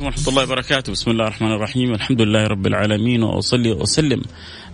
عليكم 0.00 0.16
ورحمة 0.16 0.28
الله 0.28 0.42
وبركاته. 0.42 0.92
بسم 0.92 1.10
الله 1.10 1.24
الرحمن 1.24 1.52
الرحيم. 1.52 1.94
الحمد 1.94 2.20
لله 2.20 2.46
رب 2.46 2.66
العالمين 2.66 3.22
وأصلي 3.22 3.72
وأسلم 3.72 4.22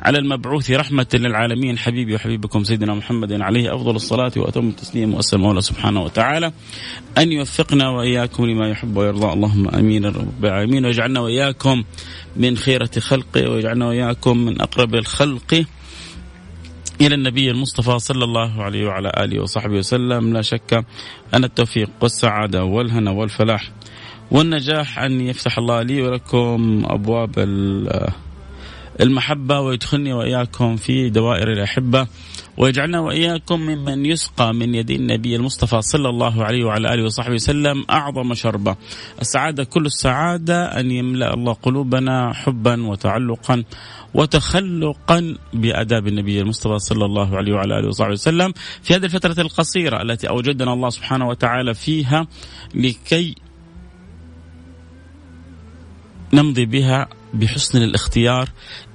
على 0.03 0.19
المبعوث 0.19 0.71
رحمة 0.71 1.07
للعالمين. 1.15 1.79
حبيبي 1.79 2.15
وحبيبكم 2.15 2.65
سيدنا 2.65 2.95
محمد 2.95 3.33
عليه 3.33 3.75
أفضل 3.75 3.97
الصلاة 3.97 4.33
وأتم 4.37 4.69
التسليم 4.69 5.15
وأسأل 5.15 5.39
الله 5.39 5.61
سبحانه 5.61 6.03
وتعالى. 6.03 6.53
أن 7.19 7.33
يوفقنا 7.33 7.89
وإياكم 7.89 8.47
لما 8.47 8.69
يحب 8.71 8.97
ويرضى. 8.97 9.33
اللهم 9.33 9.69
أمين 9.69 10.07
رب 10.07 10.45
العالمين. 10.45 10.87
ويجعلنا 10.87 11.21
وإياكم 11.21 11.85
من 12.37 12.57
خيرة 12.57 12.91
خلقه 12.99 13.51
ويجعلنا 13.51 13.87
وإياكم 13.87 14.39
من 14.39 14.61
أقرب 14.61 14.95
الخلق 14.95 15.65
إلى 17.01 17.15
النبي 17.15 17.51
المصطفى 17.51 17.99
صلى 17.99 18.25
الله 18.25 18.63
عليه 18.63 18.87
وعلى 18.87 19.13
آله 19.17 19.43
وصحبه 19.43 19.75
وسلم. 19.75 20.33
لا 20.33 20.43
شك 20.43 20.85
أن 21.35 21.45
التوفيق 21.45 21.91
والسعادة 22.01 22.65
والهنا 22.65 23.11
والفلاح 23.11 23.71
والنجاح 24.31 24.99
أن 24.99 25.21
يفتح 25.21 25.59
الله 25.59 25.83
لي 25.83 26.03
ولكم 26.03 26.83
أبواب 26.87 27.31
المحبة 29.01 29.61
ويدخلني 29.61 30.13
وإياكم 30.13 30.77
في 30.77 31.11
دوائر 31.11 31.53
الأحبة 31.53 32.07
ويجعلنا 32.57 33.01
وإياكم 33.01 33.61
ممن 33.61 34.07
يسقى 34.07 34.55
من 34.55 34.75
يد 34.75 34.91
النبي 34.91 35.37
المصطفى 35.37 35.83
صلى 35.83 36.09
الله 36.09 36.45
عليه 36.45 36.65
وعلى 36.65 36.95
آله 36.95 37.05
وصحبه 37.05 37.35
وسلم 37.35 37.85
أعظم 37.91 38.35
شربة. 38.35 38.77
السعادة 39.21 39.65
كل 39.65 39.87
السعادة 39.87 40.81
أن 40.81 40.91
يملأ 40.91 41.35
الله 41.35 41.53
قلوبنا 41.53 42.33
حبا 42.33 42.87
وتعلقا 42.87 43.65
وتخلقا 44.15 45.37
بأداب 45.53 46.07
النبي 46.07 46.41
المصطفى 46.41 46.79
صلى 46.79 47.05
الله 47.05 47.37
عليه 47.37 47.55
وعلى 47.55 47.79
آله 47.79 47.89
وصحبه 47.89 48.13
وسلم 48.13 48.53
في 48.83 48.95
هذه 48.95 49.05
الفترة 49.05 49.41
القصيرة 49.41 50.03
التي 50.03 50.29
أوجدنا 50.29 50.73
الله 50.73 50.91
سبحانه 50.91 51.29
وتعالى 51.29 51.75
فيها 51.75 52.27
لكي 52.75 53.35
نمضي 56.33 56.67
بها 56.67 57.09
بحسن 57.35 57.83
الاختيار 57.83 58.49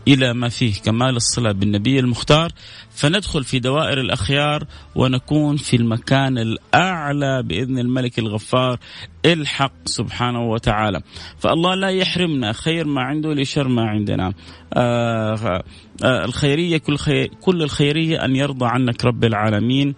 إلى 0.07 0.33
ما 0.33 0.49
فيه 0.49 0.73
كمال 0.73 1.15
الصله 1.15 1.51
بالنبي 1.51 1.99
المختار. 1.99 2.51
فندخل 2.89 3.43
في 3.43 3.59
دوائر 3.59 4.01
الأخيار 4.01 4.63
ونكون 4.95 5.57
في 5.57 5.75
المكان 5.75 6.37
الأعلى 6.37 7.43
بإذن 7.43 7.79
الملك 7.79 8.19
الغفار 8.19 8.79
الحق 9.25 9.73
سبحانه 9.85 10.41
وتعالى. 10.41 11.01
فالله 11.39 11.75
لا 11.75 11.89
يحرمنا 11.89 12.51
خير 12.51 12.87
ما 12.87 13.01
عنده 13.01 13.33
لشر 13.33 13.67
ما 13.67 13.89
عندنا. 13.89 14.33
آه 14.73 15.63
آه 16.03 16.25
الخيرية 16.25 16.77
كل, 16.77 16.97
خير 16.97 17.31
كل 17.41 17.61
الخيرية 17.61 18.25
أن 18.25 18.35
يرضى 18.35 18.65
عنك 18.65 19.05
رب 19.05 19.23
العالمين. 19.23 19.95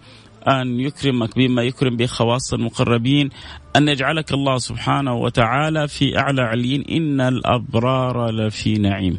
أن 0.48 0.80
يكرمك 0.80 1.36
بما 1.36 1.62
يكرم 1.62 1.96
به 1.96 2.06
خواص 2.06 2.54
المقربين 2.54 3.30
أن 3.76 3.88
يجعلك 3.88 4.32
الله 4.32 4.58
سبحانه 4.58 5.14
وتعالى 5.14 5.88
في 5.88 6.18
أعلى 6.18 6.42
عليين. 6.42 6.84
إن 6.90 7.20
الأبرار 7.20 8.30
لفي 8.30 8.74
نعيم 8.78 9.18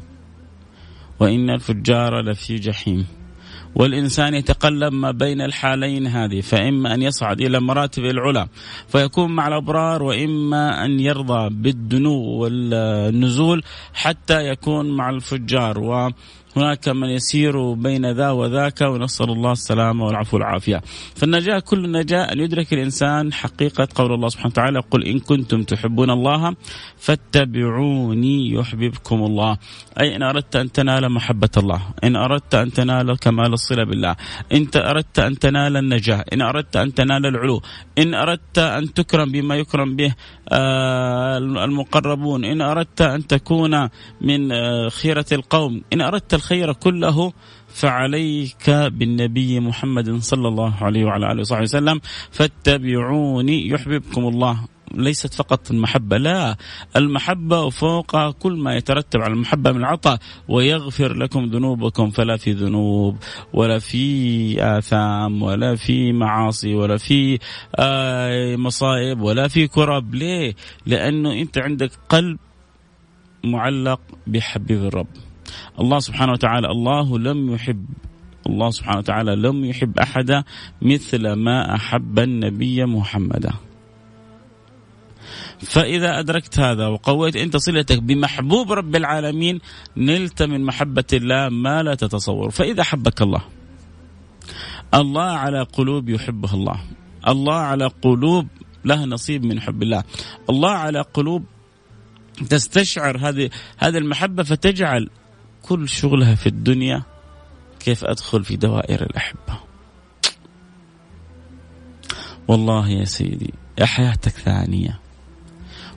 وإن 1.19 1.49
الفجار 1.49 2.21
لفي 2.21 2.55
جحيم. 2.55 3.05
والإنسان 3.75 4.33
يتقلب 4.33 4.93
ما 4.93 5.11
بين 5.11 5.41
الحالين 5.41 6.07
هذه 6.07 6.41
فإما 6.41 6.93
أن 6.93 7.01
يصعد 7.01 7.41
إلى 7.41 7.59
مراتب 7.59 8.05
العلا 8.05 8.47
فيكون 8.87 9.31
مع 9.31 9.47
الأبرار 9.47 10.03
وإما 10.03 10.85
أن 10.85 10.99
يرضى 10.99 11.49
بالدنو 11.49 12.13
والنزول 12.13 13.63
حتى 13.93 14.49
يكون 14.49 14.97
مع 14.97 15.09
الفجار. 15.09 15.79
هناك 16.55 16.89
من 16.89 17.09
يسير 17.09 17.73
بين 17.73 18.11
ذا 18.11 18.29
وذاك 18.29 18.81
ونسأل 18.81 19.29
الله 19.29 19.51
السلامة 19.51 20.05
والعفو 20.05 20.37
والعافية. 20.37 20.81
فالنجاة 21.15 21.59
كل 21.59 21.85
النجاة 21.85 22.23
أن 22.23 22.39
يدرك 22.39 22.73
الإنسان 22.73 23.33
حقيقة 23.33 23.87
قول 23.95 24.13
الله 24.13 24.29
سبحانه 24.29 24.51
وتعالى 24.51 24.79
قل 24.79 25.03
إن 25.03 25.19
كنتم 25.19 25.63
تحبون 25.63 26.09
الله 26.09 26.55
فاتبعوني 26.97 28.51
يحببكم 28.53 29.15
الله. 29.23 29.57
أي 30.01 30.15
إن 30.15 30.23
أردت 30.23 30.55
أن 30.55 30.71
تنال 30.71 31.11
محبة 31.11 31.49
الله 31.57 31.81
إن 32.03 32.15
أردت 32.15 32.55
أن 32.55 32.71
تنال 32.71 33.17
كمال 33.19 33.53
الصلة 33.53 33.83
بالله 33.83 34.15
إن 34.53 34.67
أردت 34.75 35.19
أن 35.19 35.39
تنال 35.39 35.77
النجاة 35.77 36.25
إن 36.33 36.41
أردت 36.41 36.75
أن 36.75 36.93
تنال 36.93 37.25
العلو 37.25 37.61
إن 37.97 38.13
أردت 38.13 38.57
أن 38.57 38.93
تكرم 38.93 39.31
بما 39.31 39.55
يكرم 39.55 39.95
به 39.95 40.15
آه، 40.51 41.37
المقربون 41.37 42.45
إن 42.45 42.61
أردت 42.61 43.01
أن 43.01 43.27
تكون 43.27 43.89
من 44.21 44.51
آه، 44.51 44.89
خيرة 44.89 45.25
القوم 45.31 45.81
إن 45.93 46.01
أردت 46.01 46.33
الخير 46.45 46.73
كله 46.73 47.33
فعليك 47.67 48.69
بالنبي 48.69 49.59
محمد 49.59 50.21
صلى 50.21 50.47
الله 50.47 50.73
عليه 50.83 51.05
وعلى 51.05 51.31
آله 51.31 51.41
وصحبه 51.41 51.61
وسلم. 51.61 52.01
فاتبعوني 52.31 53.67
يحببكم 53.69 54.27
الله. 54.27 54.67
ليست 54.93 55.33
فقط 55.33 55.71
المحبة 55.71 56.17
لا. 56.17 56.57
المحبة 56.95 57.69
فوق 57.69 58.29
كل 58.29 58.53
ما 58.57 58.75
يترتب 58.75 59.21
على 59.21 59.33
المحبة 59.33 59.71
من 59.71 59.77
العطاء 59.77 60.19
ويغفر 60.47 61.13
لكم 61.13 61.45
ذنوبكم. 61.45 62.09
فلا 62.09 62.37
في 62.37 62.51
ذنوب 62.51 63.17
ولا 63.53 63.79
في 63.79 64.05
آثام 64.77 65.43
ولا 65.43 65.75
في 65.75 66.13
معاصي 66.13 66.75
ولا 66.75 66.97
في 66.97 67.39
آه 67.75 68.55
مصائب 68.55 69.21
ولا 69.21 69.47
في 69.47 69.67
كرب. 69.67 70.15
ليه؟ 70.15 70.55
لأنه 70.85 71.33
أنت 71.33 71.57
عندك 71.57 71.91
قلب 72.09 72.37
معلق 73.43 74.01
بحبيب 74.27 74.85
الرب. 74.85 75.24
الله 75.79 75.99
سبحانه 75.99 76.31
وتعالى 76.31 76.67
الله 76.67 77.19
لم 77.19 77.53
يحب 77.53 77.85
الله 78.47 78.69
سبحانه 78.69 78.97
وتعالى 78.97 79.35
لم 79.35 79.65
يحب 79.65 79.99
احدا 79.99 80.43
مثل 80.81 81.33
ما 81.33 81.75
أحب 81.75 82.19
النبي 82.19 82.85
محمدا. 82.85 83.53
فإذا 85.59 86.19
أدركت 86.19 86.59
هذا 86.59 86.87
وقويت 86.87 87.35
أنت 87.35 87.57
صلتك 87.57 88.03
بمحبوب 88.03 88.71
رب 88.71 88.95
العالمين 88.95 89.59
نلت 89.97 90.43
من 90.43 90.63
محبة 90.65 91.03
الله 91.13 91.49
ما 91.49 91.83
لا 91.83 91.95
تتصور، 91.95 92.51
فإذا 92.51 92.83
حبك 92.83 93.21
الله 93.21 93.41
الله 94.93 95.23
على 95.23 95.61
قلوب 95.61 96.09
يحبها 96.09 96.53
الله، 96.53 96.79
الله 97.27 97.55
على 97.55 97.87
قلوب 98.01 98.47
لها 98.85 99.05
نصيب 99.05 99.45
من 99.45 99.61
حب 99.61 99.83
الله، 99.83 100.03
الله 100.49 100.71
على 100.71 101.01
قلوب 101.01 101.43
تستشعر 102.49 103.17
هذه 103.17 103.49
هذه 103.77 103.97
المحبة 103.97 104.43
فتجعل 104.43 105.09
كل 105.67 105.89
شغلها 105.89 106.35
في 106.35 106.47
الدنيا 106.47 107.03
كيف 107.79 108.05
أدخل 108.05 108.43
في 108.43 108.55
دوائر 108.55 109.01
الأحبة. 109.01 109.59
والله 112.47 112.89
يا 112.89 113.05
سيدي 113.05 113.53
يا 113.77 113.85
حياتك 113.85 114.31
ثانية. 114.31 114.99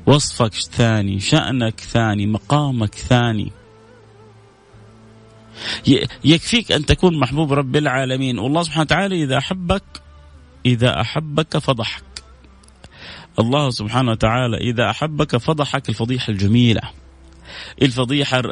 وصفك 0.07 0.55
ثاني 0.55 1.21
شأنك 1.21 1.81
ثاني 1.81 2.27
مقامك 2.27 2.95
ثاني 2.95 3.53
يكفيك 6.25 6.73
أن 6.73 6.87
تكون 6.87 7.19
محبوب 7.19 7.53
رب 7.53 7.77
العالمين 7.77 8.39
والله 8.39 8.63
سبحانه 8.63 8.83
وتعالى 8.83 9.23
إذا 9.25 9.39
أحبك 9.39 9.83
إذا 10.67 11.01
أحبك 11.01 11.59
فضحك 11.59 12.05
الله 13.39 13.71
سبحانه 13.71 14.11
وتعالى 14.11 14.57
إذا 14.57 14.91
أحبك 14.91 15.37
فضحك 15.37 15.89
الفضيحة 15.89 16.31
الجميلة 16.31 16.81
الفضيحة 17.83 18.43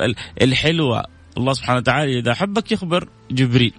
الحلوة. 0.42 1.04
الله 1.36 1.52
سبحانه 1.52 1.78
وتعالى 1.78 2.18
إذا 2.18 2.32
أحبك 2.32 2.72
يخبر 2.72 3.08
جبريل. 3.30 3.74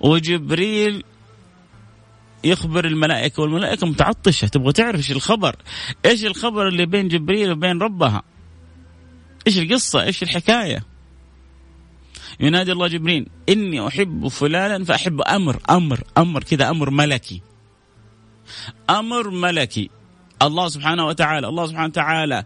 وجبريل 0.00 1.04
يخبر 2.44 2.84
الملائكة 2.84 3.42
والملائكة 3.42 3.86
متعطشة. 3.86 4.48
تبغى 4.48 4.72
تعرف 4.72 4.96
إيش 4.96 5.12
الخبر؟ 5.12 5.56
إيش 6.06 6.24
الخبر 6.24 6.68
اللي 6.68 6.86
بين 6.86 7.08
جبريل 7.08 7.52
وبين 7.52 7.78
ربها؟ 7.78 8.22
إيش 9.46 9.58
القصة؟ 9.58 10.02
إيش 10.02 10.22
الحكاية؟ 10.22 10.84
ينادي 12.40 12.72
الله 12.72 12.88
جبريل 12.88 13.26
إني 13.48 13.86
أحب 13.86 14.28
فلانا 14.28 14.84
فأحب 14.84 15.20
أمر 15.20 15.62
أمر 15.70 16.00
أمر 16.18 16.42
كذا 16.42 16.70
أمر 16.70 16.90
ملكي. 16.90 17.42
أمر 18.90 19.30
ملكي. 19.30 19.90
الله 20.42 20.68
سبحانه 20.68 21.06
وتعالى 21.06 21.48
الله 21.48 21.66
سبحانه 21.66 21.86
وتعالى 21.86 22.44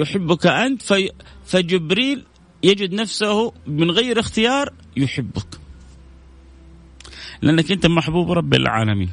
يحبك 0.00 0.46
أنت 0.46 0.82
في 0.82 1.10
فجبريل 1.46 2.24
يجد 2.62 2.92
نفسه 2.92 3.52
من 3.66 3.90
غير 3.90 4.20
اختيار 4.20 4.72
يحبك. 4.96 5.60
لأنك 7.42 7.72
أنت 7.72 7.86
محبوب 7.86 8.30
رب 8.32 8.54
العالمين. 8.54 9.10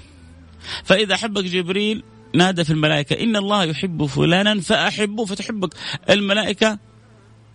فإذا 0.84 1.16
أحبك 1.16 1.44
جبريل 1.44 2.04
نادى 2.36 2.64
في 2.64 2.70
الملائكة 2.70 3.24
إن 3.24 3.36
الله 3.36 3.64
يحب 3.64 4.06
فلانا 4.06 4.62
فأحبه 4.62 5.26
فتحبك. 5.26 5.74
الملائكة 6.10 6.80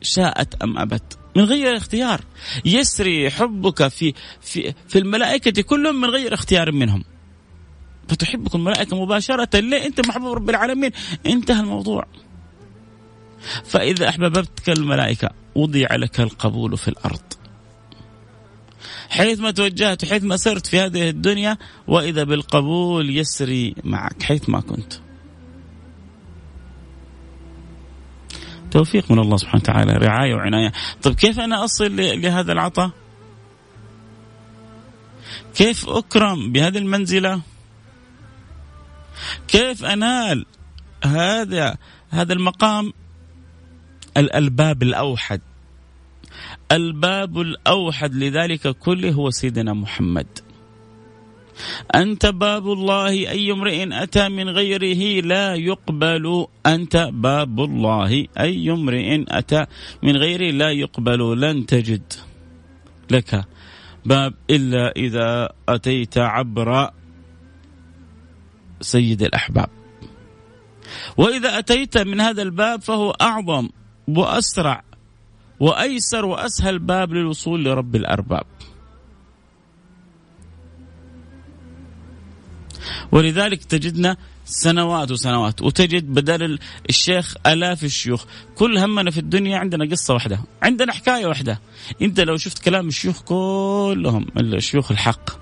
شاءت 0.02 0.62
أم 0.62 0.78
أبت؟ 0.78 1.18
من 1.36 1.44
غير 1.44 1.76
اختيار. 1.76 2.20
يسري 2.64 3.30
حبك 3.30 3.88
في 3.88 4.14
في 4.40 4.74
في 4.88 4.98
الملائكة 4.98 5.62
كلهم 5.62 6.00
من 6.00 6.08
غير 6.08 6.34
اختيار 6.34 6.72
منهم. 6.72 7.04
فتحبك 8.12 8.54
الملائكة 8.54 9.02
مباشرة 9.02 9.60
ليه؟ 9.60 9.86
أنت 9.86 10.08
محبوب 10.08 10.32
رب 10.32 10.50
العالمين. 10.50 10.90
انتهى 11.26 11.60
الموضوع. 11.60 12.06
فإذا 13.64 14.08
أحببتك 14.08 14.70
الملائكة 14.70 15.30
وضع 15.54 15.96
لك 15.96 16.20
القبول 16.20 16.78
في 16.78 16.88
الأرض. 16.88 17.22
حيث 19.10 19.40
ما 19.40 19.50
توجهت 19.50 20.04
حيث 20.04 20.24
ما 20.24 20.36
سرت 20.36 20.66
في 20.66 20.78
هذه 20.80 21.08
الدنيا 21.08 21.58
وإذا 21.88 22.24
بالقبول 22.24 23.16
يسري 23.16 23.74
معك 23.84 24.22
حيث 24.22 24.48
ما 24.48 24.60
كنت. 24.60 24.92
توفيق 28.70 29.10
من 29.10 29.18
الله 29.18 29.36
سبحانه 29.36 29.62
وتعالى 29.62 29.92
رعاية 29.92 30.34
وعناية. 30.34 30.72
طيب 31.02 31.14
كيف 31.14 31.40
أنا 31.40 31.64
أصل 31.64 31.96
لهذا 31.96 32.52
العطاء؟ 32.52 32.90
كيف 35.54 35.88
أكرم 35.88 36.52
بهذه 36.52 36.78
المنزلة؟ 36.78 37.40
كيف 39.48 39.84
أنال 39.84 40.46
هذا 41.04 41.76
هذا 42.10 42.32
المقام؟ 42.32 42.92
الباب 44.16 44.82
الأوحد. 44.82 45.40
الباب 46.72 47.40
الأوحد 47.40 48.14
لذلك 48.14 48.68
كله 48.68 49.10
هو 49.10 49.30
سيدنا 49.30 49.72
محمد. 49.72 50.26
أنت 51.94 52.26
باب 52.26 52.72
الله 52.72 53.08
أي 53.08 53.52
امرئ 53.52 54.02
أتى 54.02 54.28
من 54.28 54.48
غيره 54.48 55.26
لا 55.26 55.54
يقبل 55.54 56.46
أنت 56.66 56.96
باب 57.12 57.60
الله. 57.60 58.26
أي 58.38 58.70
امرئ 58.70 59.24
أتى 59.28 59.66
من 60.02 60.16
غيره 60.16 60.50
لا 60.50 60.70
يقبل 60.70 61.40
لن 61.40 61.66
تجد 61.66 62.12
لك 63.10 63.44
باب 64.04 64.34
إلا 64.50 64.92
إذا 64.96 65.48
أتيت 65.68 66.18
عبر 66.18 66.90
سيد 68.82 69.22
الأحباب. 69.22 69.68
وإذا 71.16 71.58
أتيت 71.58 71.98
من 71.98 72.20
هذا 72.20 72.42
الباب 72.42 72.82
فهو 72.82 73.10
أعظم 73.10 73.68
وأسرع 74.08 74.84
وأيسر 75.60 76.24
وأسهل 76.24 76.78
باب 76.78 77.12
للوصول 77.12 77.64
لرب 77.64 77.96
الأرباب. 77.96 78.44
ولذلك 83.12 83.64
تجدنا 83.64 84.16
سنوات 84.44 85.10
وسنوات 85.10 85.62
وتجد 85.62 86.04
بدل 86.04 86.58
الشيخ 86.90 87.34
آلاف 87.46 87.84
الشيوخ 87.84 88.24
كل 88.54 88.78
همنا 88.78 89.10
في 89.10 89.18
الدنيا 89.18 89.58
عندنا 89.58 89.84
قصة 89.90 90.14
واحدة 90.14 90.40
عندنا 90.62 90.92
حكاية 90.92 91.26
واحدة. 91.26 91.60
أنت 92.02 92.20
لو 92.20 92.36
شفت 92.36 92.58
كلام 92.58 92.88
الشيوخ 92.88 93.22
كلهم 93.22 94.26
الشيوخ 94.36 94.90
الحق. 94.90 95.41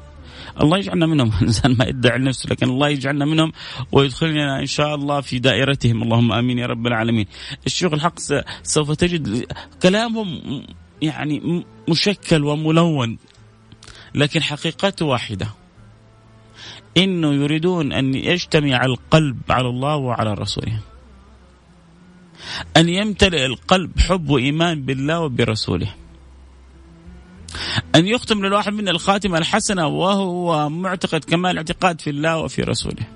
الله 0.61 0.79
يجعلنا 0.79 1.07
منهم 1.07 1.33
انسان 1.43 1.77
ما 1.77 1.85
يدعي 1.85 2.19
نفسه 2.19 2.51
لكن 2.51 2.69
الله 2.69 2.89
يجعلنا 2.89 3.25
منهم 3.25 3.53
ويدخلنا 3.93 4.61
إن 4.61 4.67
شاء 4.67 4.95
الله 4.95 5.21
في 5.21 5.39
دائرتهم 5.39 6.03
اللهم 6.03 6.33
آمين 6.33 6.59
يا 6.59 6.67
رب 6.67 6.87
العالمين 6.87 7.27
الشيوخ 7.67 7.93
الحق 7.93 8.19
سوف 8.62 8.91
تجد 8.91 9.47
كلامهم 9.83 10.62
يعني 11.03 11.65
مشكل 11.89 12.45
وملون 12.45 13.19
لكن 14.15 14.43
حقيقته 14.43 15.07
واحدة 15.07 15.49
إنه 16.97 17.33
يريدون 17.35 17.93
أن 17.93 18.15
يجتمع 18.15 18.85
القلب 18.85 19.39
على 19.51 19.69
الله 19.69 19.97
وعلى 19.97 20.35
رسوله. 20.35 20.81
أن 22.77 22.89
يمتلئ 22.89 23.47
القلب 23.47 23.99
حب 23.99 24.31
وإيمان 24.31 24.83
بالله 24.83 25.21
وبرسوله. 25.21 25.95
أن 27.94 28.06
يختم 28.06 28.47
للواحد 28.47 28.73
منا 28.73 28.91
الخاتمه 28.91 29.38
الحسنه 29.38 29.87
وهو 29.87 30.69
معتقد 30.69 31.25
كمال 31.25 31.50
الاعتقاد 31.50 32.00
في 32.00 32.11
الله 32.11 32.38
وفي 32.38 32.62
رسوله. 32.62 33.06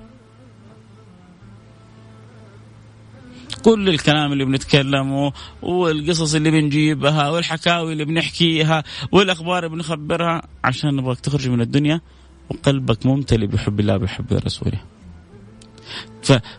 كل 3.63 3.89
الكلام 3.89 4.33
اللي 4.33 4.45
بنتكلمه 4.45 5.33
والقصص 5.61 6.35
اللي 6.35 6.51
بنجيبها 6.51 7.29
والحكاوي 7.29 7.93
اللي 7.93 8.05
بنحكيها 8.05 8.83
والأخبار 9.11 9.65
اللي 9.65 9.75
بنخبرها 9.75 10.41
عشان 10.63 10.95
نبغاك 10.95 11.19
تخرج 11.19 11.49
من 11.49 11.61
الدنيا 11.61 12.01
وقلبك 12.49 13.05
ممتلئ 13.05 13.45
بحب 13.45 13.79
الله 13.79 13.95
وبحب 13.95 14.33
رسوله. 14.33 14.81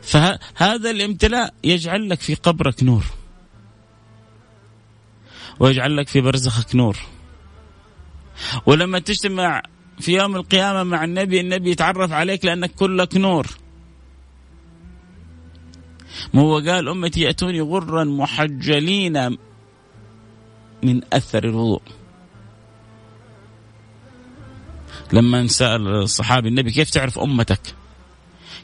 فهذا 0.03 0.91
الامتلاء 0.91 1.55
يجعل 1.65 2.09
لك 2.09 2.21
في 2.21 2.35
قبرك 2.35 2.83
نور. 2.83 3.05
ويجعل 5.61 5.97
لك 5.97 6.09
في 6.09 6.21
برزخك 6.21 6.77
نور. 6.77 6.97
ولما 8.67 8.99
تجتمع 8.99 9.63
في 10.01 10.13
يوم 10.13 10.37
القيامة 10.37 10.83
مع 10.83 11.05
النبي 11.05 11.41
النبي 11.41 11.71
يتعرف 11.71 12.13
عليك 12.13 12.45
لأنك 12.45 12.75
كلك 12.75 13.17
نور. 13.17 13.47
ما 16.35 16.43
هو 16.43 16.59
قال 16.59 16.89
أمتي 16.89 17.21
يأتوني 17.21 17.61
غرا 17.61 18.05
محجلين 18.05 19.39
من 20.83 21.01
أثر 21.13 21.45
الوضوء. 21.45 21.83
لما 25.13 25.47
سأل 25.47 25.89
الصحابي 25.89 26.49
النبي 26.49 26.71
كيف 26.71 26.91
تعرف 26.91 27.19
أمتك؟ 27.19 27.61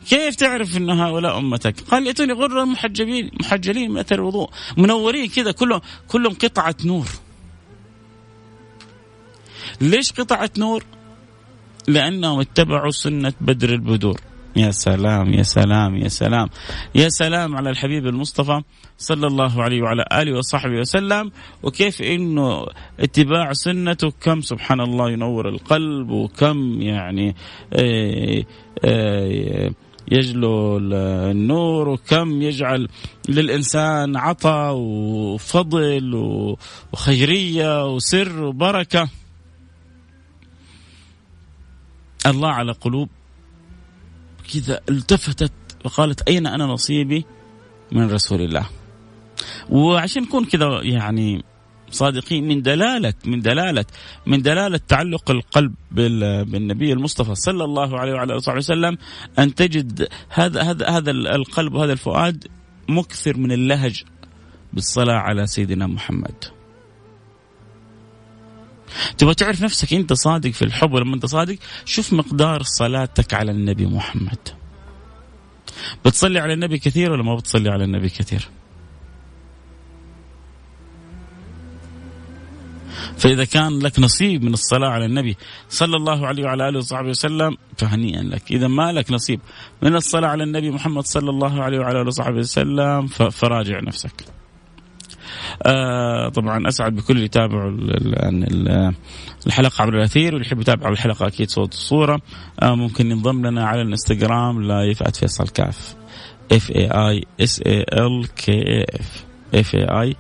كيف 0.09 0.35
تعرف 0.35 0.77
أن 0.77 0.91
هؤلاء 0.91 1.39
أمتك؟ 1.39 1.81
قال 1.81 2.07
يأتوني 2.07 2.33
غرا 2.33 2.65
محجبين 2.65 3.31
محجلين 3.41 3.91
من 3.91 3.99
أثر 3.99 4.15
الوضوء. 4.15 4.51
منورين 4.77 5.29
كذا 5.29 5.53
كلهم 5.53 5.81
كلهم 6.09 6.35
قطعة 6.35 6.77
نور. 6.85 7.07
ليش 9.83 10.13
قطعة 10.13 10.51
نور؟ 10.59 10.85
لأنهم 11.89 12.41
اتبعوا 12.41 12.91
سنة 12.91 13.33
بدر 13.41 13.73
البدور. 13.73 14.21
يا 14.57 14.71
سلام 14.71 15.35
يا 15.35 15.43
سلام 15.43 15.97
يا 15.97 16.09
سلام. 16.09 16.49
يا 16.95 17.09
سلام 17.09 17.57
على 17.57 17.71
الحبيب 17.71 18.07
المصطفى 18.07 18.63
صلى 18.99 19.27
الله 19.27 19.63
عليه 19.63 19.83
وعلى 19.83 20.05
آله 20.13 20.39
وصحبه 20.39 20.79
وسلم. 20.79 21.31
وكيف 21.63 22.03
إنه 22.03 22.67
اتباع 23.01 23.53
سنته؟ 23.53 24.11
كم 24.21 24.41
سبحان 24.41 24.81
الله 24.81 25.11
ينور 25.11 25.49
القلب 25.49 26.11
وكم 26.11 26.83
يعني 26.83 27.37
آه، 27.73 28.45
آه، 28.85 29.71
يجلو 30.13 30.79
النور 30.79 31.89
وكم 31.89 32.43
يجعل 32.43 32.89
للإنسان 33.29 34.17
عطاء 34.17 34.75
وفضل 34.77 36.15
وخيرية 36.93 37.87
وسر 37.95 38.45
وبركة. 38.45 39.09
الله 42.27 42.49
على 42.49 42.73
قلوب. 42.73 43.09
كذا 44.55 44.81
التفتت 44.89 45.53
وقالت 45.85 46.29
أين 46.29 46.47
أنا 46.47 46.65
نصيبي 46.65 47.25
من 47.93 48.11
رسول 48.11 48.41
الله. 48.41 48.67
وعشان 49.71 50.23
نكون 50.23 50.45
كذا 50.45 50.81
يعني 50.83 51.45
صادقين 51.91 52.49
من 52.49 52.63
دلالة 52.63 53.15
من 53.25 53.41
دلالة 53.41 53.85
من 54.27 54.43
دلالة 54.43 54.81
تعلق 54.89 55.31
القلب 55.31 55.75
بالنبي 55.91 56.93
المصطفى 56.93 57.35
صلى 57.35 57.65
الله 57.65 57.99
عليه 57.99 58.13
وعلى 58.13 58.35
آله 58.35 58.57
وسلم 58.57 58.99
أن 59.39 59.55
تجد 59.55 60.09
هذا 60.29 60.63
هذا 60.63 60.89
هذا 60.89 61.11
القلب 61.11 61.75
وهذا 61.75 61.93
الفؤاد 61.93 62.49
مكثر 62.89 63.37
من 63.37 63.53
اللهج 63.53 64.05
بالصلاة 64.73 65.15
على 65.15 65.47
سيدنا 65.47 65.87
محمد. 65.87 66.45
تبغى 69.23 69.35
تعرف 69.35 69.63
نفسك 69.63 69.95
أنت 69.95 70.13
صادق 70.13 70.51
في 70.51 70.63
الحب 70.63 70.93
ولما 70.93 71.15
أنت 71.15 71.27
صادق؟ 71.27 71.57
شوف 71.85 72.13
مقدار 72.13 72.63
صلاتك 72.63 73.35
على 73.35 73.51
النبي 73.51 73.87
محمد. 73.87 74.49
بتصلي 76.05 76.39
على 76.39 76.53
النبي 76.53 76.79
كثير 76.79 77.13
ولا 77.13 77.23
ما 77.23 77.37
بتصلي 77.37 77.71
على 77.71 77.85
النبي 77.85 78.09
كثير؟ 78.09 78.49
فإذا 83.17 83.45
كان 83.45 83.79
لك 83.79 83.99
نصيب 83.99 84.45
من 84.45 84.53
الصلاة 84.53 84.89
على 84.89 85.07
النبي 85.07 85.37
صلى 85.69 85.97
الله 85.97 86.27
عليه 86.27 86.45
وعلى 86.45 86.69
آله 86.69 86.79
وصحبه 86.79 87.09
وسلم 87.09 87.57
فهنيئا 87.79 88.23
لك. 88.23 88.51
إذا 88.51 88.69
ما 88.69 88.93
لك 88.93 89.11
نصيب 89.11 89.41
من 89.83 89.97
الصلاة 89.97 90.29
على 90.29 90.45
النبي 90.45 90.71
محمد 90.71 91.05
صلى 91.05 91.31
الله 91.31 91.63
عليه 91.63 91.79
وعلى 91.79 92.01
آله 92.01 92.09
وصحبه 92.09 92.39
وسلم 92.39 93.07
فراجع 93.07 93.81
نفسك. 93.81 94.42
آه 95.63 96.29
طبعا 96.29 96.69
أسعد 96.69 96.95
بكل 96.97 97.15
اللي 97.15 97.25
يتابعوا 97.25 97.71
الحلقة 99.47 99.83
عبر 99.83 99.95
الأثير 99.95 100.35
واللي 100.35 100.47
يحب 100.47 100.61
يتابع 100.61 100.89
الحلقة 100.89 101.27
أكيد 101.27 101.51
صوت 101.51 101.75
وصوره 101.75 102.21
آه 102.63 102.75
ممكن 102.75 103.11
ينضم 103.11 103.47
لنا 103.47 103.67
على 103.67 103.83
الإنستغرام 103.83 104.63
live 104.63 105.03
فيصل 105.03 105.49
كاف. 105.49 105.95
F 106.53 106.71
A 106.71 106.91
I 106.91 107.25
S 107.41 107.63
A 107.67 107.85
L 107.93 108.35
K 108.35 108.85
F 108.85 109.25
F 109.55 109.75
A 109.75 109.85
I 109.85 110.17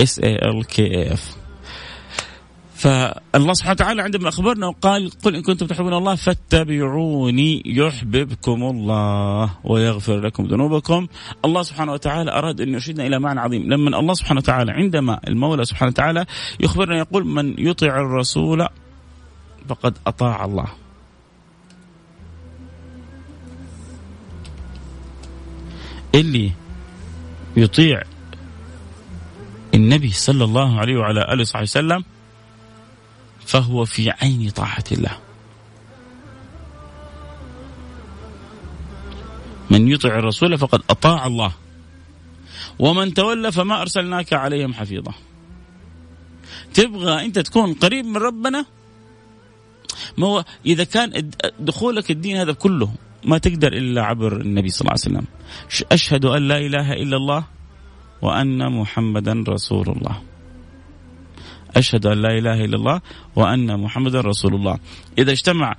S 0.00 0.18
A 0.18 0.34
L 0.34 0.64
K 0.66 1.12
F 1.12 1.43
فالله 2.74 3.52
سبحانه 3.52 3.72
وتعالى 3.72 4.02
عندما 4.02 4.28
أخبرنا 4.28 4.66
وقال 4.66 5.10
قل 5.10 5.34
إن 5.34 5.42
كنتم 5.42 5.66
تحبون 5.66 5.94
الله 5.94 6.14
فاتبعوني 6.14 7.62
يحببكم 7.66 8.62
الله 8.62 9.50
ويغفر 9.64 10.20
لكم 10.20 10.44
ذنوبكم. 10.44 11.06
الله 11.44 11.62
سبحانه 11.62 11.92
وتعالى 11.92 12.30
أراد 12.30 12.60
أن 12.60 12.68
يرشدنا 12.72 13.06
إلى 13.06 13.18
معنى 13.18 13.40
عظيم. 13.40 13.62
لما 13.72 14.00
الله 14.00 14.14
سبحانه 14.14 14.38
وتعالى 14.38 14.72
عندما 14.72 15.20
المولى 15.28 15.64
سبحانه 15.64 15.90
وتعالى 15.90 16.26
يخبرنا 16.60 16.98
يقول 16.98 17.26
من 17.26 17.54
يطع 17.58 18.00
الرسول 18.00 18.66
فقد 19.68 19.94
أطاع 20.06 20.44
الله. 20.44 20.66
اللي 26.14 26.52
يطيع 27.56 28.02
النبي 29.74 30.10
صلى 30.10 30.44
الله 30.44 30.80
عليه 30.80 30.96
وعلى 30.96 31.32
آله 31.32 31.40
وصحبه 31.40 31.62
وسلم 31.62 32.04
فهو 33.46 33.84
في 33.84 34.10
عين 34.10 34.50
طاعة 34.50 34.84
الله. 34.92 35.18
من 39.70 39.88
يطع 39.88 40.18
الرسول 40.18 40.58
فقد 40.58 40.82
أطاع 40.90 41.26
الله. 41.26 41.52
ومن 42.78 43.14
تولى 43.14 43.52
فما 43.52 43.80
أرسلناك 43.80 44.32
عليهم 44.32 44.74
حفيظا. 44.74 45.14
تبغى 46.74 47.24
أنت 47.24 47.38
تكون 47.38 47.74
قريب 47.74 48.04
من 48.04 48.16
ربنا؟ 48.16 48.66
ما 50.18 50.26
هو 50.26 50.44
إذا 50.66 50.84
كان 50.84 51.30
دخولك 51.60 52.10
الدين 52.10 52.36
هذا 52.36 52.52
كله 52.52 52.92
ما 53.24 53.38
تقدر 53.38 53.72
إلا 53.72 54.02
عبر 54.02 54.40
النبي 54.40 54.68
صلى 54.68 54.80
الله 54.80 54.96
عليه 55.04 55.16
وسلم. 55.16 55.26
أشهد 55.92 56.24
أن 56.24 56.48
لا 56.48 56.58
إله 56.58 56.92
إلا 56.92 57.16
الله 57.16 57.44
وأن 58.22 58.72
محمدا 58.72 59.44
رسول 59.48 59.88
الله. 59.88 60.22
أشهد 61.76 62.06
أن 62.06 62.22
لا 62.22 62.38
إله 62.38 62.64
إلا 62.64 62.76
الله 62.76 63.00
وأن 63.36 63.80
محمدا 63.80 64.20
رسول 64.20 64.54
الله. 64.54 64.78
إذا 65.18 65.32
اجتمع 65.32 65.76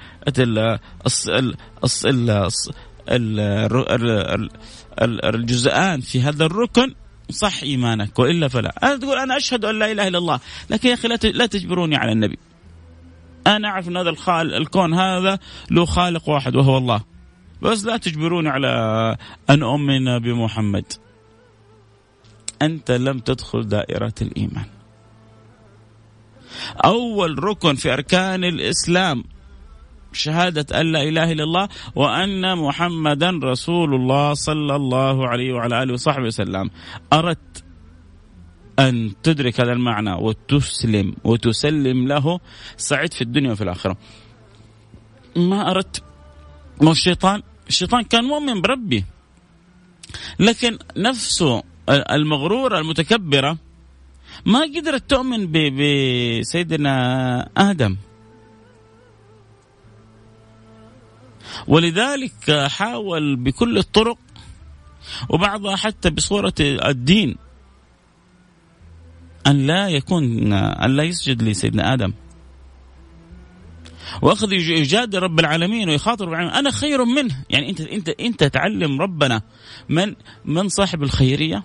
الجزءان 5.24 6.02
في 6.02 6.22
هذا 6.22 6.46
الركن 6.46 6.94
صح 7.30 7.64
إيمانك 7.64 8.20
وإلا 8.20 8.48
فلا. 8.48 8.74
أنا 8.84 8.98
تقول 8.98 9.18
أنا 9.18 9.38
أشهد 9.38 9.66
أن 9.66 9.80
لا 9.80 9.92
إله 9.92 10.08
إلا 10.08 10.18
الله 10.18 10.40
لكن 10.70 10.90
يا 10.90 10.94
أخي 10.94 11.08
لا 11.32 11.46
تجبروني 11.46 11.96
على 11.96 12.12
النبي. 12.12 12.38
أنا 13.48 13.68
أعرف 13.68 13.88
أن 13.88 13.98
هذا 13.98 14.10
الخال 14.10 14.54
الكون 14.54 14.94
هذا 14.94 15.40
له 15.72 15.86
خالق 15.86 16.30
واحد 16.30 16.56
وهو 16.56 16.78
الله. 16.78 17.02
بس 17.62 17.86
لا 17.86 17.98
تجبروني 17.98 18.50
على 18.50 18.68
أن 19.50 19.64
أؤمن 19.64 20.20
بمحمد. 20.20 20.94
أنت 22.62 22.92
لم 22.92 23.20
تدخل 23.20 23.68
دائرة 23.68 24.14
الإيمان. 24.22 24.66
أول 26.86 27.44
ركن 27.44 27.76
في 27.76 27.94
أركان 27.94 28.44
الإسلام. 28.44 29.24
شهادة 30.14 30.82
أن 30.82 30.92
لا 30.92 31.04
إله 31.04 31.32
إلا 31.32 31.44
الله 31.44 31.70
وأن 31.96 32.58
محمدا 32.58 33.40
رسول 33.44 33.96
الله 33.96 34.34
صلى 34.34 34.76
الله 34.76 35.28
عليه 35.28 35.54
وعلى 35.54 35.84
آله 35.84 35.94
وصحبه 35.94 36.26
وسلم. 36.26 36.70
أردت 37.14 37.64
أن 38.80 39.14
تدرك 39.24 39.60
هذا 39.62 39.74
المعنى 39.74 40.14
وتسلم 40.14 41.16
وتسلم 41.24 42.08
له. 42.08 42.40
سعيد 42.78 43.14
في 43.14 43.22
الدنيا 43.22 43.52
وفي 43.52 43.64
الآخرة. 43.64 43.98
ما 45.36 45.72
أردت. 45.72 46.04
ما 46.82 46.92
الشيطان؟ 46.92 47.44
الشيطان 47.68 48.04
كان 48.04 48.24
مؤمن 48.24 48.62
بربي. 48.62 49.06
لكن 50.40 50.78
نفسه 50.98 51.64
المغرورة 51.90 52.80
المتكبرة 52.80 53.58
ما 54.46 54.62
قدرت 54.62 55.10
تؤمن 55.10 55.52
بسيدنا 55.52 56.94
آدم. 57.58 57.98
ولذلك 61.68 62.52
حاول 62.68 63.36
بكل 63.36 63.78
الطرق 63.78 64.18
وبعضها 65.30 65.76
حتى 65.76 66.10
بصورة 66.10 66.54
الدين 66.60 67.36
أن 69.48 69.68
لا 69.68 69.90
يكون 69.90 70.54
أن 70.54 70.96
لا 70.96 71.04
يسجد 71.04 71.42
لسيدنا 71.44 71.94
آدم. 71.94 72.14
وأخذ 74.22 74.54
يجادل 74.54 75.20
رب 75.20 75.40
العالمين 75.40 75.90
ويخاطر 75.90 76.30
العالمين 76.30 76.54
أنا 76.54 76.72
خير 76.72 77.06
منه. 77.06 77.44
يعني 77.50 77.70
أنت 77.70 77.82
أنت 77.82 78.10
أنت 78.10 78.44
تعلم 78.44 79.02
ربنا 79.02 79.42
من 79.90 80.16
من 80.46 80.70
صاحب 80.70 81.04
الخيرية 81.04 81.64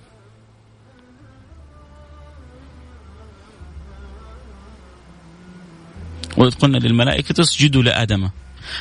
وإذ 6.41 6.55
قلنا 6.55 6.79
للملائكة 6.79 7.41
اسجدوا 7.41 7.83
لآدم. 7.83 8.31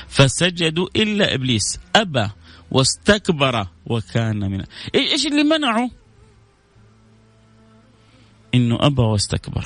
فسجدوا 0.08 0.88
إلا 0.96 1.34
إبليس. 1.34 1.80
أبى 1.96 2.30
واستكبر 2.72 3.68
وكان 3.86 4.52
من 4.52 4.64
إيش 4.96 5.28
اللي 5.28 5.44
منعه؟ 5.44 5.90
إنه 8.56 8.78
أبى 8.80 9.02
واستكبر. 9.02 9.66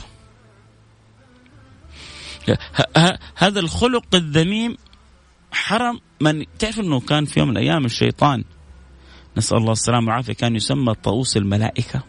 هذا 3.36 3.60
الخلق 3.60 4.16
الذميم 4.16 4.78
حرم 5.52 6.00
من 6.22 6.46
تعرف 6.60 6.80
إنه 6.80 7.00
كان 7.00 7.26
في 7.26 7.40
يوم 7.40 7.50
من 7.50 7.58
الأيام 7.58 7.86
الشيطان 7.86 8.44
نسأل 9.38 9.58
الله 9.58 9.72
السلامة 9.72 10.08
والعافية 10.08 10.34
كان 10.34 10.56
يسمى 10.56 10.94
طاووس 10.94 11.38
الملائكة. 11.38 12.04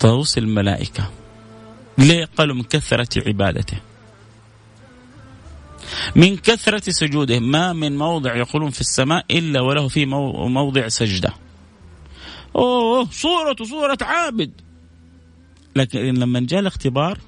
طاووس 0.00 0.38
الملائكة. 0.38 1.10
ليه 1.98 2.28
قالوا 2.36 2.54
من 2.54 2.62
كثرة 2.62 3.28
عبادته؟ 3.28 3.76
من 6.16 6.36
كثرة 6.36 6.90
سجوده 6.90 7.40
ما 7.40 7.72
من 7.72 7.98
موضع 7.98 8.36
يقولون 8.36 8.70
في 8.70 8.80
السماء 8.80 9.24
إلا 9.30 9.60
وله 9.60 9.88
في 9.88 10.06
موضع 10.06 10.88
سجدة. 10.88 11.34
أوه 12.56 13.08
صورة 13.10 13.56
صورة 13.62 13.98
عابد. 14.02 14.52
لكن 15.76 15.98
لما 15.98 16.40
جاء 16.40 16.60
الاختبار 16.60 17.18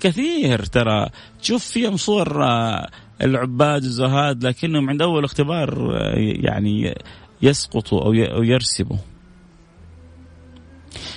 كثير 0.00 0.64
ترى 0.64 1.08
تشوف 1.40 1.64
فيهم 1.64 1.96
صور 1.96 2.44
آه، 2.44 2.90
العباد 3.22 3.84
الزهاد 3.84 4.44
لكنهم 4.44 4.90
عند 4.90 5.02
أول 5.02 5.24
اختبار 5.24 5.96
آه، 5.96 6.14
يعني 6.16 6.94
يسقطوا 7.42 8.04
أو 8.04 8.42
يرسبوا. 8.42 8.96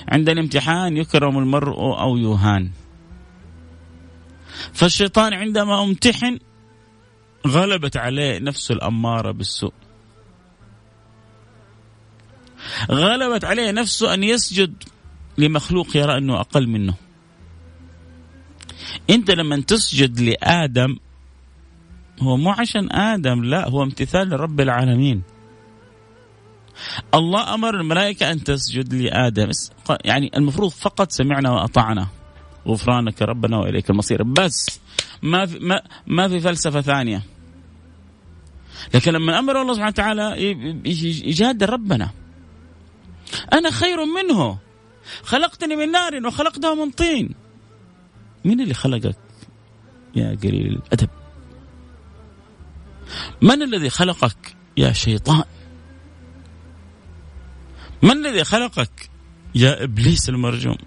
عند 0.10 0.30
الامتحان 0.30 0.98
يكرم 0.98 1.38
المرء 1.38 1.80
أو 2.00 2.18
يهان. 2.18 2.72
فالشيطان 4.74 5.34
عندما 5.34 5.84
امتحن 5.84 6.40
غلبت 7.48 7.98
عليه 7.98 8.40
نفسه 8.40 8.74
الأمارة 8.74 9.32
بالسوء. 9.32 9.74
غلبت 12.92 13.46
عليه 13.46 13.72
نفسه 13.72 14.14
أن 14.14 14.24
يسجد 14.24 14.84
لمخلوق 15.38 15.98
يرى 15.98 16.18
أنه 16.18 16.40
أقل 16.40 16.68
منه. 16.68 16.94
أنت 19.10 19.32
لما 19.32 19.62
تسجد 19.62 20.20
لآدم 20.20 20.98
هو 22.22 22.38
مو 22.38 22.50
عشان 22.50 22.92
آدم 22.92 23.44
لا 23.44 23.70
هو 23.70 23.84
امتثال 23.84 24.30
لرب 24.30 24.62
العالمين. 24.62 25.24
الله 27.14 27.54
أمر 27.54 27.80
الملائكة 27.80 28.32
أن 28.32 28.44
تسجد 28.44 28.94
لآدم. 28.94 29.52
يعني 30.06 30.32
المفروض 30.38 30.70
فقط 30.70 31.12
سمعنا 31.12 31.52
وأطعنا. 31.52 32.08
غفرانك 32.68 33.22
ربنا 33.22 33.58
وإليك 33.58 33.90
المصير. 33.90 34.24
بس 34.24 34.80
ما 35.22 35.46
في 35.46 35.60
ما, 35.60 35.82
ما 36.08 36.28
في 36.28 36.40
فلسفة 36.40 36.82
ثانية. 36.82 37.24
لكن 38.94 39.14
لما 39.14 39.40
أمر 39.40 39.62
الله 39.62 39.74
سبحانه 39.74 39.90
وتعالى 39.90 40.42
يجادل 41.26 41.70
ربنا. 41.70 42.10
أنا 43.54 43.72
خير 43.72 43.98
منه. 44.06 44.58
خلقتني 45.24 45.76
من 45.76 45.92
نار 45.92 46.28
وخلقته 46.28 46.86
من 46.86 46.92
طين. 46.92 47.36
مين 48.46 48.62
اللي 48.62 48.74
خلقك 48.74 49.16
يا 50.16 50.38
قليل 50.44 50.68
الأدب؟ 50.68 51.10
من 53.42 53.62
الذي 53.62 53.90
خلقك 53.90 54.56
يا 54.78 54.92
شيطان؟ 54.92 55.44
من 58.04 58.12
الذي 58.12 58.44
خلقك 58.44 59.10
يا 59.56 59.84
إبليس 59.84 60.30
المرجوم؟ 60.30 60.78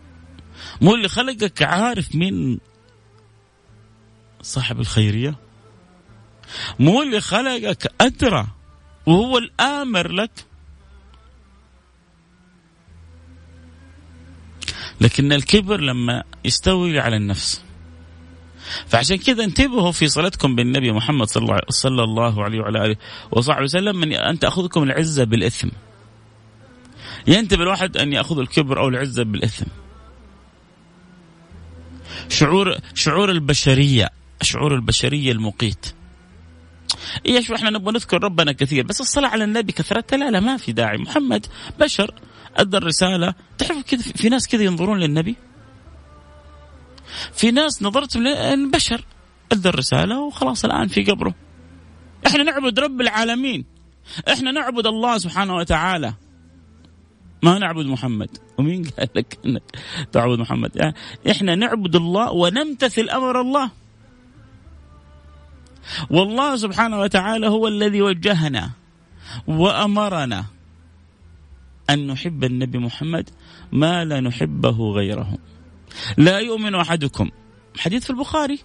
مو 0.80 0.94
اللي 0.94 1.08
خلقك 1.08 1.62
عارف 1.62 2.14
مين 2.14 2.58
صاحب 4.42 4.80
الخيرية؟ 4.80 5.34
مو 6.78 7.02
اللي 7.02 7.20
خلقك 7.20 7.92
أدرى 8.00 8.46
وهو 9.06 9.38
الآمر 9.38 10.12
لك؟ 10.12 10.30
لكن 15.00 15.32
الكبر 15.32 15.80
لما 15.80 16.24
يستوي 16.44 17.00
على 17.00 17.16
النفس. 17.16 17.62
فعشان 18.86 19.16
كذا 19.16 19.44
انتبهوا 19.44 19.92
في 19.92 20.08
صلتكم 20.08 20.56
بالنبي 20.56 20.92
محمد 20.92 21.26
صلى 21.68 22.02
الله 22.04 22.44
عليه 22.44 22.60
وعلى 22.60 22.84
آله 22.84 22.96
وصحبه 23.32 23.64
وسلم 23.64 23.96
من 23.96 24.12
أن 24.12 24.38
تأخذكم 24.38 24.82
العزة 24.82 25.24
بالإثم. 25.24 25.68
ينتبه 27.26 27.62
الواحد 27.62 27.96
أن 27.96 28.12
يأخذ 28.12 28.38
الكبر 28.38 28.80
أو 28.80 28.88
العزة 28.88 29.22
بالإثم. 29.22 29.66
شعور 32.28 32.78
شعور 32.94 33.30
البشرية 33.30 34.10
شعور 34.42 34.74
البشرية 34.74 35.32
المقيت. 35.32 35.86
إيش 37.26 37.50
إحنا 37.50 37.70
نبغى 37.70 37.92
نذكر 37.92 38.24
ربنا 38.24 38.52
كثير 38.52 38.86
بس 38.86 39.00
الصلاة 39.00 39.28
على 39.28 39.44
النبي 39.44 39.72
كثرتها 39.72 40.16
لا 40.16 40.30
لا 40.30 40.40
ما 40.40 40.56
في 40.56 40.72
داعي. 40.72 40.98
محمد 40.98 41.46
بشر 41.80 42.14
أدى 42.56 42.76
الرسالة. 42.76 43.34
تعرف 43.58 43.82
كذا 43.82 44.02
في 44.02 44.28
ناس 44.28 44.48
كذا 44.48 44.62
ينظرون 44.62 44.98
للنبي؟ 44.98 45.36
في 47.32 47.50
ناس 47.50 47.82
نظرتهم 47.82 48.22
للبشر 48.22 49.04
أدى 49.52 49.68
الرسالة 49.68 50.20
وخلاص 50.20 50.64
الآن 50.64 50.88
في 50.88 51.04
قبره. 51.04 51.34
إحنا 52.26 52.42
نعبد 52.42 52.78
رب 52.78 53.00
العالمين. 53.00 53.64
إحنا 54.28 54.52
نعبد 54.52 54.86
الله 54.86 55.18
سبحانه 55.18 55.54
وتعالى. 55.56 56.14
ما 57.44 57.58
نعبد 57.58 57.86
محمد. 57.86 58.28
ومين 58.58 58.84
قال 58.84 59.08
لك 59.14 59.38
إنك 59.46 59.62
تعبد 60.12 60.38
محمد؟ 60.38 60.76
يعني 60.76 60.94
إحنا 61.30 61.54
نعبد 61.54 61.96
الله 61.96 62.32
ونمتثل 62.32 63.08
أمر 63.08 63.40
الله. 63.40 63.70
والله 66.10 66.56
سبحانه 66.56 67.00
وتعالى 67.00 67.48
هو 67.48 67.68
الذي 67.68 68.02
وجهنا 68.02 68.70
وأمرنا 69.46 70.44
أن 71.90 72.06
نحب 72.06 72.44
النبي 72.44 72.78
محمد 72.78 73.30
ما 73.72 74.04
لا 74.04 74.20
نحبه 74.20 74.92
غيره. 74.92 75.38
لا 76.16 76.38
يؤمن 76.38 76.74
أحدكم. 76.74 77.30
حديث 77.76 78.04
في 78.04 78.10
البخاري. 78.10 78.58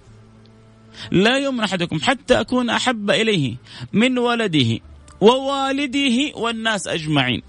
لا 1.11 1.37
يؤمن 1.37 1.59
أحدكم 1.59 1.99
حتى 1.99 2.39
أكون 2.39 2.69
أحب 2.69 3.11
إليه 3.11 3.55
من 3.93 4.17
ولده 4.17 4.79
ووالده 5.21 6.17
والناس 6.35 6.87
أجمعين. 6.87 7.48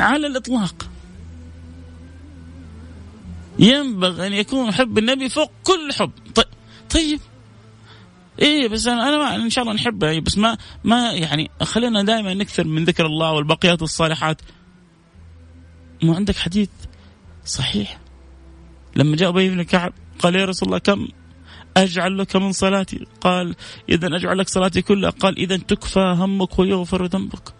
على 0.00 0.26
الإطلاق. 0.26 0.88
ينبغي 3.58 4.26
أن 4.26 4.32
يكون 4.32 4.72
حب 4.72 4.98
النبي 4.98 5.28
فوق 5.28 5.52
كل 5.64 5.92
حب. 5.92 6.10
طيب 6.90 7.20
إيه 8.42 8.68
بس 8.68 8.86
أنا 8.86 9.08
أنا 9.08 9.18
ما 9.18 9.34
إن 9.34 9.50
شاء 9.50 9.64
الله 9.64 9.74
نحبه. 9.74 10.18
بس 10.18 10.38
ما 10.38 10.58
ما 10.84 11.12
يعني 11.12 11.50
خلينا 11.62 12.02
دائما 12.02 12.34
نكثر 12.34 12.64
من 12.64 12.84
ذكر 12.84 13.06
الله 13.06 13.32
والبقيات 13.32 13.82
الصالحات 13.82 14.42
مو 16.02 16.14
عندك 16.14 16.36
حديث 16.36 16.68
صحيح؟ 17.44 17.98
لما 18.96 19.16
جاء 19.16 19.28
أبي 19.28 19.50
بن 19.50 19.62
كعب 19.62 19.92
قال 20.18 20.36
يا 20.36 20.44
رسول 20.44 20.68
الله 20.68 20.78
كم 20.78 21.08
أجعل 21.76 22.18
لك 22.18 22.36
من 22.36 22.52
صلاتي؟ 22.52 23.06
قال 23.20 23.56
إذا 23.88 24.16
أجعل 24.16 24.38
لك 24.38 24.48
صلاتي 24.48 24.82
كلها. 24.82 25.10
قال 25.10 25.38
إذا 25.38 25.56
تكفى 25.56 26.14
همك 26.18 26.58
ويغفر 26.58 27.06
ذنبك. 27.06 27.55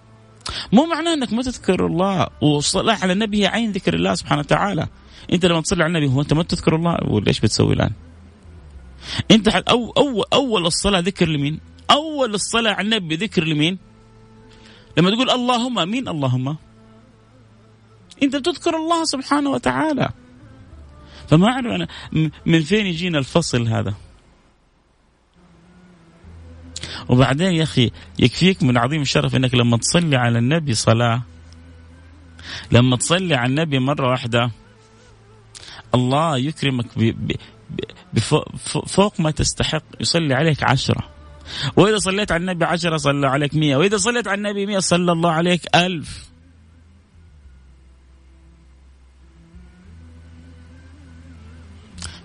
مو 0.72 0.86
معناه 0.86 1.14
انك 1.14 1.32
ما 1.32 1.42
تذكر 1.42 1.86
الله 1.86 2.26
والصلاه 2.42 2.98
على 3.02 3.12
النبي 3.12 3.42
هي 3.42 3.46
عين 3.46 3.72
ذكر 3.72 3.94
الله 3.94 4.14
سبحانه 4.14 4.40
وتعالى 4.40 4.86
انت 5.32 5.46
لما 5.46 5.60
تصلي 5.60 5.84
على 5.84 5.98
النبي 5.98 6.14
هو 6.14 6.20
انت 6.20 6.32
ما 6.32 6.42
تذكر 6.42 6.76
الله 6.76 6.96
ولا 7.08 7.28
إيش 7.28 7.40
بتسوي 7.40 7.74
الآن؟ 7.74 7.90
انت 9.30 9.48
أو 9.48 9.90
أول, 9.90 10.24
أول 10.32 10.66
الصلاة 10.66 11.00
ذكر 11.00 11.28
لمين؟ 11.28 11.60
أول 11.90 12.34
الصلاة 12.34 12.72
على 12.72 12.84
النبي 12.84 13.16
ذكر 13.16 13.44
لمين؟ 13.44 13.78
لما 14.96 15.10
تقول 15.10 15.30
اللهم 15.30 15.88
مين 15.88 16.08
اللهم؟ 16.08 16.56
انت 18.22 18.36
بتذكر 18.36 18.76
الله 18.76 19.04
سبحانه 19.04 19.50
وتعالى 19.50 20.08
فما 21.28 21.46
أعرف 21.48 21.66
أنا 21.66 21.88
من 22.46 22.60
فين 22.60 22.86
يجينا 22.86 23.18
الفصل 23.18 23.68
هذا 23.68 23.94
وبعدين 27.08 27.52
يا 27.52 27.62
أخي 27.62 27.90
يكفيك 28.18 28.62
من 28.62 28.78
عظيم 28.78 29.02
الشرف 29.02 29.36
إنك 29.36 29.54
لما 29.54 29.76
تصلي 29.76 30.16
على 30.16 30.38
النبي 30.38 30.74
صلاة 30.74 31.22
لما 32.72 32.96
تصلي 32.96 33.34
على 33.34 33.50
النبي 33.50 33.78
مرة 33.78 34.10
واحدة 34.10 34.50
الله 35.94 36.38
يكرمك 36.38 36.86
فوق 38.86 39.20
ما 39.20 39.30
تستحق 39.30 39.82
يصلي 40.00 40.34
عليك 40.34 40.62
عشرة. 40.62 41.08
وإذا 41.76 41.98
صليت 41.98 42.32
على 42.32 42.40
النبي 42.40 42.64
عشرة 42.64 42.96
صلى 42.96 43.28
عليك 43.28 43.54
مية 43.54 43.76
وإذا 43.76 43.96
صليت 43.96 44.28
على 44.28 44.38
النبي 44.38 44.66
مية 44.66 44.78
صلى 44.78 45.12
الله 45.12 45.30
عليك 45.30 45.60
ألف. 45.74 46.26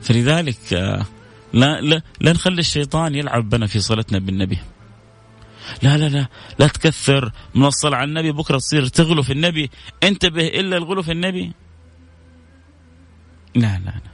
فلذلك 0.01 0.73
آه، 0.73 1.05
لا 1.53 1.81
لا 1.81 2.01
لا 2.21 2.31
نخلي 2.31 2.59
الشيطان 2.59 3.15
يلعب 3.15 3.49
بنا 3.49 3.67
في 3.67 3.79
صلتنا 3.79 4.19
بالنبي. 4.19 4.57
لا 5.83 5.97
لا 5.97 6.09
لا 6.09 6.27
لا 6.59 6.67
تكثر 6.67 7.31
من 7.55 7.65
الصلاة 7.65 7.97
على 7.97 8.07
النبي 8.07 8.31
بكرة 8.31 8.57
تصير 8.57 8.87
تغلو 8.87 9.23
في 9.23 9.33
النبي 9.33 9.69
انتبه 10.03 10.47
إلا 10.47 10.77
الغلو 10.77 11.01
في 11.01 11.11
النبي. 11.11 11.51
لا 13.55 13.81
لا 13.85 13.85
لا. 13.85 14.11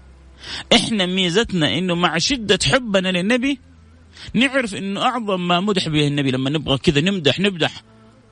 إحنا 0.78 1.06
ميزتنا 1.06 1.78
إنه 1.78 1.96
مع 1.96 2.18
شدة 2.18 2.60
حبنا 2.66 3.12
للنبي 3.12 3.60
نعرف 4.34 4.76
إنه 4.76 5.02
أعظم 5.02 5.48
ما 5.48 5.60
مدح 5.60 5.88
به 5.88 6.08
النبي. 6.08 6.32
لما 6.32 6.50
نبغى 6.50 6.78
كذا 6.78 7.02
نمدح 7.02 7.40
نمدح. 7.40 7.84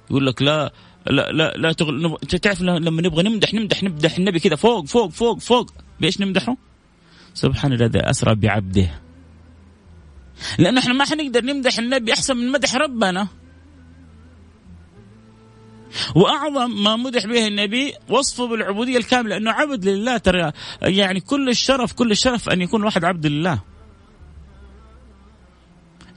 يقول 0.10 0.26
لك 0.26 0.42
لا 0.42 0.74
لا 1.08 1.32
لا 1.32 1.54
لا 1.58 1.72
تغل... 1.72 2.18
تعرف 2.42 2.62
لما 2.62 3.02
نبغى 3.02 3.24
نمدح 3.24 3.54
نمدح 3.54 3.84
نمدح 3.84 4.18
النبي 4.18 4.40
كذا 4.40 4.56
فوق 4.56 4.86
فوق 4.86 5.12
فوق 5.12 5.40
فوق. 5.40 5.74
بإيش 6.00 6.22
نمدحه؟ 6.22 6.58
سبحان 7.36 7.74
الذي 7.74 8.00
أسرى 8.00 8.36
بعبده. 8.36 8.90
لأنه 10.60 10.80
إحنا 10.80 10.94
ما 10.94 11.06
حنقدر 11.06 11.44
نمدح 11.46 11.80
النبي 11.80 12.14
أحسن 12.14 12.38
من 12.38 12.52
مدح 12.52 12.76
ربنا. 12.76 13.28
وأعظم 16.16 16.84
ما 16.84 16.96
مدح 16.96 17.26
به 17.26 17.48
النبي 17.48 17.94
وصفه 18.10 18.48
بالعبودية 18.48 18.98
الكاملة 18.98 19.38
أنه 19.38 19.52
عبد 19.52 19.88
لله. 19.88 20.18
ترى 20.18 20.52
يعني 20.82 21.20
كل 21.20 21.50
الشرف 21.50 21.94
كل 21.94 22.12
الشرف 22.12 22.50
أن 22.50 22.62
يكون 22.62 22.80
الواحد 22.80 23.04
عبد 23.04 23.26
لله. 23.26 23.60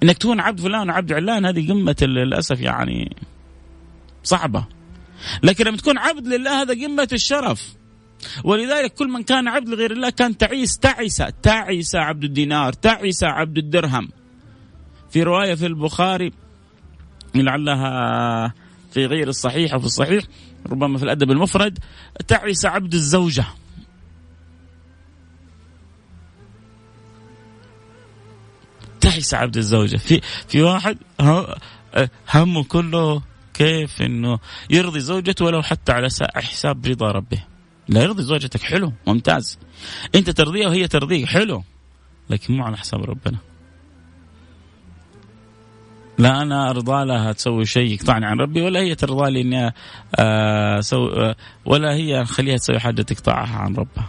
إنك 0.02 0.18
تكون 0.18 0.40
عبد 0.40 0.60
فلان 0.60 0.90
وعبد 0.90 1.12
علان 1.12 1.46
هذه 1.46 1.68
قمة 1.68 1.96
للأسف 2.02 2.60
يعني 2.60 3.16
صعبة. 4.24 4.64
لكن 5.42 5.64
لما 5.64 5.76
تكون 5.76 5.98
عبد 5.98 6.26
لله 6.26 6.62
هذا 6.62 6.86
قمة 6.86 7.08
الشرف. 7.12 7.77
ولذلك 8.44 8.94
كل 8.94 9.08
من 9.08 9.22
كان 9.22 9.48
عبد 9.48 9.68
لغير 9.68 9.92
الله 9.92 10.10
كان 10.10 10.36
تعيس 10.36 10.78
تعس 10.78 11.22
تعس 11.42 11.94
عبد 11.94 12.24
الدينار 12.24 12.72
تعس 12.72 13.24
عبد 13.24 13.58
الدرهم. 13.58 14.08
في 15.10 15.22
رواية 15.22 15.54
في 15.54 15.66
البخاري 15.66 16.32
لعلها 17.34 18.54
في 18.92 19.06
غير 19.06 19.28
الصحيح 19.28 19.72
أو 19.72 19.78
في 19.80 19.86
الصحيح 19.86 20.24
ربما 20.66 20.98
في 20.98 21.04
الأدب 21.04 21.30
المفرد 21.30 21.78
تعس 22.28 22.66
عبد 22.66 22.94
الزوجة. 22.94 23.44
تعس 29.00 29.34
عبد 29.34 29.56
الزوجة. 29.56 29.96
في 29.96 30.20
في 30.48 30.62
واحد 30.62 30.98
همه 32.34 32.64
كله 32.64 33.22
كيف 33.54 34.02
إنه 34.02 34.38
يرضي 34.70 35.00
زوجته 35.00 35.44
ولو 35.44 35.62
حتى 35.62 35.92
على 35.92 36.08
حساب 36.36 36.86
رضا 36.86 37.12
ربه. 37.12 37.44
لا 37.88 38.02
يرضي 38.02 38.22
زوجتك. 38.22 38.60
حلو 38.60 38.92
ممتاز. 39.06 39.58
انت 40.14 40.30
ترضيها 40.30 40.68
وهي 40.68 40.88
ترضيك. 40.88 41.26
حلو. 41.26 41.62
لكن 42.30 42.56
مو 42.56 42.64
على 42.64 42.76
حساب 42.76 43.04
ربنا. 43.04 43.38
لا 46.18 46.42
أنا 46.42 46.70
أرضى 46.70 47.04
لها 47.04 47.32
تسوي 47.32 47.66
شيء 47.66 47.92
يقطعني 47.92 48.26
عن 48.26 48.40
ربي 48.40 48.62
ولا 48.62 48.80
هي 48.80 48.94
ترضى 48.94 49.30
لي 49.30 49.40
إني 49.40 49.74
آه، 50.16 50.78
أسوي 50.78 51.34
ولا 51.64 51.94
هي 51.94 52.24
خليها 52.24 52.56
تسوي 52.56 52.78
حاجة 52.78 53.02
تقطعها 53.02 53.58
عن 53.58 53.74
ربها. 53.76 54.08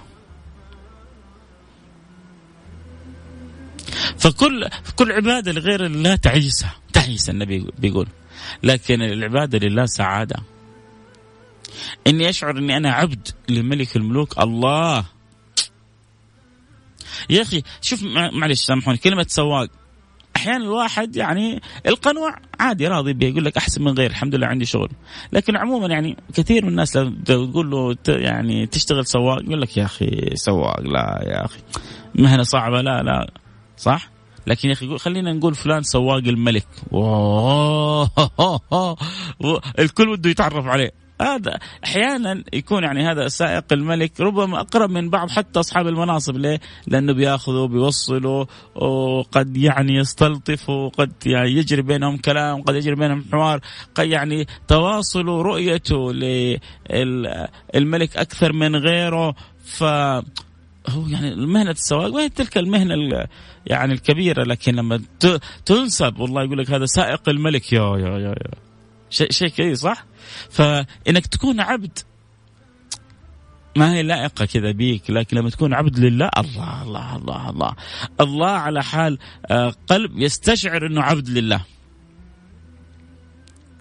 فكل 4.18 4.68
كل 4.96 5.12
عبادة 5.12 5.52
لغير 5.52 5.86
الله 5.86 6.16
تعيسه 6.16 6.70
تعيسه 6.94 7.32
النبي 7.32 7.68
بيقول. 7.80 8.08
لكن 8.64 9.02
العبادة 9.02 9.58
لله 9.68 9.86
سعادة. 9.86 10.36
إني 12.08 12.30
أشعر 12.30 12.58
إني 12.58 12.78
أنا 12.78 12.92
عبد 12.92 13.28
لملك 13.50 13.96
الملوك. 13.96 14.40
الله. 14.40 15.06
يا 17.30 17.42
أخي 17.42 17.64
شوف 17.82 18.04
معلش 18.34 18.62
سامحوني 18.62 18.98
كلمة 18.98 19.26
سواق. 19.30 19.68
أحيانا 20.36 20.64
الواحد 20.64 21.16
يعني 21.16 21.62
القنوع 21.88 22.36
عادي 22.60 22.88
راضي 22.88 23.14
به 23.14 23.28
يقول 23.28 23.46
لك 23.46 23.58
أحسن 23.58 23.84
من 23.84 23.94
غير 23.98 24.10
الحمد 24.10 24.36
لله 24.36 24.48
عندي 24.48 24.66
شغل. 24.66 24.90
لكن 25.34 25.58
عموما 25.58 25.88
يعني 25.88 26.18
كثير 26.34 26.64
من 26.64 26.70
الناس 26.70 26.98
لو 26.98 27.10
تقول 27.26 27.72
له 27.72 27.96
يعني 28.08 28.68
تشتغل 28.68 29.06
سواق 29.06 29.44
يقول 29.44 29.62
لك 29.62 29.78
يا 29.78 29.86
أخي 29.86 30.32
سواق 30.36 30.80
لا 30.80 31.20
يا 31.24 31.46
أخي 31.46 31.60
مهنة 32.16 32.44
صعبة 32.44 32.82
لا 32.82 33.04
لا 33.04 33.32
صح؟ 33.78 34.10
لكن 34.48 34.68
يا 34.68 34.74
أخي 34.74 34.98
خلينا 34.98 35.34
نقول 35.34 35.56
فلان 35.56 35.84
سواق 35.84 36.24
الملك. 36.28 36.68
الكل 39.80 40.18
بده 40.18 40.30
يتعرف 40.30 40.66
عليه. 40.66 40.92
هذا 41.22 41.60
أحيانا 41.86 42.44
يكون 42.54 42.84
يعني 42.84 43.12
هذا 43.12 43.28
سائق 43.28 43.64
الملك 43.72 44.22
ربما 44.22 44.60
أقرب 44.60 44.90
من 44.90 45.10
بعض 45.10 45.30
حتى 45.30 45.60
أصحاب 45.60 45.88
المناصب 45.88 46.38
ليه؟ 46.38 46.60
لأنه 46.88 47.14
بيأخذوا 47.14 47.68
بيوصلوا 47.68 48.46
وقد 48.76 49.58
يعني 49.58 49.96
يستلطفوا 49.96 50.86
وقد 50.86 51.12
يعني 51.26 51.52
يجري 51.52 51.82
بينهم 51.82 52.18
كلام 52.18 52.62
قد 52.62 52.76
يجري 52.76 52.96
بينهم 52.96 53.26
حوار 53.32 53.60
قد 53.96 54.08
يعني 54.08 54.48
تواصل 54.68 55.26
رؤيته 55.26 56.14
للملك 57.74 58.18
أكثر 58.18 58.54
من 58.54 58.76
غيره 58.76 59.36
ف 59.66 59.84
هو 60.90 61.08
يعني 61.08 61.36
مهنة 61.36 61.72
السواق 61.72 62.14
وهي 62.14 62.30
تلك 62.30 62.58
المهنة 62.58 63.26
يعني 63.68 63.94
الكبيرة 63.94 64.44
لكن 64.44 64.76
لما 64.76 65.02
تنسب 65.66 66.20
والله 66.20 66.44
يقول 66.44 66.58
لك 66.58 66.72
هذا 66.72 66.86
سائق 66.86 67.30
الملك 67.30 67.74
يا 67.74 67.98
يا 67.98 68.18
يا, 68.18 68.30
يا. 68.30 68.69
شيء 69.10 69.32
شيء 69.32 69.50
كويس 69.50 69.80
صح؟ 69.80 70.06
فإنك 70.50 71.28
تكون 71.28 71.60
عبد 71.60 72.00
ما 73.76 73.94
هي 73.94 74.04
لائقة 74.04 74.46
كذا 74.46 74.72
بيك 74.72 75.10
لكن 75.10 75.38
لما 75.38 75.50
تكون 75.50 75.74
عبد 75.74 76.00
لله 76.00 76.30
الله 76.38 76.84
الله 76.84 77.16
الله 77.16 77.50
الله. 77.50 77.76
الله 78.22 78.50
على 78.50 78.84
حال 78.84 79.18
آه، 79.46 79.74
قلب 79.88 80.20
يستشعر 80.20 80.86
إنه 80.86 81.02
عبد 81.02 81.30
لله. 81.30 81.66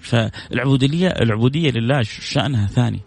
فالعبودية 0.01 1.09
العبودية 1.09 1.71
لله 1.71 2.03
شأنها 2.03 2.67
ثاني. 2.67 3.01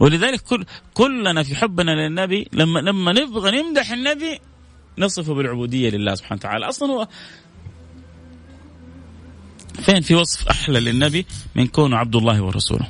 ولذلك 0.00 0.40
كل 0.40 0.64
كلنا 0.94 1.42
في 1.42 1.54
حبنا 1.54 1.90
للنبي 1.90 2.48
لما 2.52 2.80
لما 2.80 3.12
نبغى 3.12 3.62
نمدح 3.62 3.92
النبي 3.92 4.38
نصفه 4.98 5.34
بالعبودية 5.34 5.90
لله 5.90 6.14
سبحانه 6.14 6.38
وتعالى. 6.40 6.68
أصلا 6.68 6.92
هو 6.92 7.08
فين 9.82 10.00
في 10.00 10.14
وصف 10.14 10.48
أحلى 10.48 10.80
للنبي 10.80 11.26
من 11.54 11.66
كونه 11.66 11.96
عبد 11.96 12.16
الله 12.16 12.42
ورسوله؟ 12.42 12.88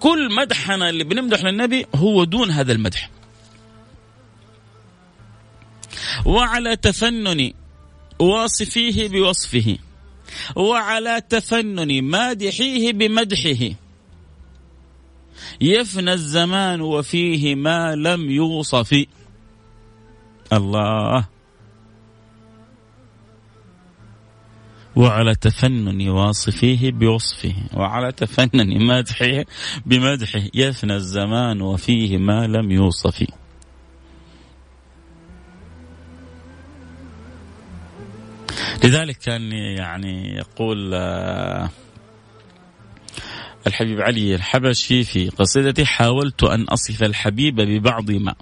كل 0.00 0.34
مدحنا 0.34 0.90
اللي 0.90 1.04
بنمدح 1.04 1.44
للنبي 1.44 1.86
هو 1.94 2.24
دون 2.24 2.50
هذا 2.50 2.72
المدح. 2.72 3.10
وعلى 6.26 6.76
تفنن 6.76 7.52
واصفيه 8.18 9.08
بوصفه. 9.08 9.76
وعلى 10.56 11.22
تفنن 11.28 12.02
مادحيه 12.02 12.92
بمدحه. 12.92 13.76
يفنى 15.60 16.12
الزمان 16.12 16.80
وفيه 16.80 17.54
ما 17.54 17.94
لم 17.94 18.30
يوصف. 18.30 19.04
الله. 20.52 21.24
وعلى 24.96 25.34
تفنن 25.34 26.08
واصفيه 26.08 26.92
بوصفه 26.92 27.54
وعلى 27.74 28.12
تفنن 28.12 28.86
مدحه 28.86 29.44
بمدحه 29.86 30.42
يفنى 30.54 30.94
الزمان 30.94 31.62
وفيه 31.62 32.18
ما 32.18 32.46
لم 32.46 32.70
يوصف. 32.70 33.24
لذلك 38.84 39.16
كان 39.16 39.52
يعني 39.52 40.36
يقول 40.36 40.94
آه، 40.94 41.70
الحبيب 43.66 44.00
علي 44.00 44.34
الحبشي 44.34 45.04
في 45.04 45.28
قصيدته 45.28 45.84
حاولت 45.84 46.42
أن 46.42 46.62
أصف 46.62 47.02
الحبيب 47.02 47.56
ببعض 47.56 48.10
ما. 48.10 48.34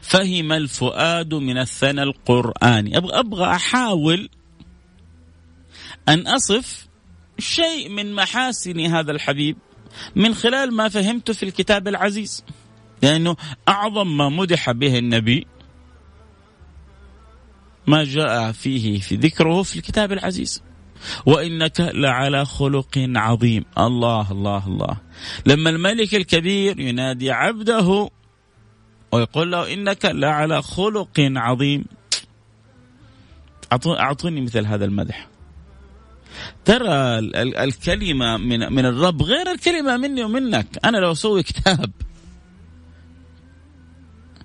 فهم 0.00 0.52
الفؤاد 0.52 1.34
من 1.34 1.58
الثنى 1.58 2.02
القرآني. 2.02 2.96
أبغى, 2.96 3.20
أبغى 3.20 3.50
أحاول 3.50 4.28
أن 6.08 6.26
أصف 6.26 6.86
شيء 7.38 7.88
من 7.88 8.14
محاسن 8.14 8.80
هذا 8.80 9.12
الحبيب 9.12 9.56
من 10.16 10.34
خلال 10.34 10.74
ما 10.74 10.88
فهمته 10.88 11.32
في 11.32 11.42
الكتاب 11.42 11.88
العزيز. 11.88 12.44
لأنه 13.02 13.36
أعظم 13.68 14.16
ما 14.16 14.28
مدح 14.28 14.70
به 14.70 14.98
النبي 14.98 15.46
ما 17.86 18.04
جاء 18.04 18.52
فيه 18.52 19.00
في 19.00 19.16
ذكره 19.16 19.62
في 19.62 19.76
الكتاب 19.76 20.12
العزيز. 20.12 20.62
وإنك 21.26 21.80
لعلى 21.80 22.44
خلق 22.44 22.98
عظيم. 23.16 23.64
الله 23.78 24.32
الله 24.32 24.66
الله. 24.66 24.96
لما 25.46 25.70
الملك 25.70 26.14
الكبير 26.14 26.80
ينادي 26.80 27.30
عبده 27.30 28.10
ويقول 29.12 29.52
له 29.52 29.72
إنك 29.72 30.04
لعلى 30.04 30.62
خلق 30.62 31.10
عظيم. 31.18 31.84
أعطوني 33.86 34.40
مثل 34.40 34.66
هذا 34.66 34.84
المدح. 34.84 35.28
ترى 36.64 37.18
الكلمة 37.64 38.36
من 38.36 38.72
من 38.72 38.86
الرب 38.86 39.22
غير 39.22 39.50
الكلمة 39.50 39.96
مني 39.96 40.24
ومنك. 40.24 40.66
أنا 40.84 40.98
لو 40.98 41.12
أسوي 41.12 41.42
كتاب. 41.42 41.90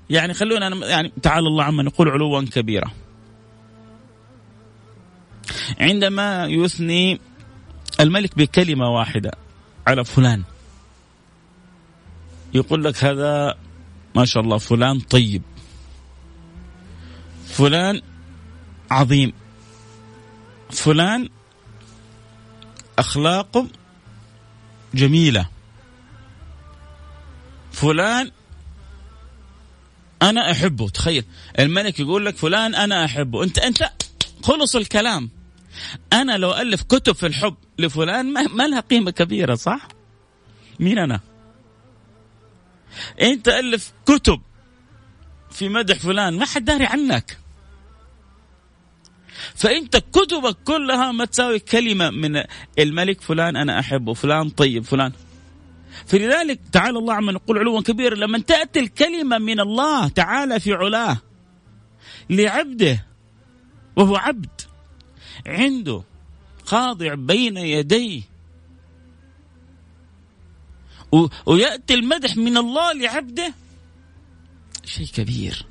يعني 0.10 0.34
خلونا 0.34 0.88
يعني 0.88 1.12
تعالى 1.22 1.48
الله 1.48 1.64
عما 1.64 1.84
نقول 1.84 2.10
علوا 2.10 2.42
كبيرا. 2.42 2.92
عندما 5.80 6.46
يثني 6.46 7.20
الملك 8.00 8.38
بكلمة 8.38 8.90
واحدة 8.90 9.32
على 9.88 10.06
فلان. 10.06 10.44
يقول 12.54 12.84
لك 12.84 13.04
هذا 13.04 13.56
ما 14.16 14.26
شاء 14.26 14.44
الله 14.44 14.58
فلان 14.58 15.00
طيب. 15.00 15.42
فلان 17.46 18.02
عظيم. 18.92 19.34
فلان 20.70 21.30
اخلاقه 23.02 23.68
جميلة. 24.94 25.50
فلان 27.72 28.32
أنا 30.22 30.52
أحبه. 30.52 30.90
تخيل 30.90 31.26
الملك 31.60 32.00
يقول 32.00 32.26
لك 32.26 32.38
فلان 32.38 32.76
أنا 32.76 33.06
أحبه. 33.06 33.44
أنت 33.44 33.60
أنت 33.60 33.92
خلص 34.44 34.76
الكلام. 34.76 35.30
أنا 36.14 36.38
لو 36.38 36.54
ألف 36.54 36.84
كتب 36.84 37.16
في 37.16 37.28
الحب 37.28 37.56
لفلان 37.80 38.34
ما 38.34 38.68
لها 38.68 38.80
قيمة 38.80 39.12
كبيرة 39.12 39.56
صح؟ 39.56 39.88
مين 40.80 40.98
أنا؟ 41.00 41.20
أنت 43.22 43.48
ألف 43.48 43.94
كتب 44.06 44.42
في 45.52 45.70
مدح 45.70 46.00
فلان 46.00 46.38
ما 46.38 46.46
حد 46.46 46.66
داري 46.66 46.86
عنك. 46.86 47.38
فإنت 49.62 49.98
كتبك 49.98 50.58
كلها 50.64 51.12
ما 51.12 51.26
تساوي 51.26 51.60
كلمة 51.60 52.10
من 52.10 52.44
الملك 52.80 53.22
فلان 53.22 53.56
أنا 53.56 53.80
أحبه 53.80 54.14
فلان 54.14 54.50
طيب 54.50 54.84
فلان. 54.84 55.12
فلذلك 56.06 56.60
تعالى 56.72 57.00
الله 57.00 57.14
عما 57.14 57.32
نقول 57.32 57.58
علوا 57.58 57.82
كبيرا 57.82 58.16
لما 58.16 58.40
تأتي 58.40 58.80
الكلمة 58.80 59.38
من 59.38 59.60
الله 59.60 60.08
تعالى 60.08 60.60
في 60.60 60.74
علاه 60.74 61.18
لعبده 62.30 63.06
وهو 63.96 64.16
عبد 64.16 64.62
عنده 65.48 66.04
خاضع 66.66 67.14
بين 67.14 67.58
يديه. 67.58 68.22
ويأتي 71.46 71.94
المدح 71.94 72.38
من 72.38 72.58
الله 72.58 72.94
لعبده. 72.94 73.54
شيء 74.86 75.08
كبير. 75.08 75.66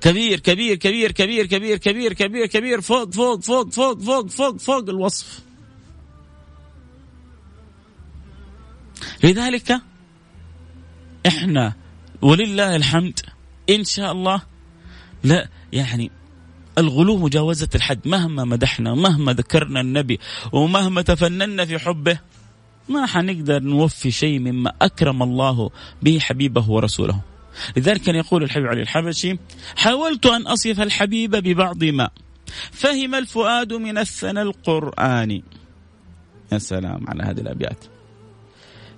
كبير 0.00 0.40
كبير 0.40 0.76
كبير 0.76 1.12
كبير 1.12 1.46
كبير 1.46 1.76
كبير 1.76 2.12
كبير 2.12 2.46
كبير 2.46 2.80
فوق 2.80 3.12
فوق 3.14 3.42
فوق 3.42 3.72
فوق 3.72 4.00
فوق 4.00 4.28
فوق 4.28 4.56
فوق 4.56 4.88
الوصف. 4.88 5.40
لذلك 9.24 9.80
إحنا 11.26 11.74
ولله 12.22 12.76
الحمد 12.76 13.20
إن 13.70 13.84
شاء 13.84 14.12
الله 14.12 14.42
لا 15.24 15.48
يعني 15.72 16.10
الغلو 16.78 17.18
مجاوزة 17.18 17.68
الحد. 17.74 18.08
مهما 18.08 18.44
مدحنا 18.44 18.92
ومهما 18.92 19.32
ذكرنا 19.32 19.80
النبي 19.80 20.20
ومهما 20.52 21.02
تفننا 21.02 21.64
في 21.64 21.78
حبه 21.78 22.18
ما 22.88 23.06
حنقدر 23.06 23.62
نوفي 23.62 24.10
شيء 24.10 24.38
مما 24.38 24.72
أكرم 24.82 25.22
الله 25.22 25.70
به 26.02 26.18
حبيبه 26.18 26.70
ورسوله. 26.70 27.20
لذلك 27.76 28.00
كان 28.00 28.14
يقول 28.14 28.42
الحبيب 28.42 28.66
علي 28.66 28.82
الحبشي 28.82 29.38
حاولت 29.76 30.26
أن 30.26 30.46
أصف 30.46 30.80
الحبيب 30.80 31.30
ببعض 31.30 31.84
ما 31.84 32.10
فهم 32.72 33.14
الفؤاد 33.14 33.72
من 33.72 33.98
الثنى 33.98 34.42
القرآني 34.42 35.44
يا 36.52 36.58
سلام 36.58 37.04
على 37.08 37.22
هذه 37.22 37.40
الأبيات. 37.40 37.84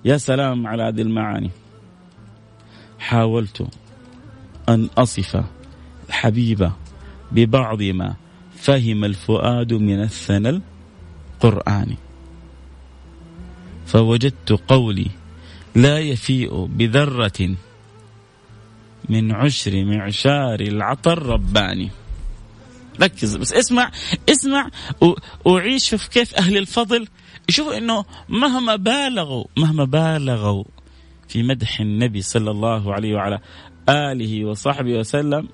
يا 0.05 0.17
سلام 0.17 0.67
على 0.67 0.83
هذه 0.83 1.01
المعاني. 1.01 1.51
حاولت 2.99 3.67
أن 4.69 4.89
أصف 4.97 5.43
الحبيب 6.09 6.71
ببعض 7.31 7.81
ما 7.81 8.15
فهم 8.55 9.05
الفؤاد 9.05 9.73
من 9.73 10.01
الثنى 10.01 10.61
القرآني 11.43 11.97
فوجدت 13.85 14.51
قولي 14.67 15.07
لا 15.75 15.99
يفيء 15.99 16.65
بذرة 16.65 17.55
من 19.09 19.31
عشر 19.31 19.83
معشار 19.85 20.59
العطر 20.59 21.25
رباني. 21.25 21.89
ركز 23.01 23.35
بس 23.35 23.53
اسمع 23.53 23.91
اسمع 24.29 24.69
وعيش 25.45 25.95
في 25.95 26.09
كيف 26.09 26.35
أهل 26.35 26.57
الفضل 26.57 27.07
يشوفوا 27.49 27.77
إنه 27.77 28.05
مهما 28.29 28.75
بالغوا 28.75 29.45
مهما 29.57 29.83
بالغوا 29.83 30.63
في 31.27 31.43
مدح 31.43 31.79
النبي 31.79 32.21
صلى 32.21 32.51
الله 32.51 32.93
عليه 32.93 33.15
وعلى 33.15 33.39
آله 33.89 34.45
وصحبه 34.45 34.99
وسلم 34.99 35.47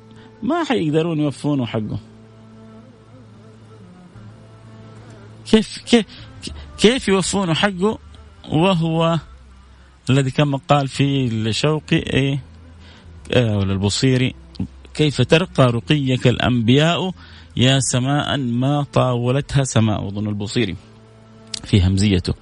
ما 0.43 0.63
حيقدرون 0.63 1.19
يوفونه 1.19 1.65
حقه. 1.65 1.99
كيف 5.51 5.77
كيف 5.77 6.05
كيف 6.77 7.07
يوفونه 7.07 7.53
حقه؟ 7.53 7.99
وهو 8.49 9.19
الذي 10.09 10.31
كما 10.31 10.59
قال 10.67 10.87
في 10.87 11.27
الشوقي 11.27 11.97
إيه؟ 11.97 12.54
ولا 13.33 13.73
البصيري 13.73 14.33
كيف 14.93 15.21
ترقى 15.21 15.65
رقيك 15.65 16.27
الأنبياء؟ 16.27 17.11
يا 17.57 17.79
سماء 17.79 18.37
ما 18.37 18.83
طاولتها 18.83 19.63
سماء 19.63 20.07
أظن 20.07 20.27
البصيري 20.27 20.75
في 21.63 21.87
همزيته. 21.87 22.33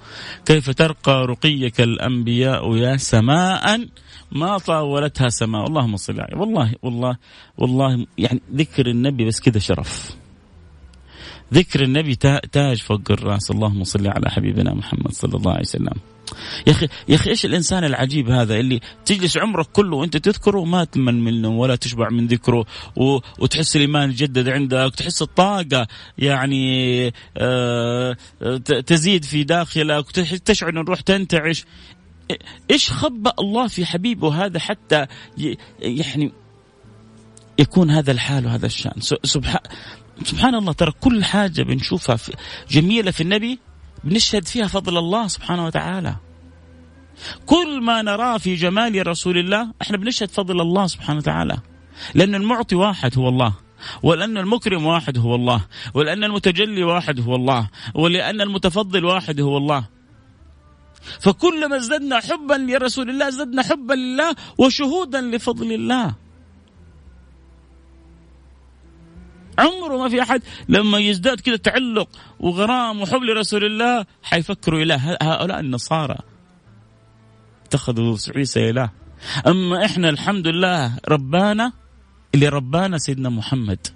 كيف 0.44 0.70
ترقى 0.70 1.26
رقيك 1.26 1.80
الأنبياء؟ 1.80 2.76
يا 2.76 2.96
سماء 2.96 3.86
ما 4.32 4.58
طاولتها 4.58 5.28
سماء. 5.28 5.66
اللهم 5.66 5.96
صل 5.96 6.20
عليه. 6.20 6.36
والله 6.36 6.74
والله 6.82 7.16
والله 7.58 8.06
يعني 8.18 8.40
ذكر 8.54 8.86
النبي 8.86 9.26
بس 9.26 9.40
كذا 9.40 9.58
شرف. 9.58 10.16
ذكر 11.54 11.82
النبي 11.82 12.14
تاج 12.52 12.82
فوق 12.82 13.10
الرأس. 13.10 13.50
اللهم 13.50 13.84
صل 13.84 14.06
على 14.06 14.30
حبيبنا 14.30 14.74
محمد 14.74 15.12
صلى 15.12 15.36
الله 15.36 15.52
عليه 15.52 15.60
وسلم. 15.60 16.13
يا 16.66 16.72
أخي 16.72 16.88
يا 17.08 17.14
أخي 17.14 17.30
إيش 17.30 17.44
الإنسان 17.44 17.84
العجيب 17.84 18.30
هذا 18.30 18.56
اللي 18.56 18.80
تجلس 19.04 19.36
عمرك 19.36 19.66
كله 19.66 19.96
وأنت 19.96 20.16
تذكره 20.16 20.58
وما 20.58 20.84
تمل 20.84 21.14
منه 21.14 21.48
ولا 21.48 21.76
تشبع 21.76 22.08
من 22.10 22.26
ذكره 22.26 22.66
و... 22.96 23.18
وتحس 23.38 23.76
الإيمان 23.76 24.10
يجدد 24.10 24.48
عندك 24.48 24.86
وتحس 24.86 25.22
الطاقة 25.22 25.86
يعني 26.18 27.12
آه 27.36 28.16
تزيد 28.86 29.24
في 29.24 29.44
داخلك 29.44 30.06
وتشعر 30.06 30.70
إن 30.70 30.78
الروح 30.78 31.00
تنتعش. 31.00 31.64
إيش 32.70 32.90
خبأ 32.90 33.32
الله 33.38 33.66
في 33.66 33.86
حبيبه 33.86 34.44
هذا 34.44 34.58
حتى 34.58 35.06
يعني 35.80 36.32
يكون 37.58 37.90
هذا 37.90 38.12
الحال 38.12 38.46
وهذا 38.46 38.66
الشأن؟ 38.66 39.00
سبحان 39.24 39.60
سبحان 40.24 40.54
الله 40.54 40.72
ترى 40.72 40.92
كل 41.00 41.24
حاجة 41.24 41.62
بنشوفها 41.62 42.16
في 42.16 42.32
جميلة 42.70 43.10
في 43.10 43.20
النبي 43.20 43.58
بنشهد 44.04 44.46
فيها 44.46 44.66
فضل 44.66 44.98
الله 44.98 45.28
سبحانه 45.28 45.66
وتعالى. 45.66 46.16
كل 47.46 47.80
ما 47.80 48.02
نراه 48.02 48.38
في 48.38 48.54
جمال 48.54 49.06
رسول 49.06 49.38
الله 49.38 49.72
إحنا 49.82 49.96
بنشهد 49.96 50.30
فضل 50.30 50.60
الله 50.60 50.86
سبحانه 50.86 51.18
وتعالى. 51.18 51.58
لأن 52.14 52.34
المعطي 52.34 52.74
واحد 52.74 53.18
هو 53.18 53.28
الله 53.28 53.54
ولأن 54.02 54.38
المكرم 54.38 54.86
واحد 54.86 55.18
هو 55.18 55.34
الله 55.34 55.60
ولأن 55.94 56.24
المتجلي 56.24 56.84
واحد 56.84 57.20
هو 57.20 57.34
الله 57.34 57.68
ولأن 57.94 58.40
المتفضل 58.40 59.04
واحد 59.04 59.40
هو 59.40 59.56
الله. 59.56 59.84
فكلما 61.20 61.76
ازددنا 61.76 62.20
حبا 62.20 62.54
لرسول 62.54 63.10
الله 63.10 63.28
ازددنا 63.28 63.62
حبا 63.62 63.94
لله 63.94 64.34
وشهودا 64.58 65.20
لفضل 65.20 65.72
الله. 65.72 66.23
عمره 69.58 69.96
ما 69.96 70.08
في 70.08 70.22
أحد 70.22 70.42
لما 70.68 70.98
يزداد 70.98 71.40
كذا 71.40 71.56
تعلق 71.56 72.08
وغرام 72.40 73.00
وحب 73.00 73.22
لرسول 73.22 73.64
الله 73.64 74.06
حيفكروا 74.22 74.82
اله 74.82 75.16
هؤلاء 75.22 75.60
النصارى. 75.60 76.18
اتخذوا 77.66 78.16
عيسى 78.36 78.70
إله. 78.70 78.90
أما 79.46 79.84
إحنا 79.84 80.08
الحمد 80.08 80.46
لله 80.46 80.98
ربانا 81.08 81.72
اللي 82.34 82.48
ربانا 82.48 82.98
سيدنا 82.98 83.28
محمد. 83.28 83.86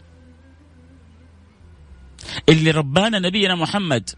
اللي 2.49 2.71
ربانا 2.71 3.18
نبينا 3.18 3.55
محمد. 3.55 4.11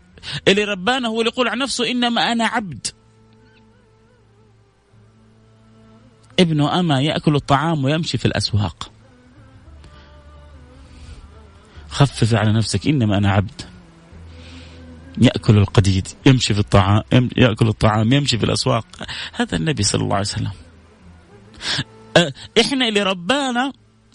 اللي 0.48 0.64
ربانا 0.64 1.08
هو 1.08 1.20
اللي 1.20 1.32
يقول 1.32 1.48
عن 1.48 1.58
نفسه 1.58 1.90
إنما 1.90 2.32
أنا 2.32 2.46
عبد. 2.46 2.86
ابن 6.40 6.60
أما 6.60 7.00
يأكل 7.00 7.34
الطعام 7.34 7.84
ويمشي 7.84 8.18
في 8.18 8.24
الأسواق. 8.24 8.90
خفف 11.90 12.34
على 12.34 12.52
نفسك 12.52 12.86
إنما 12.86 13.18
أنا 13.18 13.30
عبد. 13.30 13.62
يأكل 15.18 15.58
القديد 15.58 16.08
يمشي 16.26 16.54
في 16.54 16.60
الطعام 16.60 17.02
يأكل 17.36 17.68
الطعام 17.68 18.12
يمشي 18.12 18.38
في 18.38 18.44
الأسواق. 18.44 18.86
هذا 19.32 19.56
النبي 19.56 19.82
صلى 19.82 20.02
الله 20.02 20.14
عليه 20.14 20.26
وسلم. 20.26 20.52
إحنا 22.60 22.88
اللي 22.88 23.02
ربانا 23.02 23.72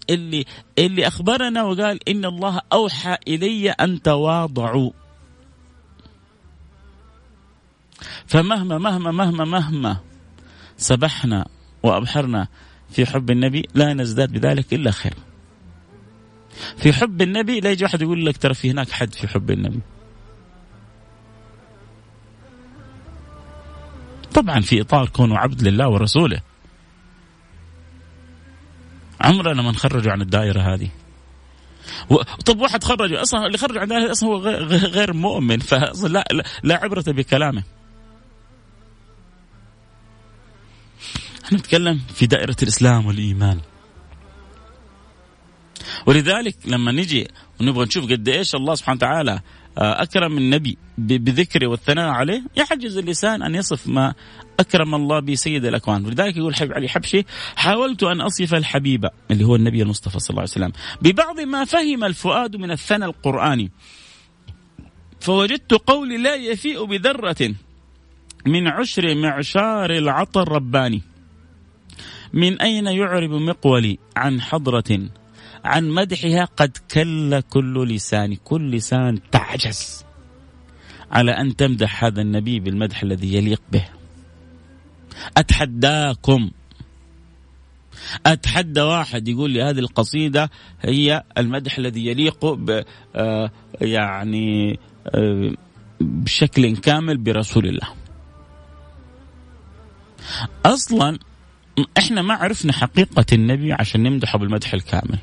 اللي 0.09 0.45
اللي 0.79 1.07
أخبرنا 1.07 1.63
وقال 1.63 2.09
إن 2.09 2.25
الله 2.25 2.61
أوحى 2.73 3.17
إلي 3.27 3.69
أن 3.69 4.01
تواضعوا. 4.01 4.91
فمهما 8.27 8.77
مهما 8.77 9.11
مهما 9.11 9.45
مهما 9.45 9.97
سبحنا 10.77 11.47
وأبحرنا 11.83 12.47
في 12.89 13.05
حب 13.05 13.31
النبي 13.31 13.67
لا 13.73 13.93
نزداد 13.93 14.31
بذلك 14.31 14.73
إلا 14.73 14.91
خير 14.91 15.13
في 16.77 16.93
حب 16.93 17.21
النبي 17.21 17.59
لا 17.59 17.71
يجي 17.71 17.83
واحد 17.83 18.01
يقول 18.01 18.25
لك 18.25 18.37
ترى 18.37 18.53
في 18.53 18.71
هناك 18.71 18.91
حد 18.91 19.13
في 19.13 19.27
حب 19.27 19.51
النبي. 19.51 19.79
طبعا 24.33 24.59
في 24.59 24.81
إطار 24.81 25.09
كونه 25.09 25.37
عبد 25.37 25.67
لله 25.67 25.89
ورسوله. 25.89 26.41
عمرنا 29.21 29.61
ما 29.61 29.71
نخرجه 29.71 30.11
عن 30.11 30.21
الدائرة 30.21 30.61
هذه. 30.61 30.89
و... 32.09 32.15
طب 32.21 32.59
واحد 32.59 32.83
خرجه 32.83 33.21
أصلا 33.21 33.45
اللي 33.45 33.57
خرج 33.57 33.77
عن 33.77 33.83
الدائرة 33.83 34.11
أصلا 34.11 34.29
هو 34.29 34.37
غير, 34.37 34.65
غير 34.65 35.13
مؤمن 35.13 35.59
فاصلا 35.59 36.07
لا, 36.07 36.25
لا 36.31 36.43
لا 36.63 36.75
عبرة 36.75 37.03
بكلامه. 37.07 37.63
إحنا 41.45 41.57
نتكلم 41.57 42.01
في 42.15 42.25
دائرة 42.25 42.55
الإسلام 42.63 43.05
والإيمان. 43.05 43.59
ولذلك 46.05 46.55
لما 46.65 46.91
نجي 46.91 47.27
ونبغى 47.61 47.85
نشوف 47.85 48.11
قد 48.11 48.29
إيش 48.29 48.55
الله 48.55 48.75
سبحانه 48.75 48.97
وتعالى 48.97 49.41
آه، 49.77 50.01
أكرم 50.01 50.37
النبي 50.37 50.77
بذكره 50.97 51.67
والثناء 51.67 52.09
عليه 52.09 52.43
يعجز 52.55 52.97
اللسان 52.97 53.43
أن 53.43 53.55
يصف 53.55 53.87
ما 53.87 54.13
أكرم 54.59 54.95
الله 54.95 55.19
به 55.19 55.35
سيد 55.35 55.65
الأكوان. 55.65 56.05
ولذلك 56.05 56.37
يقول 56.37 56.55
حبيب 56.55 56.73
علي 56.73 56.89
حبشي 56.89 57.25
حاولت 57.55 58.03
أن 58.03 58.21
أصف 58.21 58.53
الحبيب 58.53 59.09
اللي 59.31 59.43
هو 59.43 59.55
النبي 59.55 59.81
المصطفى 59.81 60.19
صلى 60.19 60.29
الله 60.29 60.41
عليه 60.41 60.51
وسلم 60.51 60.71
ببعض 61.01 61.39
ما 61.39 61.65
فهم 61.65 62.03
الفؤاد 62.03 62.55
من 62.55 62.71
الثنى 62.71 63.05
القرآني. 63.05 63.71
فوجدت 65.19 65.73
قولي 65.73 66.17
لا 66.17 66.35
يفيء 66.35 66.85
بذرة 66.85 67.55
من 68.45 68.67
عشر 68.67 69.15
معشار 69.15 69.91
العطر 69.91 70.41
الرباني 70.41 71.01
من 72.33 72.61
أين 72.61 72.87
يعرب 72.87 73.29
مقولي 73.29 73.97
عن 74.17 74.41
حضرة 74.41 75.09
عن 75.65 75.89
مدحها 75.89 76.45
قد 76.45 76.77
كل 76.93 77.39
كل 77.39 77.87
لسان 77.87 78.35
كل 78.35 78.71
لسان 78.71 79.19
تعجز. 79.31 80.05
على 81.11 81.31
أن 81.31 81.55
تمدح 81.55 82.03
هذا 82.03 82.21
النبي 82.21 82.59
بالمدح 82.59 83.03
الذي 83.03 83.33
يليق 83.33 83.61
به. 83.71 83.85
أتحداكم. 85.37 86.51
أتحدى 88.25 88.81
واحد 88.81 89.27
يقول 89.27 89.51
لي 89.51 89.63
هذه 89.63 89.79
القصيدة 89.79 90.49
هي 90.81 91.23
المدح 91.37 91.77
الذي 91.77 92.05
يليق 92.05 92.45
ب 92.45 92.83
آه، 93.15 93.51
يعني 93.81 94.79
آه، 95.07 95.51
بشكل 95.99 96.77
كامل 96.77 97.17
برسول 97.17 97.67
الله. 97.67 97.87
أصلا 100.65 101.19
إحنا 101.97 102.21
ما 102.21 102.33
عرفنا 102.33 102.73
حقيقة 102.73 103.25
النبي 103.33 103.73
عشان 103.73 104.03
نمدحه 104.03 104.37
بالمدح 104.37 104.73
الكامل. 104.73 105.19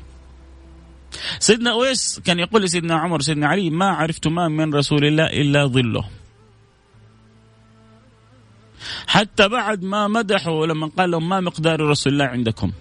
سيدنا 1.39 1.71
أويس 1.71 2.19
كان 2.25 2.39
يقول 2.39 2.63
لسيدنا 2.63 2.95
عمر 2.95 3.21
سيدنا 3.21 3.47
علي 3.47 3.69
ما 3.69 3.89
عرفت 3.89 4.27
ما 4.27 4.47
من 4.47 4.73
رسول 4.73 5.05
الله 5.05 5.25
إلا 5.25 5.65
ظله. 5.65 6.05
حتى 9.07 9.47
بعد 9.47 9.83
ما 9.83 10.07
مدحوا 10.07 10.65
لما 10.65 10.87
قال 10.87 11.11
لهم 11.11 11.29
ما 11.29 11.39
مقدار 11.39 11.81
رسول 11.81 12.13
الله 12.13 12.25
عندكم؟ 12.25 12.71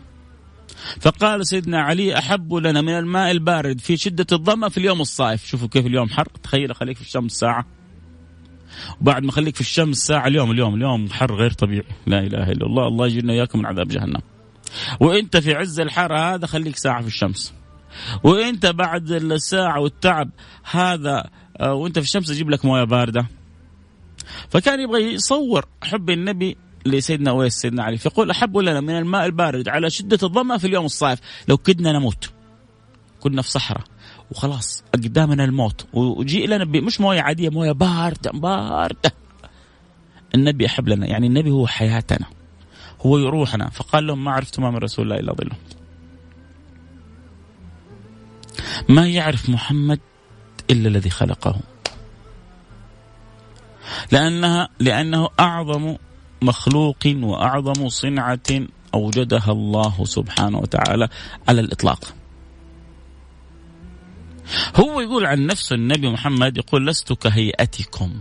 فقال 1.00 1.46
سيدنا 1.46 1.80
علي 1.80 2.18
أحب 2.18 2.54
لنا 2.54 2.80
من 2.80 2.98
الماء 2.98 3.30
البارد 3.30 3.80
في 3.80 3.96
شدة 3.96 4.26
الظمأ 4.32 4.68
في 4.68 4.78
اليوم 4.78 5.00
الصائف. 5.00 5.46
شوفوا 5.46 5.68
كيف 5.68 5.86
اليوم 5.86 6.08
حر. 6.08 6.28
تخيل 6.42 6.74
خليك 6.74 6.96
في 6.96 7.02
الشمس 7.02 7.32
ساعة. 7.32 7.66
وبعد 9.00 9.22
ما 9.22 9.32
خليك 9.32 9.54
في 9.54 9.60
الشمس 9.60 9.96
ساعة 9.96 10.26
اليوم 10.26 10.50
اليوم 10.50 10.74
اليوم 10.74 11.10
حر 11.10 11.34
غير 11.34 11.50
طبيعي. 11.50 11.84
لا 12.06 12.18
إله 12.18 12.52
إلا 12.52 12.66
الله. 12.66 12.88
الله 12.88 13.06
يجينا 13.06 13.32
إياكم 13.32 13.58
من 13.58 13.66
عذاب 13.66 13.88
جهنم. 13.88 14.20
وإنت 15.00 15.36
في 15.36 15.54
عز 15.54 15.80
الحر 15.80 16.16
هذا 16.16 16.46
خليك 16.46 16.76
ساعة 16.76 17.00
في 17.00 17.06
الشمس. 17.06 17.52
وانت 18.22 18.66
بعد 18.66 19.10
الساعة 19.10 19.80
والتعب 19.80 20.30
هذا 20.70 21.30
آه، 21.60 21.74
وانت 21.74 21.98
في 21.98 22.04
الشمس 22.04 22.30
أجيب 22.30 22.50
لك 22.50 22.64
موية 22.64 22.84
باردة. 22.84 23.26
فكان 24.48 24.80
يبغى 24.80 25.14
يصور 25.14 25.66
حب 25.82 26.10
النبي 26.10 26.56
لسيدنا 26.86 27.30
أويس 27.30 27.54
سيدنا 27.54 27.82
علي. 27.82 27.98
فيقول 27.98 28.30
أحب 28.30 28.58
لنا 28.58 28.80
من 28.80 28.98
الماء 28.98 29.26
البارد 29.26 29.68
على 29.68 29.90
شدة 29.90 30.18
الظمأ 30.22 30.58
في 30.58 30.66
اليوم 30.66 30.84
الصائف. 30.84 31.18
لو 31.48 31.56
كدنا 31.56 31.92
نموت 31.92 32.30
كنا 33.20 33.42
في 33.42 33.50
صحراء. 33.50 33.84
وخلاص 34.30 34.84
قدامنا 34.94 35.44
الموت. 35.44 35.86
وجي 35.92 36.46
لنا 36.46 36.64
مش 36.64 37.00
موية 37.00 37.20
عادية 37.20 37.48
موية 37.48 37.72
باردة 37.72 38.30
باردة. 38.30 39.12
النبي 40.34 40.66
أحب 40.66 40.88
لنا 40.88 41.06
يعني 41.06 41.26
النبي 41.26 41.50
هو 41.50 41.66
حياتنا 41.66 42.26
هو 43.06 43.16
روحنا. 43.16 43.70
فقال 43.70 44.06
لهم 44.06 44.24
ما 44.24 44.30
عرفت 44.30 44.60
ما 44.60 44.70
من 44.70 44.76
رسول 44.76 45.04
الله 45.04 45.16
إلا 45.16 45.32
ظله. 45.32 45.56
ما 48.88 49.08
يعرف 49.08 49.50
محمد 49.50 50.00
إلا 50.70 50.88
الذي 50.88 51.10
خلقه 51.10 51.60
لانها 54.12 54.68
لأنه 54.78 55.28
أعظم 55.40 55.96
مخلوق 56.42 57.06
وأعظم 57.06 57.88
صنعة 57.88 58.66
أوجدها 58.94 59.52
الله 59.52 60.04
سبحانه 60.04 60.58
وتعالى 60.58 61.08
على 61.48 61.60
الإطلاق. 61.60 62.14
هو 64.76 65.00
يقول 65.00 65.26
عن 65.26 65.46
نفسه 65.46 65.74
النبي 65.74 66.08
محمد 66.10 66.56
يقول 66.56 66.86
لست 66.86 67.12
كهيئتكم 67.12 68.12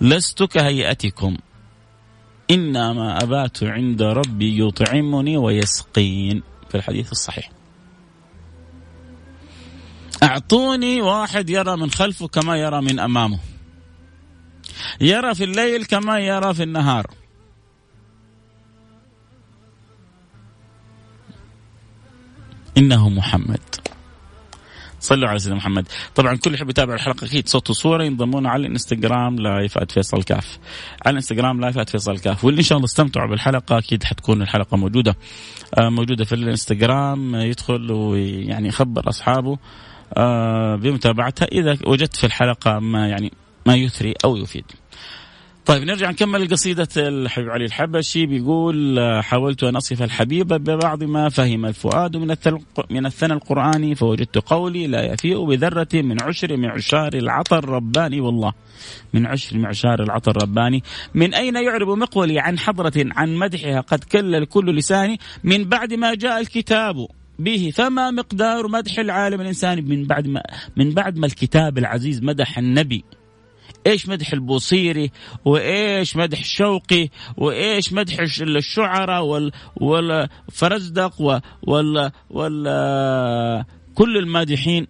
لست 0.00 0.42
كهيئتكم 0.42 1.36
إنما 2.50 3.22
أبات 3.22 3.64
عند 3.64 4.02
ربي 4.02 4.66
يطعمني 4.66 5.36
ويسقين 5.36 6.42
في 6.68 6.74
الحديث 6.74 7.12
الصحيح. 7.12 7.50
أعطوني 10.22 11.02
واحد 11.02 11.50
يرى 11.50 11.76
من 11.76 11.90
خلفه 11.90 12.28
كما 12.28 12.56
يرى 12.56 12.80
من 12.80 13.00
أمامه. 13.00 13.38
يرى 15.00 15.34
في 15.34 15.44
الليل 15.44 15.84
كما 15.84 16.18
يرى 16.18 16.54
في 16.54 16.62
النهار. 16.62 17.06
إنه 22.78 23.08
محمد. 23.08 23.60
صلوا 25.00 25.28
على 25.28 25.38
سيدنا 25.38 25.56
محمد. 25.56 25.88
طبعا 26.14 26.36
كل 26.36 26.54
يحب 26.54 26.70
يتابع 26.70 26.94
الحلقة 26.94 27.24
أكيد 27.24 27.48
صوت 27.48 27.70
وصورة 27.70 28.04
ينضمون 28.04 28.46
على 28.46 28.66
الإنستغرام 28.66 29.36
live 29.36 29.78
فيصل 29.78 30.22
كاف. 30.22 30.58
على 31.06 31.10
الإنستغرام 31.10 31.60
live 31.60 31.78
فيصل 31.78 32.18
كاف. 32.18 32.44
واللي 32.44 32.58
إن 32.58 32.64
شاء 32.64 32.76
الله 32.76 32.86
استمتعوا 32.86 33.30
بالحلقة 33.30 33.78
أكيد 33.78 34.04
حتكون 34.04 34.42
الحلقة 34.42 34.76
موجودة. 34.76 35.16
آه، 35.78 35.88
موجودة 35.88 36.24
في 36.24 36.34
الإنستغرام 36.34 37.34
يدخل 37.34 37.92
ويعني 37.92 38.68
يخبر 38.68 39.08
أصحابه. 39.08 39.58
بمتابعتها 40.76 41.44
إذا 41.52 41.78
وجدت 41.86 42.16
في 42.16 42.24
الحلقة 42.24 42.78
ما 42.78 43.08
يعني 43.08 43.32
ما 43.66 43.74
يثري 43.74 44.14
أو 44.24 44.36
يفيد. 44.36 44.64
طيب 45.66 45.82
نرجع 45.82 46.10
نكمل 46.10 46.48
قصيدة 46.48 46.88
الحبيب 46.96 47.50
علي 47.50 47.64
الحبشي. 47.64 48.26
بيقول 48.26 49.00
حاولت 49.22 49.64
أن 49.64 49.76
أصف 49.76 50.02
الحبيب 50.02 50.48
ببعض 50.48 51.04
ما 51.04 51.28
فهم 51.28 51.66
الفؤاد 51.66 52.16
من 52.16 52.34
من 52.90 53.06
الثنى 53.06 53.32
القرآني 53.32 53.94
فوجدت 53.94 54.38
قولي 54.38 54.86
لا 54.86 55.12
يفيء 55.12 55.44
بذرة 55.44 55.88
من 55.94 56.22
عشر 56.22 56.56
معشار 56.56 57.14
العطر 57.14 57.58
الرباني 57.58 58.20
والله 58.20 58.52
من 59.14 59.26
عشر 59.26 59.58
معشار 59.58 60.02
العطر 60.02 60.30
الرباني 60.36 60.82
من 61.14 61.34
أين 61.34 61.56
يعرب 61.56 61.88
مقولي 61.88 62.40
عن 62.40 62.58
حضرة 62.58 62.92
عن 62.96 63.34
مدحها؟ 63.34 63.80
قد 63.80 64.04
كل 64.04 64.34
الكل 64.34 64.76
لساني. 64.76 65.18
من 65.44 65.64
بعد 65.64 65.94
ما 65.94 66.14
جاء 66.14 66.40
الكتاب 66.40 67.06
به. 67.44 67.72
فما 67.74 68.10
مقدار 68.10 68.68
مدح 68.68 68.98
العالم 68.98 69.40
الإنساني 69.40 69.82
من 69.82 70.06
بعد 70.06 70.26
ما 70.26 70.42
من 70.76 70.90
بعد 70.90 71.18
ما 71.18 71.26
الكتاب 71.26 71.78
العزيز 71.78 72.22
مدح 72.22 72.58
النبي. 72.58 73.04
إيش 73.86 74.08
مدح 74.08 74.32
البوصيري؟ 74.32 75.10
وإيش 75.44 76.16
مدح 76.16 76.38
الشوقي 76.38 77.08
وإيش 77.36 77.92
مدح 77.92 78.16
الشعراء 78.42 79.24
وال 79.24 79.52
والفرزدق 79.76 81.42
وال 81.62 82.12
وال 82.30 83.64
كل 83.94 84.16
المادحين؟ 84.16 84.86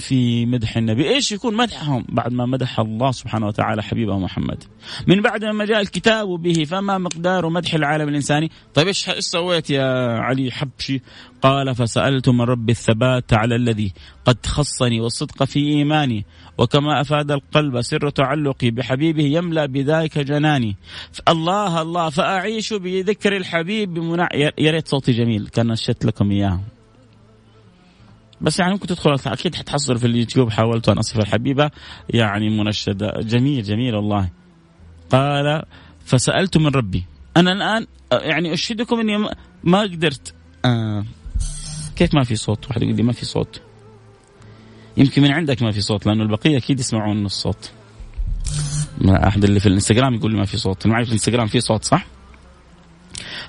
في 0.00 0.46
مدح 0.46 0.76
النبي. 0.76 1.08
إيش 1.08 1.32
يكون 1.32 1.56
مدحهم 1.56 2.04
بعد 2.08 2.32
ما 2.32 2.46
مدح 2.46 2.80
الله 2.80 3.10
سبحانه 3.10 3.46
وتعالى 3.46 3.82
حبيبه 3.82 4.18
محمد؟ 4.18 4.64
من 5.06 5.22
بعد 5.22 5.44
ما 5.44 5.64
جاء 5.64 5.80
الكتاب 5.80 6.28
به 6.28 6.64
فما 6.64 6.98
مقدار 6.98 7.48
مدح 7.48 7.74
العالم 7.74 8.08
الإنساني؟ 8.08 8.50
طيب 8.74 8.86
إيش 8.86 9.10
سويت 9.18 9.70
يا 9.70 10.18
علي 10.18 10.50
حبشي؟ 10.50 11.02
قال 11.42 11.74
فسألت 11.74 12.28
من 12.28 12.40
رب 12.40 12.70
الثبات 12.70 13.32
على 13.32 13.56
الذي 13.56 13.92
قد 14.24 14.46
خصني 14.46 15.00
والصدق 15.00 15.44
في 15.44 15.58
إيماني 15.58 16.26
وكما 16.58 17.00
أفاد 17.00 17.30
القلب 17.30 17.80
سر 17.80 18.10
تعلقي 18.10 18.70
بحبيبه 18.70 19.22
يملأ 19.22 19.66
بذلك 19.66 20.18
جناني. 20.18 20.76
الله 21.28 21.82
الله 21.82 22.10
فأعيش 22.10 22.72
بذكر 22.72 23.36
الحبيب 23.36 23.96
يا 24.58 24.70
ريت 24.70 24.88
صوتي 24.88 25.12
جميل 25.12 25.48
كان 25.48 25.66
نشدت 25.66 26.04
لكم 26.04 26.30
إياه. 26.30 26.60
بس 28.40 28.58
يعني 28.58 28.72
ممكن 28.72 28.86
تدخل 28.86 29.16
أكيد 29.26 29.54
حتحصل 29.54 29.98
في 29.98 30.06
اليوتيوب 30.06 30.50
حاولت 30.50 30.88
أن 30.88 30.98
أصف 30.98 31.18
الحبيبة. 31.18 31.70
يعني 32.10 32.50
منشدة. 32.50 33.12
جميل 33.20 33.62
جميل 33.62 33.94
والله. 33.94 34.28
قال 35.10 35.62
فسألت 36.04 36.56
من 36.56 36.66
ربي. 36.66 37.04
أنا 37.36 37.52
الآن 37.52 37.86
يعني 38.12 38.52
أشهدكم 38.52 39.00
إني 39.00 39.30
ما 39.64 39.80
قدرت. 39.80 40.34
آه. 40.64 41.04
كيف 41.96 42.14
ما 42.14 42.24
في 42.24 42.36
صوت؟ 42.36 42.68
واحد 42.68 42.82
يقول 42.82 42.96
لي 42.96 43.02
ما 43.02 43.12
في 43.12 43.24
صوت. 43.24 43.60
يمكن 44.96 45.22
من 45.22 45.30
عندك 45.32 45.62
ما 45.62 45.70
في 45.70 45.80
صوت 45.80 46.06
لأنه 46.06 46.22
البقية 46.22 46.56
أكيد 46.56 46.80
يسمعون 46.80 47.26
الصوت 47.26 47.70
أحد 49.08 49.44
اللي 49.44 49.60
في 49.60 49.66
الإنستغرام 49.66 50.14
يقول 50.14 50.32
لي 50.32 50.38
ما 50.38 50.44
في 50.44 50.56
صوت. 50.56 50.86
معي 50.86 51.04
في 51.04 51.08
الإنستغرام 51.08 51.46
في 51.46 51.60
صوت 51.60 51.84
صح؟ 51.84 52.06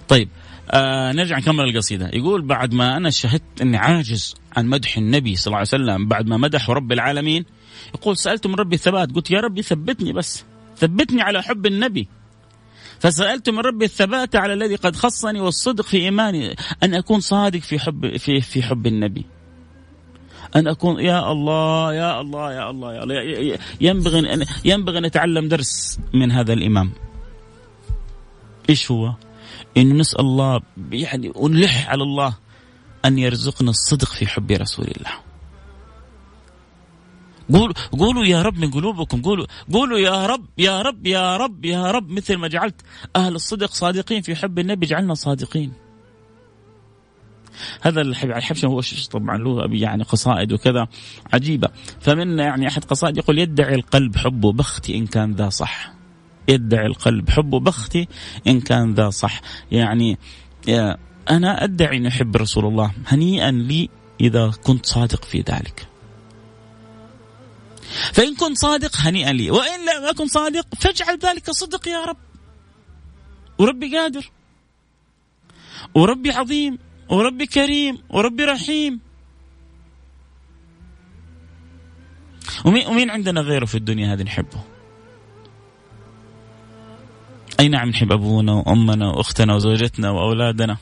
طيب 0.08 0.30
آه 0.72 1.12
نرجع 1.12 1.38
نكمل 1.38 1.64
القصيدة. 1.64 2.10
يقول 2.14 2.42
بعد 2.42 2.74
ما 2.74 2.98
أنا 2.98 3.10
شهدت 3.10 3.62
إني 3.62 3.78
عاجز 3.78 4.36
عن 4.58 4.68
مدح 4.68 4.98
النبي 4.98 5.36
صلى 5.36 5.48
الله 5.48 5.58
عليه 5.58 5.68
وسلم 5.68 6.08
بعد 6.08 6.28
ما 6.28 6.38
مدح 6.38 6.70
رب 6.70 6.92
العالمين. 6.92 7.46
يقول 7.96 8.18
سألت 8.18 8.48
من 8.48 8.56
ربي 8.56 8.76
الثبات. 8.76 9.12
قلت 9.12 9.32
يا 9.32 9.40
ربي 9.40 9.62
ثبتني 9.62 10.14
بس. 10.14 10.46
ثبتني 10.78 11.22
على 11.22 11.44
حب 11.44 11.66
النبي. 11.66 12.08
فسألت 13.00 13.50
من 13.50 13.60
ربي 13.60 13.86
الثبات 13.86 14.36
على 14.36 14.54
الذي 14.54 14.76
قد 14.76 14.96
خصني 14.96 15.42
والصدق 15.42 15.86
في 15.86 15.98
إيماني. 15.98 16.56
أن 16.84 16.94
أكون 16.94 17.20
صادق 17.20 17.60
في 17.60 17.80
حب 17.80 18.18
في 18.18 18.42
في 18.42 18.64
حب 18.64 18.88
النبي. 18.88 19.26
أن 20.56 20.68
أكون 20.68 21.00
يا 21.00 21.32
الله 21.32 21.94
يا 21.94 22.22
الله 22.22 22.54
يا 22.54 22.70
الله 22.70 22.94
يا 22.94 23.04
الله. 23.04 23.58
ينبغي 23.82 24.34
أن 24.34 24.46
ينبغي 24.66 24.98
أن 24.98 25.06
نتعلم 25.06 25.48
درس 25.48 26.00
من 26.14 26.32
هذا 26.32 26.54
الإمام. 26.54 26.92
إيش 28.70 28.92
هو؟ 28.92 29.14
إن 29.78 29.98
نسأل 29.98 30.20
الله 30.20 30.62
يعني 30.92 31.32
ونلح 31.36 31.90
على 31.90 32.04
الله. 32.04 32.38
أن 33.06 33.18
يرزقنا 33.18 33.70
الصدق 33.70 34.08
في 34.08 34.28
حب 34.28 34.52
رسول 34.52 34.86
الله. 34.98 35.12
قولوا 37.54 37.74
قولوا 37.92 38.26
يا 38.26 38.42
رب 38.42 38.58
من 38.58 38.72
قلوبكم. 38.72 39.22
قولوا 39.22 39.46
قولوا 39.74 40.00
يا 40.00 40.26
رب 40.26 40.46
يا 40.58 40.82
رب 40.82 41.08
يا 41.08 41.38
رب 41.38 41.66
يا 41.66 41.92
رب 41.92 42.10
مثل 42.10 42.36
ما 42.36 42.48
جعلت 42.48 42.82
أهل 43.16 43.36
الصدق 43.36 43.72
صادقين 43.72 44.22
في 44.22 44.36
حب 44.36 44.60
النبي 44.60 44.86
جعلنا 44.86 45.14
صادقين. 45.14 45.74
هذا 47.82 48.02
الحبشة 48.02 48.66
هو 48.66 48.82
طبعا 49.12 49.38
له 49.38 49.68
يعني 49.72 50.04
قصائد 50.04 50.54
وكذا 50.54 50.88
عجيبة. 51.34 51.68
فمن 52.00 52.40
يعني 52.40 52.68
أحد 52.68 52.86
قصائد 52.86 53.18
يقول 53.18 53.40
يدعي 53.40 53.76
القلب 53.76 54.18
حبه 54.18 54.52
بختي 54.52 54.98
إن 54.98 55.08
كان 55.08 55.34
ذا 55.34 55.50
صح. 55.50 55.94
يدعي 56.48 56.86
القلب 56.86 57.30
حبه 57.30 57.60
بختي 57.60 58.08
إن 58.48 58.62
كان 58.62 58.94
ذا 58.94 59.10
صح. 59.10 59.42
يعني 59.72 60.18
أنا 61.30 61.64
أدعي 61.64 61.98
أن 61.98 62.06
أحب 62.06 62.38
رسول 62.38 62.66
الله. 62.66 62.92
هنيئا 63.08 63.52
لي 63.52 63.90
إذا 64.22 64.52
كنت 64.64 64.86
صادق 64.86 65.26
في 65.26 65.38
ذلك. 65.38 65.88
فإن 68.14 68.36
كنت 68.36 68.58
صادق 68.58 68.92
هنيئا 68.96 69.34
لي. 69.34 69.52
وإن 69.52 69.80
لم 69.80 70.06
أكن 70.10 70.28
صادق 70.28 70.76
فاجعل 70.76 71.18
ذلك 71.18 71.52
صدق 71.52 71.88
يا 71.88 72.06
رب. 72.06 72.18
وربي 73.60 73.98
قادر. 73.98 74.32
وربي 75.96 76.32
عظيم. 76.32 76.80
وربي 77.10 77.46
كريم. 77.46 77.98
وربي 78.10 78.44
رحيم. 78.44 79.00
ومين, 82.66 83.10
عندنا 83.10 83.42
غيره 83.42 83.66
في 83.66 83.76
الدنيا 83.76 84.14
هذه 84.14 84.24
نحبه؟ 84.24 84.64
أي 87.60 87.68
نعم 87.68 87.90
نحب 87.90 88.12
أبونا 88.12 88.54
وأمنا 88.54 89.10
وأختنا 89.10 89.56
وزوجتنا 89.56 90.10
وأولادنا. 90.10 90.78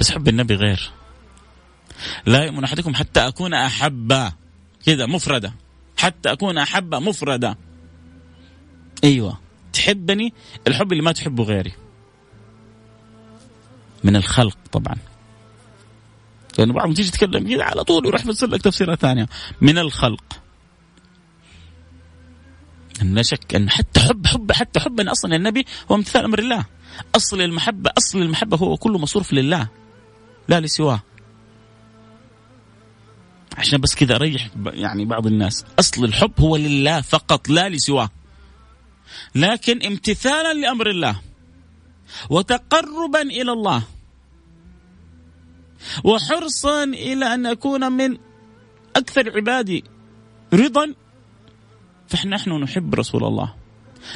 بس 0.00 0.10
حب 0.10 0.28
النبي 0.28 0.54
غير. 0.54 0.90
لا 2.26 2.44
يؤمن 2.44 2.64
أحدكم 2.64 2.94
حتى 2.94 3.20
أكون 3.20 3.54
أحبا 3.54 4.32
كذا 4.86 5.06
مفردة. 5.06 5.54
حتى 5.96 6.32
أكون 6.32 6.58
أحبا 6.58 6.98
مفردة. 6.98 7.58
أيوة. 9.04 9.40
تحبني؟ 9.72 10.32
الحب 10.66 10.92
اللي 10.92 11.02
ما 11.02 11.12
تحبه 11.12 11.44
غيري. 11.44 11.72
من 14.04 14.16
الخلق 14.16 14.58
طبعا. 14.72 14.96
لأنه 16.58 16.72
بعضهم 16.72 16.94
تيجي 16.94 17.10
تتكلم 17.10 17.46
كذا 17.46 17.62
على 17.62 17.84
طول 17.84 18.06
يروح 18.06 18.20
يفسر 18.20 18.46
لك 18.46 18.62
تفسيرات 18.62 19.00
ثانية. 19.00 19.28
من 19.60 19.78
الخلق. 19.78 20.24
لا 23.02 23.22
شك 23.22 23.54
أن 23.54 23.70
حتى 23.70 24.00
حب 24.00 24.26
حب 24.26 24.52
حتى 24.52 24.80
حبنا 24.80 25.12
أصلا 25.12 25.36
النبي 25.36 25.66
هو 25.90 25.94
امتثال 25.94 26.24
أمر 26.24 26.38
الله. 26.38 26.64
أصل 27.16 27.40
المحبة 27.40 27.90
أصل 27.98 28.22
المحبة 28.22 28.56
هو 28.56 28.76
كله 28.76 28.98
مصروف 28.98 29.32
لله. 29.32 29.68
لا 30.48 30.60
لسواه 30.60 31.02
عشان 33.58 33.80
بس 33.80 33.94
كذا 33.94 34.16
أريح 34.16 34.50
يعني 34.66 35.04
بعض 35.04 35.26
الناس. 35.26 35.64
أصل 35.78 36.04
الحب 36.04 36.40
هو 36.40 36.56
لله 36.56 37.00
فقط 37.00 37.48
لا 37.48 37.68
لسواه 37.68 38.10
لكن 39.34 39.86
امتثالا 39.86 40.52
لأمر 40.52 40.90
الله 40.90 41.20
وتقربا 42.30 43.22
إلى 43.22 43.52
الله 43.52 43.82
وحرصا 46.04 46.84
إلى 46.84 47.34
أن 47.34 47.46
أكون 47.46 47.92
من 47.92 48.16
أكثر 48.96 49.36
عبادي 49.36 49.84
رضا 50.54 50.94
فنحن 52.08 52.50
نحب 52.50 52.94
رسول 52.94 53.24
الله. 53.24 53.54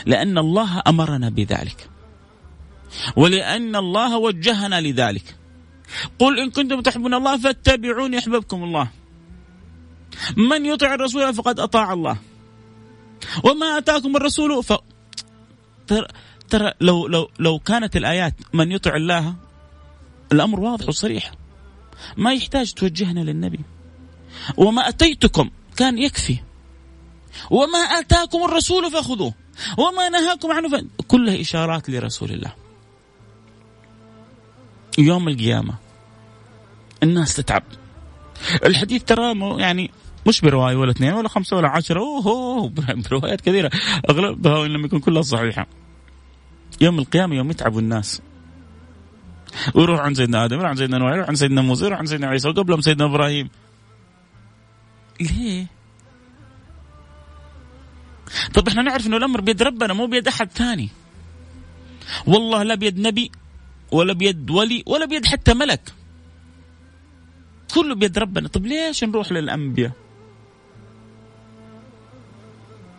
لأن 0.07 0.39
الله 0.39 0.83
أمرنا 0.87 1.29
بذلك. 1.29 1.91
ولأن 3.17 3.77
الله 3.77 4.19
وجهنا 4.19 4.81
لذلك. 4.81 5.37
قل 6.19 6.41
إن 6.41 6.51
كنتم 6.51 6.81
تحبون 6.81 7.15
الله 7.15 7.39
فاتبعوني 7.39 8.17
يحببكم 8.17 8.65
الله. 8.65 8.89
من 10.37 10.67
يطع 10.67 10.95
الرسول 10.95 11.35
فقد 11.35 11.61
أطاع 11.61 11.93
الله. 11.93 12.17
وما 13.45 13.79
أتاكم 13.79 14.17
الرسول 14.17 14.65
ف 14.65 14.73
ترى, 15.87 16.07
ترى 16.49 16.73
لو 16.81 17.07
لو 17.07 17.31
لو 17.39 17.59
كانت 17.59 17.97
الآيات 17.97 18.35
من 18.53 18.73
يطع 18.73 18.97
الله 18.97 19.35
الأمر 20.33 20.61
واضح 20.61 20.89
وصريح. 20.89 21.33
ما 22.17 22.33
يحتاج 22.33 22.73
توجهنا 22.73 23.21
للنبي. 23.21 23.61
وما 24.57 24.89
أتيتكم 24.89 25.51
كان 25.77 25.99
يكفي. 25.99 26.39
وما 27.51 27.79
آتاكم 27.79 28.45
الرسول 28.45 28.91
فخذوه. 28.91 29.35
وما 29.79 30.09
نهاكم 30.09 30.53
عنه 30.53 30.69
ف... 30.69 30.85
كلها 31.09 31.41
إشارات 31.41 31.91
لرسول 31.91 32.31
الله. 32.31 32.66
يوم 34.99 35.29
القيامة 35.29 35.75
الناس 37.03 37.37
تتعب. 37.37 37.63
الحديث 38.65 39.05
ترى 39.05 39.35
يعني 39.61 39.91
مش 40.27 40.41
برواية 40.41 40.77
ولا 40.77 40.91
اثنين 40.91 41.13
ولا 41.13 41.29
خمسة 41.29 41.57
ولا 41.57 41.69
عشرة. 41.69 42.01
أوه 42.01 42.73
بروايات 42.89 43.41
كثيرة. 43.41 43.71
أغلبها 44.11 44.67
إن 44.67 44.71
لم 44.71 44.85
يكن 44.85 45.01
كلها 45.01 45.23
صحيحة. 45.23 45.67
يوم 46.81 46.99
القيامة 46.99 47.37
يوم 47.37 47.51
يتعبوا 47.51 47.81
الناس. 47.81 48.23
ويروح 49.75 50.01
عند 50.01 50.17
سيدنا 50.17 50.45
آدم 50.45 50.57
يروح 50.57 50.69
عند 50.69 50.79
سيدنا 50.79 50.99
نوح 50.99 51.13
يروح 51.13 51.29
عند 51.29 51.37
سيدنا 51.37 51.63
موسى 51.63 51.85
يروح 51.85 51.99
عند 51.99 52.09
سيدنا 52.09 52.27
عيسى 52.27 52.49
وقبلهم 52.49 52.81
سيدنا 52.81 53.05
إبراهيم. 53.05 53.49
ليه؟ 55.21 55.67
طب 58.55 58.69
إحنا 58.69 58.83
نعرف 58.83 59.07
إنه 59.07 59.17
الأمر 59.17 59.41
بيد 59.41 59.63
ربنا 59.63 59.95
مو 59.95 60.07
بيد 60.07 60.29
أحد 60.29 60.51
ثاني. 60.51 60.89
والله 62.27 62.63
لا 62.63 62.75
بيد 62.75 63.01
نبي 63.01 63.31
ولا 63.97 64.13
بيد 64.13 64.51
ولي 64.51 64.85
ولا 64.87 65.07
بيد 65.07 65.27
حتى 65.27 65.55
ملك. 65.55 65.93
كله 67.75 67.95
بيد 67.95 68.19
ربنا. 68.19 68.49
طب 68.49 68.67
ليش 68.67 69.05
نروح 69.05 69.33
للأنبياء؟ 69.33 69.93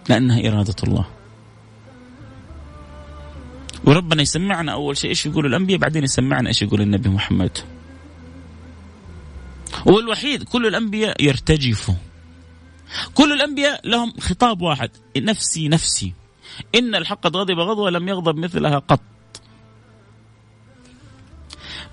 لأنها 0.09 0.47
إرادة 0.47 0.75
الله. 0.83 1.05
وربنا 3.83 4.21
يسمعنا 4.21 4.71
أول 4.71 4.97
شيء. 4.97 5.09
إيش 5.09 5.25
يقول 5.25 5.45
الأنبياء؟ 5.45 5.79
بعدين 5.79 6.03
يسمعنا 6.03 6.49
إيش 6.49 6.61
يقول 6.61 6.81
النبي 6.81 7.09
محمد. 7.09 7.57
والوحيد 9.85 10.43
كل 10.43 10.67
الأنبياء 10.67 11.23
يرتجفوا. 11.23 11.95
كل 13.13 13.33
الأنبياء 13.33 13.87
لهم 13.87 14.13
خطاب 14.19 14.61
واحد. 14.61 14.89
نفسي 15.17 15.67
نفسي. 15.67 16.13
إن 16.75 16.95
الحق 16.95 17.27
غضب 17.27 17.59
غضوه 17.59 17.89
لم 17.89 18.07
يغضب 18.07 18.37
مثلها 18.37 18.79
قط. 18.79 19.01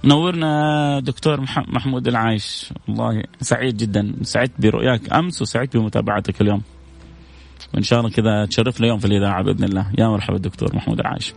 منورنا 0.05 1.01
دكتور 1.01 1.41
محمود 1.57 2.09
العايش. 2.09 2.73
والله 2.89 3.23
سعيد 3.41 3.77
جدا. 3.77 4.15
سعدت 4.23 4.53
برؤياك 4.59 5.13
أمس 5.13 5.43
وسعدت 5.43 5.77
بمتابعتك 5.77 6.41
اليوم. 6.41 6.63
وإن 7.75 7.83
شاء 7.83 8.01
الله 8.01 8.11
كذا 8.11 8.47
تشرفنا 8.47 8.87
يوم 8.87 8.99
في 8.99 9.05
الإذاعة 9.05 9.43
بإذن 9.43 9.65
الله. 9.65 9.93
يا 9.99 10.09
مرحبا 10.09 10.39
دكتور 10.39 10.77
محمود 10.77 11.01
العايش. 11.01 11.35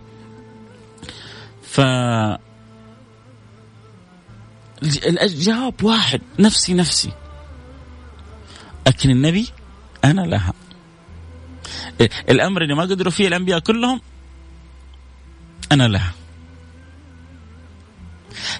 ف 1.62 1.82
الجواب 5.22 5.84
واحد. 5.84 6.22
نفسي 6.40 6.74
نفسي. 6.74 7.12
لكن 8.88 9.10
النبي 9.10 9.48
أنا 10.06 10.22
لها. 10.22 10.54
الأمر 12.30 12.62
اللي 12.62 12.76
ما 12.76 12.82
قدروا 12.82 13.12
فيه 13.12 13.28
الأنبياء 13.28 13.60
كلهم 13.60 14.02
أنا 15.72 15.88
لها. 15.88 16.14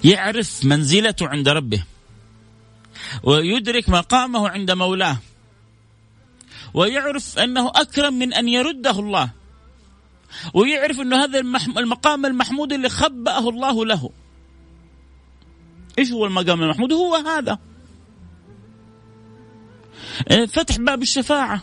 يعرف 0.04 0.66
منزلته 0.66 1.28
عند 1.28 1.50
ربه. 1.50 1.84
ويدرك 3.24 3.90
مقامه 3.90 4.50
عند 4.50 4.72
مولاه. 4.72 5.18
ويعرف 6.74 7.40
أنه 7.40 7.72
أكرم 7.76 8.14
من 8.14 8.34
أن 8.34 8.48
يرده 8.48 9.00
الله. 9.00 9.30
ويعرف 10.54 11.00
أنه 11.00 11.24
هذا 11.24 11.40
المقام 11.78 12.26
المحمود 12.26 12.74
اللي 12.74 12.90
خبأه 12.90 13.50
الله 13.50 13.86
له. 13.86 14.10
إيش 16.00 16.12
هو 16.12 16.26
المقام 16.26 16.64
المحمود؟ 16.64 16.94
هو 16.94 17.16
هذا. 17.16 17.60
فتح 20.48 20.78
باب 20.78 21.02
الشفاعة. 21.02 21.62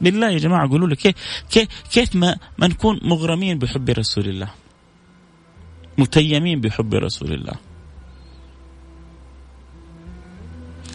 بالله 0.00 0.30
يا 0.30 0.38
جماعة 0.38 0.70
قولوا 0.70 0.88
لي 0.88 0.96
كيف 0.96 1.14
كيف 1.50 1.68
كيف 1.92 2.16
ما 2.16 2.38
ما 2.58 2.66
نكون 2.66 3.00
مغرمين 3.02 3.58
بحب 3.58 3.90
رسول 3.90 4.28
الله. 4.28 4.50
متيمين 5.98 6.60
بحب 6.60 6.94
رسول 6.94 7.32
الله. 7.32 7.54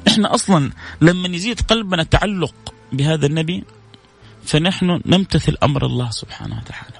إحنا 0.08 0.34
أصلا 0.34 0.72
لما 1.02 1.28
يزيد 1.36 1.62
قلبنا 1.62 2.04
تعلق 2.04 2.74
بهذا 2.92 3.26
النبي 3.26 3.64
فنحن 4.46 5.02
نمتثل 5.06 5.58
أمر 5.64 5.86
الله 5.86 6.10
سبحانه 6.10 6.58
وتعالى. 6.58 7.00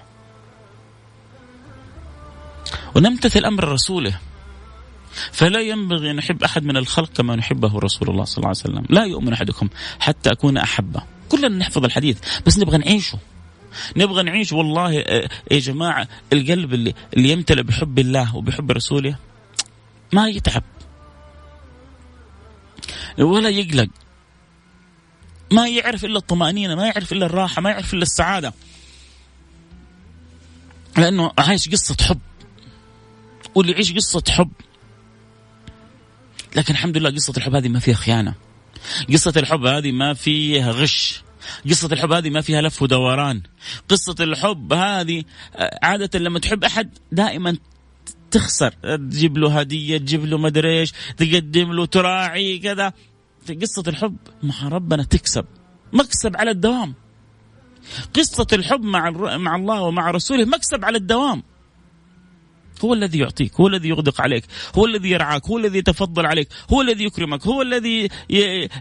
ونمتثل 2.96 3.46
أمر 3.46 3.68
رسوله. 3.68 4.20
فلا 5.32 5.62
ينبغي 5.62 6.12
أن 6.12 6.16
نحب 6.16 6.44
أحد 6.44 6.64
من 6.64 6.78
الخلق 6.78 7.10
كما 7.14 7.36
نحبه 7.36 7.80
رسول 7.80 8.10
الله 8.10 8.24
صلى 8.24 8.38
الله 8.38 8.48
عليه 8.48 8.60
وسلم. 8.60 8.86
لا 8.90 9.06
يؤمن 9.06 9.34
أحدكم 9.34 9.70
حتى 10.00 10.32
أكون 10.32 10.58
أحبه. 10.58 11.04
كلنا 11.30 11.58
نحفظ 11.58 11.86
الحديث 11.86 12.20
بس 12.46 12.60
نبغى 12.60 12.78
نعيشه. 12.78 13.18
نبغى 13.98 14.24
نعيش 14.24 14.54
والله 14.54 15.00
آه، 15.00 15.30
يا 15.52 15.60
جماعة 15.60 16.08
القلب 16.34 16.74
اللي, 16.74 16.94
اللي 17.14 17.30
يمتلئ 17.30 17.64
بحب 17.64 18.00
الله 18.00 18.36
وبحب 18.36 18.72
رسوله 18.72 19.16
ما 20.14 20.30
يتعب. 20.30 20.64
ولا 23.20 23.50
يقلق. 23.50 23.90
ما 25.52 25.68
يعرف 25.68 26.06
إلا 26.06 26.18
الطمأنينة 26.18 26.76
ما 26.76 26.86
يعرف 26.86 27.14
إلا 27.14 27.26
الراحة 27.26 27.62
ما 27.62 27.70
يعرف 27.70 27.94
إلا 27.94 28.02
السعادة. 28.02 28.54
لأنه 30.98 31.32
عايش 31.38 31.70
قصة 31.70 31.98
حب. 32.02 32.20
واللي 33.56 33.72
يعيش 33.72 33.94
قصة 33.94 34.24
حب 34.30 34.52
لكن 36.56 36.74
الحمد 36.74 36.98
لله 36.98 37.10
قصة 37.10 37.34
الحب 37.38 37.56
هذه 37.56 37.70
ما 37.70 37.80
فيها 37.80 37.96
خيانة. 37.96 38.34
قصة 39.14 39.34
الحب 39.38 39.66
هذه 39.66 39.92
ما 39.92 40.14
فيها 40.14 40.72
غش. 40.72 41.24
قصة 41.70 41.90
الحب 41.92 42.12
هذه 42.12 42.30
ما 42.30 42.42
فيها 42.42 42.62
لف 42.62 42.82
ودوران. 42.82 43.42
قصة 43.90 44.16
الحب 44.20 44.74
هذه 44.74 45.24
آه، 45.56 45.80
عادة 45.84 46.20
لما 46.20 46.40
تحب 46.40 46.64
أحد 46.64 46.98
دائما 47.12 47.58
تخسر. 48.32 48.70
تجيب 48.98 49.38
له 49.38 49.60
هدية 49.60 49.98
تجيب 49.98 50.26
له 50.26 50.38
مدري 50.38 50.80
إيش 50.80 50.94
تقدم 51.18 51.72
له 51.72 51.86
تراعي 51.86 52.60
كذا. 52.60 52.94
قصة 53.62 53.84
الحب 53.88 54.18
مع 54.44 54.68
ربنا 54.68 55.04
تكسب. 55.04 55.46
مكسب 55.94 56.38
على 56.38 56.52
الدوام. 56.52 56.94
قصة 58.16 58.48
الحب 58.54 58.82
مع 58.84 59.10
مع 59.38 59.56
الله 59.56 59.82
ومع 59.82 60.12
رسوله 60.12 60.46
مكسب 60.46 60.86
على 60.86 60.98
الدوام. 60.98 61.44
هو 62.86 62.94
الذي 62.94 63.20
يعطيك 63.20 63.56
هو 63.56 63.68
الذي 63.68 63.90
يغدق 63.90 64.22
عليك 64.22 64.44
هو 64.78 64.86
الذي 64.86 65.10
يرعاك 65.10 65.48
هو 65.48 65.58
الذي 65.58 65.78
يتفضل 65.78 66.26
عليك 66.26 66.48
هو 66.74 66.82
الذي 66.82 67.04
يكرمك 67.04 67.48
هو 67.48 67.62
الذي 67.62 68.10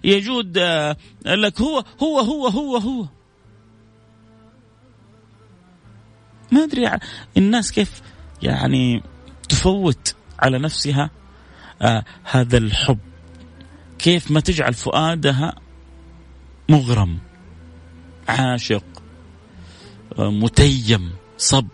يجود 0.04 0.58
آه، 0.58 0.96
لك 1.26 1.60
هو 1.60 1.84
هو 2.02 2.20
هو 2.20 2.46
هو 2.46 2.76
هو. 2.76 3.06
ما 6.52 6.64
أدري 6.64 6.98
الناس 7.36 7.72
كيف 7.72 8.02
يعني 8.42 9.02
تفوت 9.48 10.14
على 10.38 10.58
نفسها 10.58 11.10
آه 11.82 12.04
هذا 12.24 12.58
الحب. 12.58 12.98
كيف 13.98 14.30
ما 14.30 14.40
تجعل 14.40 14.74
فؤادها 14.74 15.54
مغرم 16.68 17.18
عاشق 18.28 18.84
آه 20.18 20.30
متيم 20.30 21.10
صب. 21.38 21.68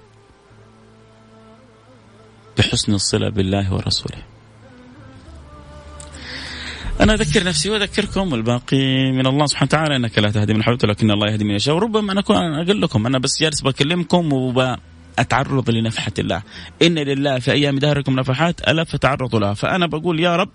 بحسن 2.58 2.94
الصلة 2.94 3.28
بالله 3.28 3.74
ورسوله. 3.74 4.22
أنا 7.00 7.14
أذكر 7.14 7.44
نفسي 7.44 7.70
وأذكركم 7.70 8.32
والباقي 8.32 9.12
من 9.12 9.26
الله 9.26 9.46
سبحانه 9.46 9.68
وتعالى 9.68 9.96
إنك 9.96 10.18
لا 10.18 10.30
تهدي 10.30 10.54
من 10.54 10.62
حولك 10.62 10.84
لكن 10.84 11.10
الله 11.10 11.30
يهدي 11.30 11.44
من 11.44 11.54
يشاء. 11.54 11.74
وربما 11.74 12.12
أنا 12.12 12.20
أكون 12.20 12.36
أقول 12.36 12.82
لكم 12.82 13.06
أنا 13.06 13.18
بس 13.18 13.40
جالس 13.40 13.60
بكلمكم 13.60 14.32
وب 14.32 14.76
أتعرض 15.18 15.70
لنفحة 15.70 16.12
الله. 16.18 16.42
إن 16.82 16.98
لله 16.98 17.38
في 17.38 17.52
أيام 17.52 17.78
دهركم 17.78 18.20
نفحات 18.20 18.68
ألا 18.68 18.84
فتعرضوا 18.84 19.40
لها. 19.40 19.54
فأنا 19.54 19.86
بقول 19.86 20.20
يا 20.20 20.36
رب 20.36 20.50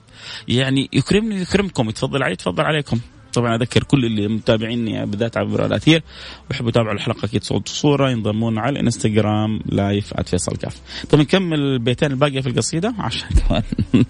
يعني 0.48 0.90
يكرمني 0.94 1.42
يكرمكم 1.42 1.90
يتفضل 1.90 2.24
علي 2.24 2.34
يتفضل 2.34 2.64
عليكم. 2.64 3.00
طبعا 3.34 3.56
أذكر 3.56 3.84
كل 3.84 4.06
اللي 4.06 4.28
متابعيني 4.28 5.06
بالذات 5.06 5.38
عبر 5.38 5.66
الأثير 5.66 6.04
ويحبوا 6.50 6.70
يتابعوا 6.70 6.94
الحلقة 6.94 7.26
أكيد 7.26 7.44
صوت 7.44 7.70
وصوره 7.70 8.12
ينضمون 8.12 8.58
على 8.58 8.70
الإنستغرام 8.70 9.60
لايف 9.66 10.14
@فيصل 10.22 10.56
كاف. 10.56 10.82
طب 11.10 11.20
نكمل 11.20 11.60
البيتين 11.60 12.12
الباقية 12.12 12.42
في 12.42 12.50
القصيدة 12.50 12.94
عشان 13.00 13.30
كمان 13.30 13.64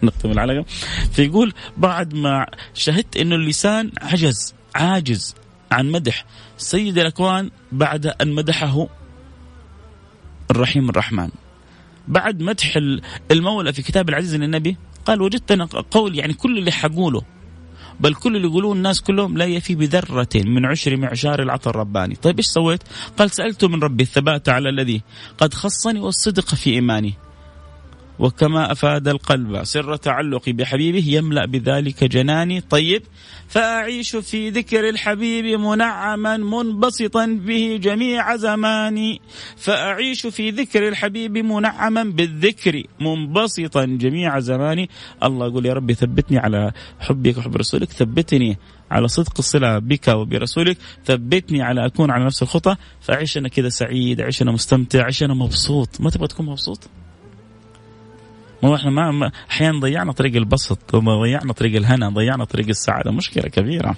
نختم 0.04 0.32
الحلقة. 0.32 0.66
فيقول 1.12 1.54
بعد 1.78 2.14
ما 2.14 2.46
شهدت 2.74 3.18
إنه 3.18 3.36
اللسان 3.36 3.92
عجز 4.02 4.54
عاجز 4.76 5.36
عن 5.72 5.92
مدح 5.92 6.26
سيد 6.58 6.98
الأكوان 6.98 7.52
بعد 7.72 8.06
أن 8.06 8.32
مدحه 8.32 8.88
الرحيم 10.52 10.90
الرحمن. 10.90 11.30
بعد 12.08 12.42
مدح 12.42 12.80
المولى 13.32 13.74
في 13.74 13.82
كتاب 13.82 14.10
العزيز 14.10 14.36
للنبي 14.36 14.78
قال 15.06 15.22
وجدت 15.22 15.52
أنا 15.52 15.66
قول 15.66 16.20
يعني 16.20 16.34
كل 16.34 16.58
اللي 16.58 16.72
حقوله 16.72 17.22
بل 18.04 18.14
كل 18.14 18.36
اللي 18.36 18.48
يقولون 18.48 18.78
الناس 18.78 19.02
كلهم 19.02 19.38
لا 19.38 19.46
يفي 19.46 19.76
بذرة 19.76 20.28
من 20.36 20.66
عشر 20.66 20.98
معشار 20.98 21.42
العطاء 21.42 21.74
الرباني. 21.74 22.16
طيب 22.16 22.38
إيش 22.38 22.46
سويت؟ 22.46 22.84
قال 23.18 23.32
سألت 23.32 23.66
من 23.66 23.84
ربي 23.84 24.04
الثبات 24.04 24.50
على 24.50 24.70
الذي 24.70 25.02
قد 25.38 25.54
خصني 25.54 26.00
والصدق 26.00 26.56
في 26.56 26.70
إيماني. 26.70 27.14
وكما 28.20 28.72
أفاد 28.72 29.08
القلب. 29.08 29.64
سر 29.64 29.96
تعلقي 29.96 30.52
بحبيبه 30.52 31.04
يملأ 31.08 31.46
بذلك 31.46 32.04
جناني. 32.04 32.62
طيب 32.62 33.04
فأعيش 33.48 34.16
في 34.16 34.50
ذكر 34.50 34.90
الحبيب 34.90 35.60
منعما 35.60 36.38
منبسطا 36.38 37.26
به 37.26 37.80
جميع 37.82 38.36
زماني. 38.36 39.22
فأعيش 39.58 40.28
في 40.28 40.50
ذكر 40.50 40.88
الحبيب 40.88 41.38
منعما 41.38 42.04
بالذكر 42.04 42.84
منبسطا 43.00 43.86
جميع 43.86 44.40
زماني. 44.40 44.90
الله 45.24 45.48
يقول 45.48 45.66
يا 45.66 45.74
ربي 45.74 45.94
ثبتني 45.94 46.38
على 46.38 46.72
حبك 47.00 47.38
وحب 47.38 47.56
رسولك. 47.56 47.92
ثبتني 47.92 48.58
على 48.92 49.08
صدق 49.08 49.34
الصلة 49.40 49.80
بك 49.80 50.08
وبرسولك. 50.08 50.78
ثبتني 51.06 51.62
على 51.62 51.86
أكون 51.86 52.12
على 52.12 52.26
نفس 52.26 52.44
الخطى. 52.44 52.76
فأعيش 53.02 53.38
أنا 53.38 53.50
كذا 53.50 53.70
سعيد 53.70 54.22
أعيش 54.22 54.42
أنا 54.42 54.52
مستمتع 54.52 55.02
أعيش 55.02 55.24
أنا 55.24 55.34
مبسوط. 55.34 56.02
ما 56.02 56.10
تبغى 56.10 56.28
تكون 56.28 56.46
مبسوط؟ 56.46 56.90
ما 58.64 58.76
إحنا 58.76 59.12
ما 59.12 59.32
أحيانا 59.52 59.80
ضيعنا 59.80 60.12
طريق 60.12 60.36
البسط 60.36 60.96
ضيعنا 60.96 61.54
طريق 61.54 61.76
الهنا 61.76 62.10
ضيعنا 62.10 62.46
طريق 62.46 62.68
السعادة. 62.68 63.12
مشكلة 63.12 63.44
كبيرة. 63.44 63.96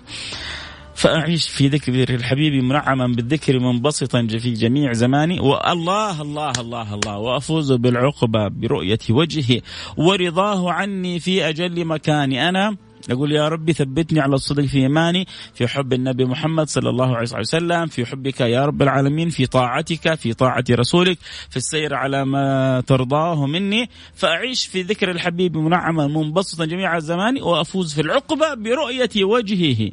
فأعيش 0.96 1.50
في 1.50 1.68
ذكر 1.68 2.16
الحبيب 2.16 2.64
منعما 2.64 3.08
بالذكر 3.08 3.60
منبسطا 3.60 4.28
في 4.28 4.54
جميع 4.54 4.94
زماني. 4.94 5.40
والله 5.40 6.22
الله 6.22 6.52
الله 6.60 6.94
الله. 6.94 7.18
وأفوز 7.18 7.72
بالعقبة 7.72 8.48
برؤية 8.48 9.00
وجهه 9.10 9.62
ورضاه 9.98 10.72
عني 10.72 11.20
في 11.20 11.50
أجل 11.50 11.86
مكاني. 11.86 12.50
أنا 12.50 12.78
أقول 13.12 13.32
يا 13.32 13.48
ربي 13.48 13.74
ثبتني 13.74 14.20
على 14.20 14.36
الصدق 14.36 14.64
في 14.64 14.78
إيماني 14.78 15.28
في 15.54 15.68
حب 15.68 15.94
النبي 15.94 16.26
محمد 16.26 16.70
صلى 16.70 16.90
الله 16.90 17.16
عليه 17.16 17.40
وسلم 17.40 17.86
في 17.86 18.06
حبك 18.06 18.42
يا 18.42 18.66
رب 18.66 18.82
العالمين 18.82 19.30
في 19.30 19.46
طاعتك 19.46 20.16
في 20.16 20.34
طاعة 20.34 20.64
رسولك 20.72 21.18
في 21.50 21.58
السير 21.58 21.94
على 21.94 22.26
ما 22.26 22.82
ترضاه 22.88 23.46
مني 23.46 23.90
فأعيش 24.14 24.66
في 24.66 24.82
ذكر 24.82 25.12
الحبيب 25.12 25.58
منعما 25.58 26.08
منبسطا 26.08 26.66
جميع 26.66 26.98
الزمان 26.98 27.42
وأفوز 27.42 27.94
في 27.94 28.02
العقبة 28.02 28.54
برؤية 28.54 29.24
وجهه 29.24 29.92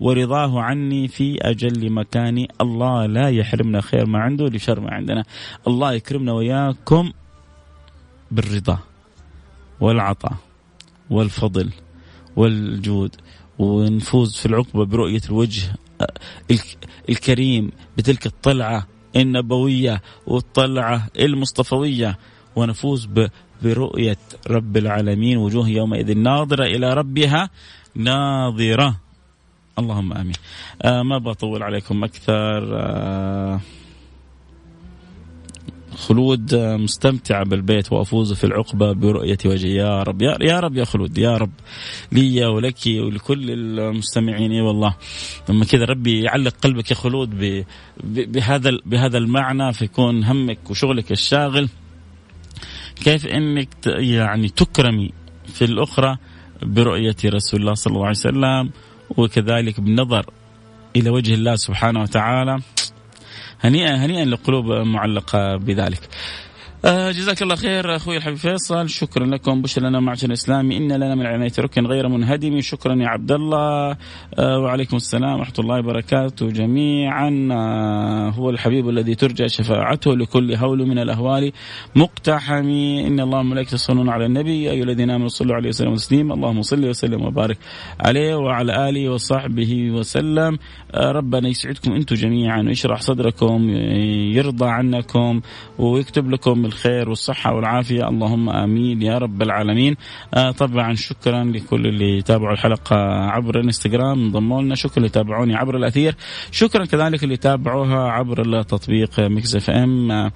ورضاه 0.00 0.60
عني 0.60 1.08
في 1.08 1.38
أجل 1.42 1.92
مكاني 1.92 2.48
الله 2.60 3.06
لا 3.06 3.28
يحرمنا 3.28 3.80
خير 3.80 4.06
ما 4.06 4.18
عنده 4.18 4.46
لشر 4.46 4.80
ما 4.80 4.90
عندنا 4.90 5.24
الله 5.66 5.92
يكرمنا 5.92 6.32
وياكم 6.32 7.12
بالرضا 8.30 8.78
والعطاء 9.80 10.34
والفضل. 11.10 11.70
والجود 12.36 13.16
ونفوز 13.58 14.36
في 14.36 14.46
العقبة 14.46 14.84
برؤية 14.84 15.20
الوجه 15.28 15.62
الكريم 17.08 17.70
بتلك 17.96 18.26
الطلعة 18.26 18.86
النبوية 19.16 20.02
والطلعة 20.26 21.08
المصطفوية 21.18 22.18
ونفوز 22.56 23.08
برؤية 23.62 24.18
رب 24.50 24.76
العالمين 24.76 25.36
وجوه 25.38 25.68
يومئذ 25.68 26.18
ناظرة 26.18 26.64
إلى 26.64 26.94
ربها 26.94 27.50
ناظرة. 27.94 28.96
اللهم 29.78 30.12
آمين. 30.12 30.34
آه 30.82 31.02
ما 31.02 31.18
بطول 31.18 31.62
عليكم 31.62 32.04
أكثر. 32.04 32.78
آه 32.78 33.60
خلود 36.02 36.54
مستمتعة 36.54 37.44
بالبيت 37.44 37.92
وأفوز 37.92 38.32
في 38.32 38.44
العقبة 38.44 38.92
برؤية 38.92 39.38
وجه 39.46 39.66
يا 39.66 40.02
رب 40.02 40.22
يا, 40.22 40.60
رب 40.60 40.76
يا 40.76 40.84
خلود 40.84 41.18
يا 41.18 41.36
رب 41.36 41.50
لي 42.12 42.46
ولك 42.46 42.86
ولكل 42.86 43.50
المستمعين. 43.50 44.60
والله. 44.60 44.94
لما 45.48 45.64
كذا 45.64 45.84
ربي 45.84 46.22
يعلق 46.22 46.54
قلبك 46.62 46.90
يا 46.90 46.96
خلود 46.96 47.30
بهذا 48.04 48.70
بهذا 48.86 49.18
المعنى 49.18 49.72
فيكون 49.72 50.24
همك 50.24 50.70
وشغلك 50.70 51.12
الشاغل. 51.12 51.68
كيف 53.04 53.26
إنك 53.26 53.68
يعني 53.86 54.48
تكرمي 54.48 55.10
في 55.46 55.64
الأخرى 55.64 56.16
برؤية 56.62 57.16
رسول 57.24 57.60
الله 57.60 57.74
صلى 57.74 57.90
الله 57.90 58.06
عليه 58.06 58.18
وسلم 58.18 58.70
وكذلك 59.16 59.80
بالنظر 59.80 60.26
إلى 60.96 61.10
وجه 61.10 61.34
الله 61.34 61.56
سبحانه 61.56 62.02
وتعالى. 62.02 62.60
هنيئا 63.62 64.06
هنيئا 64.06 64.24
لقلوب 64.24 64.72
معلقة 64.72 65.56
بذلك. 65.56 66.00
آه 66.84 67.10
جزاك 67.10 67.42
الله 67.42 67.54
خير 67.54 67.96
أخوي 67.96 68.16
الحبيب 68.16 68.36
فيصل. 68.36 68.88
شكرا 68.88 69.26
لكم 69.26 69.62
بشر 69.62 69.82
لنا 69.82 70.00
معشر 70.00 70.26
الاسلامي 70.26 70.76
إن 70.76 70.92
لنا 70.92 71.14
من 71.14 71.20
العناية 71.20 71.52
ركن 71.58 71.86
غير 71.86 72.08
منهدم. 72.08 72.60
شكرا 72.60 72.94
يا 72.94 73.08
عبد 73.08 73.32
الله. 73.32 73.96
آه 74.38 74.58
وعليكم 74.58 74.96
السلام 74.96 75.38
ورحمة 75.38 75.54
الله 75.58 75.78
وبركاته 75.78 76.48
جميعا. 76.48 77.48
آه 77.52 78.30
هو 78.30 78.50
الحبيب 78.50 78.88
الذي 78.88 79.14
ترجى 79.14 79.48
شفاعته 79.48 80.16
لكل 80.16 80.54
هول 80.54 80.86
من 80.86 80.98
الأهوال. 80.98 81.52
مقتحم 81.96 82.68
إن 83.06 83.20
الله 83.20 83.38
وملائكته 83.38 83.74
يصلون 83.74 84.08
على 84.08 84.26
النبي. 84.26 84.70
أيها 84.70 84.84
الذين 84.84 85.10
آمنوا 85.10 85.28
صلوا 85.28 85.54
عليه 85.56 85.68
وسلم 85.68 85.94
تسليما. 85.94 86.34
اللهم 86.34 86.62
صل 86.62 86.84
وسلم 86.88 87.22
وبارك 87.22 87.58
عليه 88.00 88.34
وعلى 88.34 88.88
آله 88.88 89.08
وصحبه 89.08 89.90
وسلم. 89.90 90.58
آه 90.94 91.12
ربنا 91.12 91.48
يسعدكم 91.48 91.92
أنتم 91.92 92.16
جميعا 92.16 92.62
ويشرح 92.62 93.00
صدركم 93.00 93.70
يرضى 94.36 94.66
عنكم 94.66 95.40
ويكتب 95.78 96.30
لكم 96.30 96.71
الخير 96.72 97.08
والصحة 97.08 97.54
والعافية. 97.54 98.08
اللهم 98.08 98.50
آمين 98.50 99.02
يا 99.02 99.18
رب 99.18 99.42
العالمين. 99.42 99.96
آه 100.34 100.50
طبعا 100.50 100.94
شكرا 100.94 101.44
لكل 101.44 101.86
اللي 101.86 102.22
تابعوا 102.22 102.52
الحلقة 102.52 102.96
عبر 103.30 103.60
الإنستغرام. 103.60 104.24
انضموا 104.24 104.62
لنا 104.62 104.74
شكرا 104.74 104.96
اللي 104.96 105.08
تابعوني 105.08 105.54
عبر 105.56 105.76
الأثير. 105.76 106.14
شكرا 106.50 106.84
كذلك 106.84 107.24
اللي 107.24 107.36
تابعوها 107.36 108.10
عبر 108.10 108.42
التطبيق 108.42 109.20
Mix 109.20 109.56
FM. 109.56 110.10
آه 110.10 110.32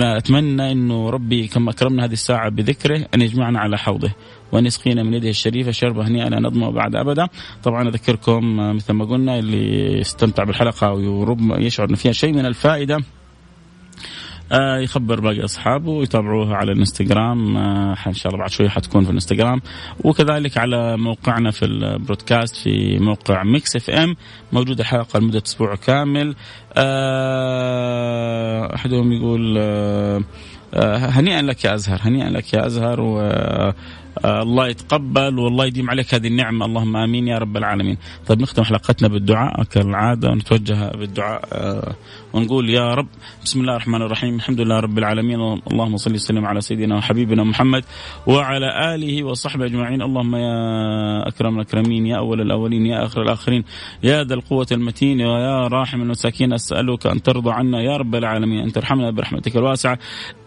أتمنى 0.00 0.72
أنه 0.72 1.10
ربي 1.10 1.46
كما 1.46 1.70
أكرمنا 1.70 2.04
هذه 2.04 2.12
الساعة 2.12 2.48
بذكره 2.48 3.06
أن 3.14 3.22
يجمعنا 3.22 3.60
على 3.60 3.78
حوضه 3.78 4.10
وان 4.52 4.66
يسقينا 4.66 5.02
من 5.02 5.14
يده 5.14 5.28
الشريفة. 5.28 5.70
شربة 5.70 6.08
هنيئا 6.08 6.28
لا 6.28 6.40
نظمأ 6.40 6.70
بعد 6.70 6.96
أبدا. 6.96 7.28
طبعا 7.62 7.88
أذكركم 7.88 8.60
آه، 8.60 8.72
مثل 8.72 8.92
ما 8.92 9.04
قلنا 9.04 9.38
اللي 9.38 10.00
استمتع 10.00 10.44
بالحلقة 10.44 10.92
وربما 10.92 11.58
يشعر 11.58 11.90
ان 11.90 11.94
فيها 11.94 12.12
شيء 12.12 12.32
من 12.32 12.46
الفائدة. 12.46 12.94
آه 12.96 13.15
يخبر 14.52 15.20
باقي 15.20 15.44
أصحابه 15.44 15.90
ويتابعوها 15.90 16.56
على 16.56 16.72
الإنستغرام. 16.72 17.56
آه 17.56 17.96
إن 18.06 18.12
شاء 18.12 18.32
الله 18.32 18.38
بعد 18.38 18.50
شوي 18.50 18.68
حتكون 18.68 19.04
في 19.04 19.10
الإنستغرام. 19.10 19.60
وكذلك 20.04 20.58
على 20.58 20.96
موقعنا 20.96 21.50
في 21.50 21.64
البودكاست 21.64 22.56
في 22.56 22.98
موقع 22.98 23.42
Mix 23.42 23.76
FM 23.76 24.16
موجودة 24.52 24.84
حلقة 24.84 25.18
لمدة 25.20 25.42
أسبوع 25.46 25.74
كامل. 25.74 26.34
آه 27.36 28.74
أحدهم 28.74 29.12
يقول 29.12 29.58
آه 29.58 30.22
هنيئا 30.96 31.42
لك 31.42 31.64
يا 31.64 31.74
أزهر 31.74 31.98
هنيئا 32.02 32.30
لك 32.30 32.54
يا 32.54 32.66
أزهر 32.66 33.00
و 33.00 33.20
آه، 34.24 34.42
الله 34.42 34.68
يتقبل 34.68 35.38
والله 35.38 35.66
يديم 35.66 35.90
عليك 35.90 36.14
هذه 36.14 36.26
النعمة. 36.26 36.66
اللهم 36.66 36.96
آمين 36.96 37.28
يا 37.28 37.38
رب 37.38 37.56
العالمين. 37.56 37.98
طيب 38.26 38.40
نختم 38.42 38.62
حلقتنا 38.62 39.08
بالدعاء 39.08 39.62
كالعادة 39.64 40.30
ونتوجه 40.30 40.90
بالدعاء 40.90 41.48
آه، 41.52 41.94
ونقول 42.36 42.70
يا 42.70 42.94
رب 42.94 43.06
بسم 43.44 43.60
الله 43.60 43.72
الرحمن 43.72 44.02
الرحيم 44.02 44.34
الحمد 44.34 44.60
لله 44.60 44.80
رب 44.80 44.98
العالمين 44.98 45.40
اللهم 45.72 45.96
صل 45.96 46.14
وسلم 46.14 46.46
على 46.46 46.60
سيدنا 46.60 46.96
وحبيبنا 46.96 47.44
محمد 47.44 47.84
وعلى 48.26 48.94
آله 48.94 49.24
وصحبه 49.24 49.66
أجمعين. 49.66 50.02
اللهم 50.02 50.36
يا 50.36 51.28
أكرم 51.28 51.56
الأكرمين 51.56 52.06
يا 52.06 52.16
أول 52.16 52.40
الأولين 52.40 52.86
يا 52.86 53.04
آخر 53.04 53.22
الآخرين 53.22 53.64
يا 54.02 54.24
ذا 54.24 54.34
القوة 54.34 54.66
المتين 54.72 55.20
ويا 55.20 55.68
راحم 55.68 56.02
المساكين 56.02 56.52
أسألك 56.52 57.06
أن 57.06 57.22
ترضى 57.22 57.50
عنا 57.50 57.80
يا 57.82 57.96
رب 57.96 58.14
العالمين 58.14 58.60
أن 58.60 58.72
ترحمنا 58.72 59.10
برحمتك 59.10 59.56
الواسعة. 59.56 59.98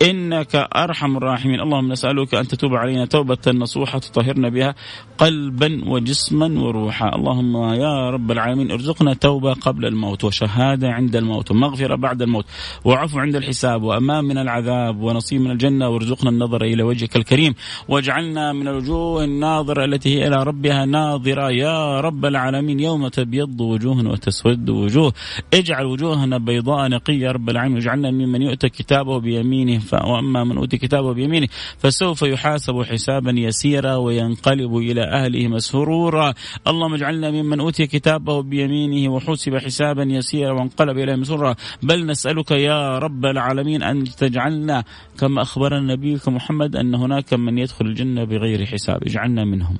إنك 0.09 0.55
أرحم 0.55 1.17
الراحمين. 1.17 1.59
اللهم 1.59 1.91
نسألك 1.91 2.35
أن 2.35 2.47
تتوب 2.47 2.75
علينا 2.75 3.05
توبة 3.05 3.37
نصوحة 3.47 3.99
تطهرنا 3.99 4.49
بها 4.49 4.75
قلبا 5.17 5.81
وجسما 5.87 6.61
وروحا. 6.61 7.15
اللهم 7.15 7.73
يا 7.73 8.09
رب 8.09 8.31
العالمين 8.31 8.71
ارزقنا 8.71 9.13
توبة 9.13 9.53
قبل 9.53 9.85
الموت 9.85 10.23
وشهادة 10.23 10.87
عند 10.89 11.15
الموت. 11.15 11.51
ومغفرة 11.51 11.78
بعد 11.87 12.21
الموت. 12.21 12.45
وعفو 12.85 13.19
عند 13.19 13.35
الحساب 13.35 13.83
وأمان 13.83 14.25
من 14.25 14.37
العذاب 14.37 15.01
ونصيب 15.01 15.41
من 15.41 15.51
الجنة 15.51 15.89
وارزقنا 15.89 16.29
النظر 16.29 16.63
إلى 16.63 16.83
وجهك 16.83 17.15
الكريم. 17.15 17.55
واجعلنا 17.87 18.53
من 18.53 18.67
الوجوه 18.67 19.23
الناظرة 19.23 19.85
التي 19.85 20.19
هي 20.19 20.27
إلى 20.27 20.43
ربها 20.43 20.85
ناظرة. 20.85 21.51
يا 21.51 21.99
رب 21.99 22.25
العالمين 22.25 22.79
يوم 22.79 23.07
تبيض 23.07 23.61
وجوه 23.61 24.07
وتسود 24.07 24.69
وجوه. 24.69 25.13
اجعل 25.53 25.85
وجوهنا 25.85 26.37
بيضاء 26.37 26.89
نقية 26.89 27.25
يا 27.25 27.31
رب 27.31 27.49
العالمين. 27.49 27.75
واجعلنا 27.75 28.11
ممن 28.11 28.41
يؤتى 28.41 28.69
كتابه 28.69 29.19
بيمينه. 29.19 29.81
وأما 29.93 30.43
من 30.43 30.57
أوتي 30.57 30.77
كتابه 30.77 31.13
بيمينه 31.13 31.47
فسوف 31.77 32.21
يحاسب 32.21 32.83
حسابا 32.83 33.31
يسيرا 33.31 33.95
وينقلب 33.95 34.77
إلى 34.77 35.03
أهله 35.03 35.47
مسرورا. 35.47 36.33
اللهم 36.67 36.93
اجعلنا 36.93 37.31
ممن 37.31 37.59
أوتي 37.59 37.87
كتابه 37.87 38.41
بيمينه 38.41 39.11
وحسب 39.13 39.57
حسابا 39.57 40.03
يسيرا 40.03 40.51
وانقلب 40.51 40.97
إليه 40.97 41.15
مسرورا. 41.15 41.55
بل 41.83 42.05
نسألك 42.05 42.51
يا 42.51 42.97
رب 42.97 43.25
العالمين 43.25 43.83
أن 43.83 44.03
تجعلنا 44.03 44.83
كما 45.19 45.41
أخبرنا 45.41 45.93
نبيك 45.93 46.27
محمد 46.27 46.75
أن 46.75 46.95
هناك 46.95 47.33
من 47.33 47.57
يدخل 47.57 47.85
الجنة 47.85 48.23
بغير 48.23 48.65
حساب. 48.65 49.03
اجعلنا 49.03 49.45
منهم. 49.45 49.77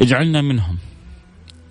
اجعلنا 0.00 0.42
منهم. 0.42 0.78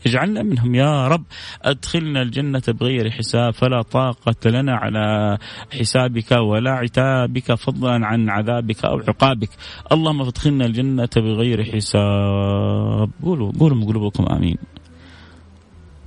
اجعلنا 0.06 0.44
منهم 0.44 0.76
يا 0.76 1.08
رب. 1.08 1.24
أدخلنا 1.62 2.22
الجنة 2.22 2.62
بغير 2.68 3.10
حساب. 3.10 3.54
فلا 3.54 3.82
طاقة 3.82 4.50
لنا 4.50 4.76
على 4.76 5.38
حسابك 5.80 6.32
ولا 6.32 6.72
عتابك 6.72 7.54
فضلا 7.54 8.06
عن 8.06 8.30
عذابك 8.30 8.86
أو 8.86 9.00
عقابك. 9.00 9.50
اللهم 9.92 10.22
أدخلنا 10.22 10.66
الجنة 10.66 11.10
بغير 11.16 11.64
حساب. 11.64 13.10
قولوا 13.24 13.52
قولوا 13.60 13.78
من 13.78 13.86
قلوبكم 13.86 14.26
آمين. 14.26 14.58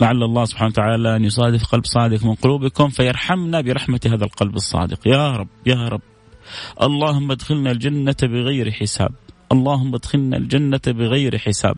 لعل 0.01 0.23
الله 0.23 0.45
سبحانه 0.45 0.69
وتعالى 0.69 1.17
أن 1.17 1.25
يصادف 1.25 1.65
قلب 1.65 1.85
صادق 1.85 2.25
من 2.25 2.35
قلوبكم 2.35 2.89
فيرحمنا 2.89 3.61
برحمة 3.61 4.01
هذا 4.07 4.25
القلب 4.25 4.57
الصادق. 4.57 5.09
يا 5.09 5.37
رب 5.37 5.49
يا 5.67 5.89
رب. 5.89 6.01
اللهم 6.83 7.31
ادخلنا 7.31 7.71
الجنة 7.71 8.17
بغير 8.23 8.71
حساب. 8.71 9.13
اللهم 9.53 9.95
ادخلنا 9.95 10.37
الجنة 10.37 10.81
بغير 10.87 11.39
حساب. 11.39 11.77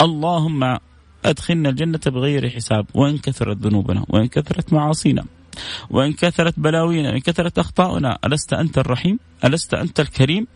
اللهم 0.00 0.78
أدخلنا 1.24 1.68
الجنة 1.68 2.00
بغير 2.06 2.50
حساب. 2.50 2.86
وإن 2.94 3.18
كثرت 3.18 3.56
ذنوبنا 3.56 4.04
وإن 4.08 4.26
كثرت 4.26 4.72
معاصينا. 4.72 5.24
وإن 5.90 6.12
كثرت 6.12 6.54
بلاوينا 6.60 7.10
وإن 7.10 7.20
كثرت 7.20 7.58
أخطاؤنا 7.58 8.18
ألست 8.24 8.52
أنت 8.52 8.78
الرحيم؟ 8.78 9.18
ألست 9.44 9.74
أنت 9.74 10.00
الكريم؟ 10.00 10.46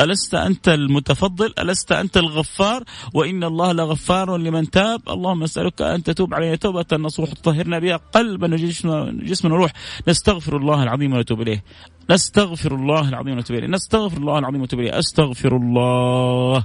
ألست 0.00 0.34
أنت 0.34 0.68
المتفضل؟ 0.68 1.54
ألست 1.58 1.92
أنت 1.92 2.16
الغفار؟ 2.16 2.84
وإن 3.14 3.44
الله 3.44 3.72
لغفار 3.72 4.36
لمن 4.36 4.70
تاب. 4.70 5.00
اللهم 5.08 5.42
أسألك 5.42 5.82
أن 5.82 6.02
تتوب 6.02 6.34
علينا 6.34 6.56
توبة 6.56 6.86
نصوح 6.92 7.32
تطهرنا 7.32 7.78
بها 7.78 7.96
قلبا 7.96 8.54
وجسما 8.54 9.54
وروح. 9.54 9.72
نستغفر 10.08 10.56
الله 10.56 10.82
العظيم 10.82 11.12
ونتوب 11.12 11.40
إليه. 11.40 11.64
نستغفر 12.10 12.74
الله 12.74 13.08
العظيم 13.08 13.36
ونتوب 13.36 13.56
إليه. 13.56 13.68
نستغفر 13.68 14.16
الله 14.16 14.38
العظيم 14.38 14.60
ونتوب 14.60 14.80
إليه. 14.80 14.98
أستغفر 14.98 15.56
الله. 15.56 16.64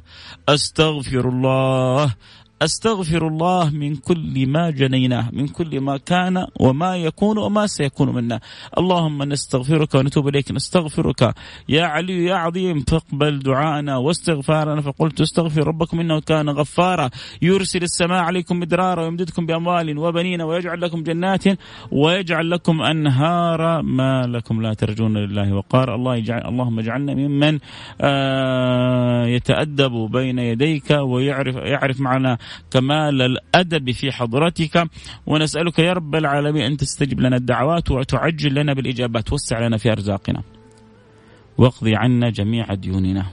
أستغفر 0.49 1.29
الله. 1.29 2.13
أستغفر 2.61 3.27
الله 3.27 3.69
من 3.69 3.95
كل 3.95 4.47
ما 4.47 4.69
جنيناه 4.69 5.29
من 5.33 5.47
كل 5.47 5.79
ما 5.79 5.97
كان 5.97 6.45
وما 6.59 6.95
يكون 6.97 7.37
وما 7.37 7.67
سيكون 7.67 8.09
منا. 8.15 8.39
اللهم 8.77 9.23
نستغفرك 9.23 9.95
ونتوب 9.95 10.27
إليك 10.27 10.51
نستغفرك. 10.51 11.35
يا 11.69 11.83
علي 11.83 12.25
يا 12.25 12.35
عظيم 12.35 12.79
فاقبل 12.79 13.39
دعاءنا 13.39 13.97
واستغفارنا. 13.97 14.81
فقلت 14.81 15.21
استغفر 15.21 15.67
ربكم 15.67 15.99
إنه 15.99 16.19
كان 16.19 16.49
غفارا. 16.49 17.09
يرسل 17.41 17.83
السماء 17.83 18.19
عليكم 18.23 18.59
مدرارا 18.59 19.03
ويمددكم 19.03 19.45
بأموال 19.45 19.97
وبنين 19.97 20.41
ويجعل 20.41 20.81
لكم 20.81 21.03
جنات 21.03 21.43
ويجعل 21.91 22.49
لكم 22.49 22.81
أنهارا 22.81 23.81
ما 23.81 24.27
لكم 24.27 24.61
لا 24.61 24.73
ترجون 24.73 25.17
لله 25.17 25.53
وقار 25.53 25.95
الله 25.95 26.15
يجعل 26.15 26.41
اللهم 26.47 26.79
اجعلنا 26.79 27.13
ممن 27.13 27.59
آه 28.01 29.25
يتأدب 29.25 30.11
بين 30.11 30.39
يديك 30.39 30.91
ويعرف 30.91 31.55
يعرف 31.55 31.99
معنا 32.01 32.37
كمال 32.71 33.21
الأدب 33.21 33.91
في 33.91 34.11
حضرتك. 34.11 34.87
ونسألك 35.25 35.79
يا 35.79 35.93
رب 35.93 36.15
العالمين 36.15 36.63
أن 36.63 36.77
تستجب 36.77 37.19
لنا 37.19 37.35
الدعوات 37.35 37.91
وتعجل 37.91 38.53
لنا 38.55 38.73
بالإجابات. 38.73 39.33
وسع 39.33 39.67
لنا 39.67 39.77
في 39.77 39.91
أرزاقنا. 39.91 40.43
واقضي 41.57 41.95
عنا 41.95 42.29
جميع 42.29 42.73
ديوننا. 42.73 43.25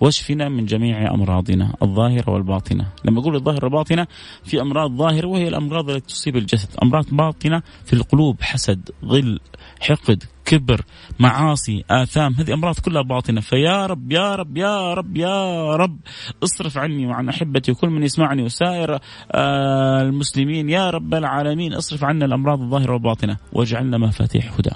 واشفنا 0.00 0.48
من 0.48 0.66
جميع 0.66 1.14
أمراضنا 1.14 1.74
الظاهرة 1.82 2.30
والباطنة، 2.30 2.86
لما 3.04 3.20
أقول 3.20 3.36
الظاهرة 3.36 3.64
والباطنة 3.64 4.06
في 4.44 4.60
أمراض 4.60 4.90
ظاهرة 4.90 5.26
وهي 5.26 5.48
الأمراض 5.48 5.90
التي 5.90 6.06
تصيب 6.14 6.36
الجسد، 6.36 6.68
أمراض 6.82 7.04
باطنة 7.10 7.62
في 7.84 7.92
القلوب 7.92 8.42
حسد، 8.42 8.90
غل، 9.04 9.40
حقد، 9.80 10.24
كبر، 10.44 10.80
معاصي، 11.18 11.84
آثام، 11.90 12.34
هذه 12.34 12.54
أمراض 12.54 12.78
كلها 12.78 13.02
باطنة، 13.02 13.40
فيا 13.40 13.86
رب 13.86 14.12
يا 14.12 14.34
رب 14.34 14.56
يا 14.56 14.94
رب 14.94 15.16
يا 15.16 15.76
رب 15.76 15.98
اصرف 16.44 16.78
عني 16.78 17.06
وعن 17.06 17.28
أحبتي 17.28 17.72
وكل 17.72 17.90
من 17.90 18.02
يسمعني 18.02 18.42
وسائر 18.42 18.98
آه 19.32 20.02
المسلمين 20.02 20.70
يا 20.70 20.90
رب 20.90 21.14
العالمين 21.14 21.74
اصرف 21.74 22.04
عنا 22.04 22.24
الأمراض 22.24 22.60
الظاهرة 22.60 22.92
والباطنة 22.92 23.36
واجعلنا 23.52 23.98
مفاتيح 23.98 24.52
هدى. 24.58 24.70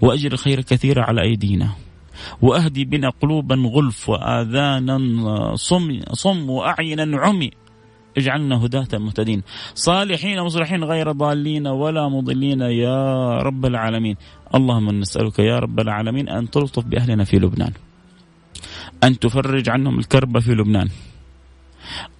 وأجر 0.00 0.32
الخير 0.32 0.60
كثيرا 0.60 1.02
على 1.02 1.22
أيدينا. 1.22 1.68
وأهدي 2.42 2.84
بنا 2.84 3.08
قلوبا 3.20 3.54
غلف 3.54 4.08
واذانا 4.08 4.96
صم 5.56 6.00
صم 6.12 6.50
واعينا 6.50 7.18
عمي. 7.18 7.50
اجعلنا 8.16 8.64
هداة 8.64 8.98
مهتدين. 8.98 9.42
صالحين 9.74 10.40
مصلحين 10.40 10.84
غير 10.84 11.12
ضالين 11.12 11.66
ولا 11.66 12.08
مضلين 12.08 12.60
يا 12.60 13.38
رب 13.38 13.66
العالمين. 13.66 14.16
اللهم 14.54 14.90
نسألك 14.90 15.38
يا 15.38 15.58
رب 15.58 15.80
العالمين 15.80 16.28
أن 16.28 16.50
تلطف 16.50 16.84
بأهلنا 16.84 17.24
في 17.24 17.36
لبنان. 17.36 17.72
أن 19.04 19.18
تفرج 19.18 19.68
عنهم 19.68 19.98
الكرب 19.98 20.38
في 20.38 20.54
لبنان. 20.54 20.88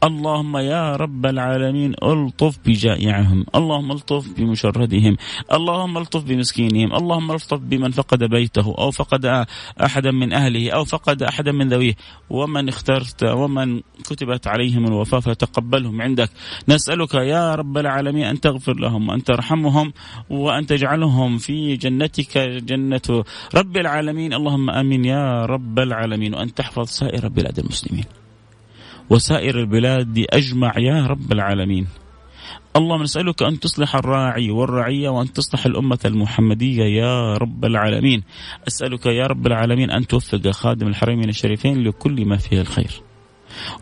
اللهم 0.05 0.57
يا 0.57 0.97
رب 0.97 1.27
العالمين 1.27 1.95
ألطف 2.03 2.59
بجائعهم 2.67 3.47
اللهم 3.55 3.93
ألطف 3.93 4.25
بمشردهم 4.37 5.17
اللهم 5.53 5.99
ألطف 5.99 6.23
بمسكينهم 6.25 6.95
اللهم 6.95 7.31
ألطف 7.31 7.59
بمن 7.59 7.91
فقد 7.91 8.25
بيته 8.25 8.75
أو 8.79 8.91
فقد 8.91 9.47
أحدا 9.85 10.11
من 10.11 10.33
أهله 10.33 10.71
أو 10.71 10.85
فقد 10.85 11.23
أحدا 11.23 11.53
من 11.53 11.69
ذويه 11.69 11.95
ومن 12.31 12.69
اخترت 12.69 13.25
ومن 13.25 13.81
كتبت 14.05 14.47
عليهم 14.47 14.85
الوفاة 14.85 15.21
فتقبلهم 15.21 16.03
عندك. 16.03 16.31
نسألك 16.69 17.15
يا 17.15 17.55
رب 17.55 17.79
العالمين 17.79 18.25
أن 18.25 18.41
تغفر 18.41 18.75
لهم 18.75 19.09
وأن 19.09 19.25
ترحمهم 19.25 19.93
وأن 20.31 20.67
تجعلهم 20.67 21.39
في 21.39 21.77
جنتك 21.77 22.39
جنة 22.39 23.25
رب 23.55 23.77
العالمين. 23.77 24.33
اللهم 24.33 24.71
آمين 24.71 25.05
يا 25.05 25.47
رب 25.47 25.79
العالمين 25.79 26.35
وأن 26.35 26.55
تحفظ 26.55 26.89
سائر 26.89 27.29
بلاد 27.29 27.59
المسلمين. 27.59 28.20
وسائر 29.11 29.61
البلاد 29.61 30.25
أجمع 30.31 30.73
يا 30.79 31.07
رب 31.07 31.33
العالمين. 31.33 31.87
اللهم 32.77 33.03
نسألك 33.03 33.43
أن 33.43 33.61
تصلح 33.61 33.97
الراعي 33.97 34.51
والرعية 34.51 35.09
وأن 35.09 35.33
تصلح 35.33 35.67
الأمة 35.67 35.99
المحمدية 36.05 36.85
يا 36.85 37.37
رب 37.37 37.65
العالمين. 37.65 38.23
أسألك 38.69 39.07
يا 39.07 39.27
رب 39.27 39.47
العالمين 39.47 39.91
أن 39.91 40.07
توفق 40.07 40.51
خادم 40.51 40.87
الحرمين 40.87 41.29
الشريفين 41.29 41.85
لكل 41.85 42.27
ما 42.27 42.37
فيه 42.37 42.61
الخير. 42.61 43.03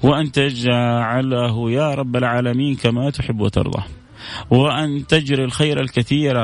وأن 0.02 0.32
تجعله 0.32 1.70
يا 1.70 1.94
رب 1.94 2.16
العالمين 2.16 2.74
كما 2.74 3.10
تحب 3.10 3.40
وترضى. 3.40 3.82
وأن 4.50 5.06
تجري 5.06 5.44
الخير 5.44 5.80
الكثير 5.80 6.36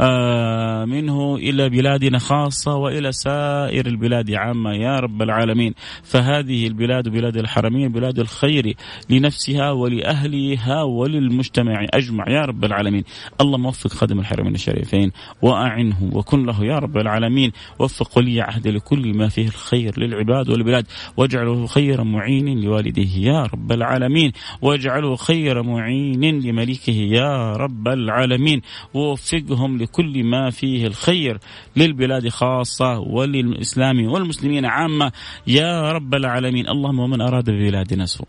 آه، 0.00 0.84
منه 0.84 1.36
إلى 1.36 1.68
بلادنا 1.68 2.18
خاصة 2.18 2.74
وإلى 2.74 3.12
سائر 3.12 3.86
البلاد 3.86 4.30
عامة 4.34 4.72
يا 4.72 5.00
رب 5.00 5.22
العالمين. 5.22 5.74
فهذه 6.02 6.66
البلاد 6.66 7.08
بلاد 7.08 7.36
الحرمين 7.36 7.88
بلاد 7.92 8.18
الخير 8.18 8.74
لنفسها 9.10 9.70
ولأهلها 9.70 10.82
وللمجتمع 10.82 11.86
أجمع 11.94 12.24
يا 12.28 12.40
رب 12.40 12.64
العالمين. 12.64 13.04
اللهم 13.40 13.66
وفق 13.66 13.90
خادم 13.90 14.18
الحرمين 14.20 14.54
الشريفين 14.54 15.12
وأعنه 15.42 16.10
وكن 16.12 16.46
له 16.46 16.64
يا 16.64 16.78
رب 16.78 16.96
العالمين. 16.96 17.52
وفق 17.78 18.18
ولي 18.18 18.40
عهد 18.40 18.68
لكل 18.68 19.16
ما 19.16 19.28
فيه 19.28 19.46
الخير 19.46 20.00
للعباد 20.00 20.50
والبلاد. 20.50 20.86
واجعله 21.16 21.66
خير 21.66 22.04
معين 22.04 22.60
لوالديه 22.60 23.28
يا 23.28 23.42
رب 23.42 23.72
العالمين. 23.72 24.32
واجعله 24.62 25.16
خير 25.16 25.62
معين 25.62 26.40
لمليكه 26.40 26.97
يا 26.98 27.52
رب 27.52 27.88
العالمين. 27.88 28.62
ووفقهم 28.94 29.78
لكل 29.78 30.24
ما 30.24 30.50
فيه 30.50 30.86
الخير 30.86 31.38
للبلاد 31.76 32.28
خاصة 32.28 32.98
وللإسلام 32.98 34.06
والمسلمين 34.06 34.64
عامة. 34.64 35.12
يا 35.46 35.92
رب 35.92 36.14
العالمين 36.14 36.68
اللهم 36.68 36.98
ومن 36.98 37.20
أراد 37.20 37.50
ببلادنا 37.50 38.06
سوء 38.06 38.28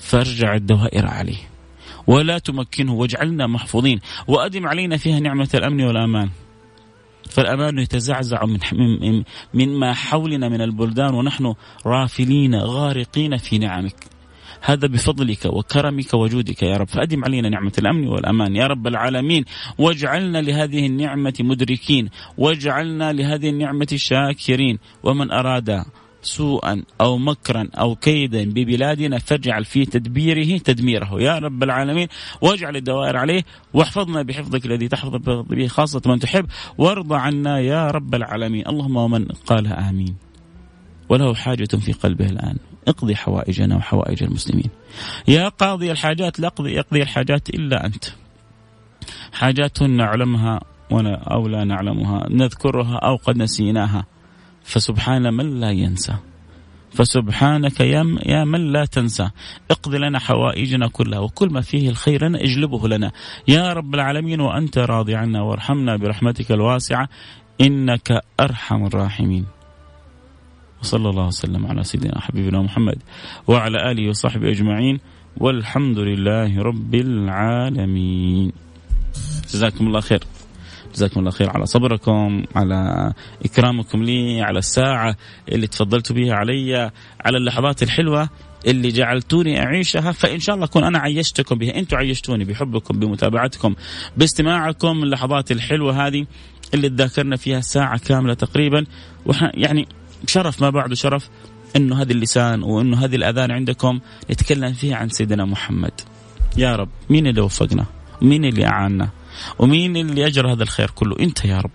فارجع 0.00 0.54
الدوائر 0.54 1.06
عليه. 1.06 1.48
ولا 2.06 2.38
تمكنه 2.38 2.92
واجعلنا 2.92 3.46
محفوظين. 3.46 4.00
وأدم 4.28 4.66
علينا 4.66 4.96
فيها 4.96 5.20
نعمة 5.20 5.48
الأمن 5.54 5.84
والأمان. 5.84 6.30
فالأمان 7.30 7.78
يتزعزع 7.78 8.44
من 8.44 8.58
من 8.74 9.24
مما 9.54 9.94
حولنا 9.94 10.48
من 10.48 10.60
البلدان 10.60 11.14
ونحن 11.14 11.54
رافلين 11.86 12.54
غارقين 12.54 13.36
في 13.36 13.58
نعمك. 13.58 14.11
هذا 14.64 14.88
بفضلك 14.88 15.44
وكرمك 15.44 16.14
وجودك 16.14 16.62
يا 16.62 16.76
رب. 16.76 16.88
فأدم 16.88 17.24
علينا 17.24 17.48
نعمة 17.48 17.72
الأمن 17.78 18.08
والأمان. 18.08 18.56
يا 18.56 18.66
رب 18.66 18.86
العالمين 18.86 19.44
واجعلنا 19.78 20.38
لهذه 20.38 20.86
النعمة 20.86 21.34
مدركين. 21.40 22.08
واجعلنا 22.38 23.12
لهذه 23.12 23.48
النعمة 23.48 23.88
شاكرين. 23.94 24.78
ومن 25.02 25.30
أراد 25.30 25.84
سوءا 26.22 26.82
أو 27.00 27.18
مكرا 27.18 27.68
أو 27.78 27.94
كيدا 27.94 28.44
ببلادنا 28.44 29.18
فاجعل 29.18 29.64
في 29.64 29.84
تدبيره 29.84 30.58
تدميره. 30.58 31.22
يا 31.22 31.38
رب 31.38 31.62
العالمين 31.62 32.08
واجعل 32.40 32.76
الدوائر 32.76 33.16
عليه 33.16 33.42
واحفظنا 33.74 34.22
بحفظك 34.22 34.66
الذي 34.66 34.88
تحفظ 34.88 35.16
به 35.50 35.66
خاصة 35.66 36.02
من 36.06 36.18
تحب. 36.18 36.46
وارضى 36.78 37.16
عنا 37.16 37.60
يا 37.60 37.90
رب 37.90 38.14
العالمين. 38.14 38.68
اللهم 38.68 38.96
ومن 38.96 39.24
قالها 39.24 39.90
آمين. 39.90 40.14
وله 41.08 41.34
حاجة 41.34 41.76
في 41.76 41.92
قلبه 41.92 42.26
الآن. 42.26 42.56
اقضي 42.88 43.16
حوائجنا 43.16 43.76
وحوائج 43.76 44.22
المسلمين. 44.22 44.70
يا 45.28 45.48
قاضي 45.48 45.90
الحاجات 45.90 46.40
لا 46.40 46.46
يقضي, 46.46 46.72
يقضي 46.72 47.02
الحاجات 47.02 47.48
إلا 47.48 47.86
أنت. 47.86 48.04
حاجات 49.32 49.82
نعلمها 49.82 50.60
أو 51.30 51.48
لا 51.48 51.64
نعلمها 51.64 52.28
نذكرها 52.30 52.96
أو 52.96 53.16
قد 53.16 53.36
نسيناها. 53.36 54.06
فسبحان 54.64 55.34
من 55.34 55.60
لا 55.60 55.70
ينسى. 55.70 56.14
فسبحانك 56.94 57.80
يا 57.80 58.16
يا 58.26 58.44
من 58.44 58.72
لا 58.72 58.84
تنسى. 58.84 59.30
اقض 59.70 59.94
لنا 59.94 60.18
حوائجنا 60.18 60.88
كلها 60.88 61.18
وكل 61.18 61.50
ما 61.50 61.60
فيه 61.60 61.88
الخير 61.88 62.24
لنا 62.24 62.40
اجلبه 62.40 62.88
لنا. 62.88 63.12
يا 63.48 63.72
رب 63.72 63.94
العالمين 63.94 64.40
وأنت 64.40 64.78
راضي 64.78 65.14
عنا 65.14 65.42
وارحمنا 65.42 65.96
برحمتك 65.96 66.52
الواسعة. 66.52 67.08
إنك 67.60 68.20
أرحم 68.40 68.86
الراحمين. 68.86 69.46
وصلى 70.82 71.10
الله 71.10 71.26
وسلم 71.26 71.66
على 71.66 71.84
سيدنا 71.84 72.20
حبيبنا 72.20 72.62
محمد 72.62 72.98
وعلى 73.46 73.90
آله 73.90 74.08
وصحبه 74.08 74.50
أجمعين 74.50 75.00
والحمد 75.36 75.98
لله 75.98 76.62
رب 76.62 76.94
العالمين. 76.94 78.52
جزاكم 79.52 79.86
الله 79.86 80.00
خير. 80.00 80.24
جزاكم 80.94 81.20
الله 81.20 81.30
خير 81.30 81.50
على 81.50 81.66
صبركم 81.66 82.44
على 82.54 83.12
إكرامكم 83.44 84.02
لي 84.02 84.42
على 84.42 84.58
الساعة 84.58 85.16
اللي 85.48 85.66
تفضلتوا 85.66 86.16
بها 86.16 86.34
علي 86.34 86.90
على 87.24 87.36
اللحظات 87.38 87.82
الحلوة 87.82 88.28
اللي 88.66 88.88
جعلتوني 88.88 89.62
أعيشها 89.62 90.12
فإن 90.12 90.40
شاء 90.40 90.54
الله 90.54 90.66
أكون 90.66 90.84
أنا 90.84 90.98
عيشتكم 90.98 91.58
بها. 91.58 91.76
أنتم 91.76 91.96
عيشتوني 91.96 92.44
بحبكم 92.44 92.98
بمتابعتكم 92.98 93.74
باستماعكم 94.16 95.02
اللحظات 95.02 95.52
الحلوة 95.52 96.06
هذه 96.06 96.26
اللي 96.74 96.88
تذاكرنا 96.88 97.36
فيها 97.36 97.60
ساعة 97.60 97.98
كاملة 97.98 98.34
تقريبا 98.34 98.84
يعني 99.54 99.86
شرف 100.26 100.62
ما 100.62 100.70
بعده 100.70 100.94
شرف 100.94 101.28
إنه 101.76 102.02
هذه 102.02 102.12
اللسان 102.12 102.62
وإنه 102.62 103.04
هذه 103.04 103.16
الأذان 103.16 103.50
عندكم 103.50 104.00
نتكلم 104.30 104.72
فيها 104.72 104.96
عن 104.96 105.08
سيدنا 105.08 105.44
محمد. 105.44 106.00
يا 106.56 106.76
رب 106.76 106.88
مين 107.10 107.26
اللي 107.26 107.40
وفقنا؟ 107.40 107.86
مين 108.22 108.44
اللي 108.44 108.66
أعاننا؟ 108.66 109.08
ومين 109.58 109.96
اللي 109.96 110.26
أجرى 110.26 110.52
هذا 110.52 110.62
الخير 110.62 110.90
كله؟ 110.90 111.16
أنت 111.20 111.44
يا 111.44 111.58
رب. 111.58 111.70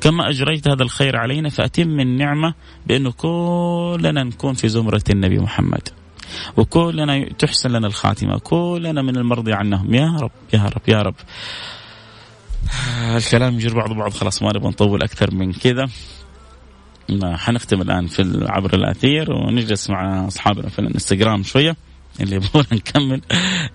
كما 0.00 0.28
أجريت 0.28 0.68
هذا 0.68 0.82
الخير 0.82 1.16
علينا 1.16 1.48
فأتم 1.48 2.00
النعمة 2.00 2.54
بأنه 2.86 3.12
كلنا 3.12 4.24
نكون 4.24 4.54
في 4.54 4.68
زمرة 4.68 5.04
النبي 5.10 5.38
محمد. 5.38 5.88
وكلنا 6.56 7.28
تحسن 7.38 7.70
لنا 7.70 7.86
الخاتمة. 7.86 8.38
كلنا 8.38 9.02
من 9.02 9.16
المرضي 9.16 9.52
عنهم. 9.52 9.94
يا 9.94 10.16
رب 10.20 10.30
يا 10.52 10.64
رب 10.64 10.88
يا 10.88 11.02
رب. 11.02 11.14
الكلام 13.16 13.54
يجر 13.54 13.74
بعض 13.74 13.92
بعض. 13.92 14.12
خلاص 14.12 14.42
ما 14.42 14.48
نبغى 14.54 14.68
نطول 14.68 15.02
أكثر 15.02 15.34
من 15.34 15.52
كذا. 15.52 15.88
حنختم 17.24 17.82
الآن 17.82 18.06
في 18.06 18.46
عبر 18.48 18.74
الأثير 18.74 19.32
ونجلس 19.32 19.90
مع 19.90 20.26
أصحابنا 20.26 20.68
في 20.68 20.78
الانستغرام 20.78 21.42
شوية 21.42 21.76
اللي 22.20 22.36
يبغون 22.36 22.64
نكمل 22.72 23.20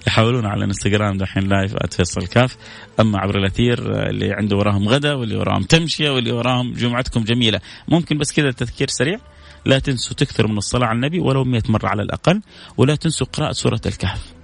يحاولون 0.08 0.46
على 0.46 0.58
الانستغرام 0.58 1.18
دحين 1.18 1.44
لايف 1.44 1.76
@فيصل 1.92 2.28
كاف 2.28 2.58
أما 3.00 3.20
عبر 3.20 3.38
الأثير 3.38 4.08
اللي 4.10 4.34
عنده 4.34 4.58
وراهم 4.58 4.88
غدا 4.88 5.14
واللي 5.14 5.36
وراهم 5.36 5.64
تمشية 5.64 6.10
واللي 6.10 6.32
وراهم 6.32 6.74
جمعتكم 6.74 7.24
جميلة. 7.24 7.60
ممكن 7.88 8.18
بس 8.18 8.34
كذا 8.34 8.52
تذكير 8.52 8.88
سريع. 8.88 9.20
لا 9.66 9.80
تنسوا 9.80 10.16
تكثروا 10.16 10.52
من 10.52 10.58
الصلاة 10.58 10.88
على 10.88 10.96
النبي 10.96 11.20
ولو 11.20 11.44
100 11.44 11.62
مرة 11.70 11.88
على 11.88 12.02
الأقل 12.02 12.42
ولا 12.78 12.96
تنسوا 12.96 13.28
قراءة 13.28 13.52
سورة 13.52 13.82
الكهف. 13.86 14.39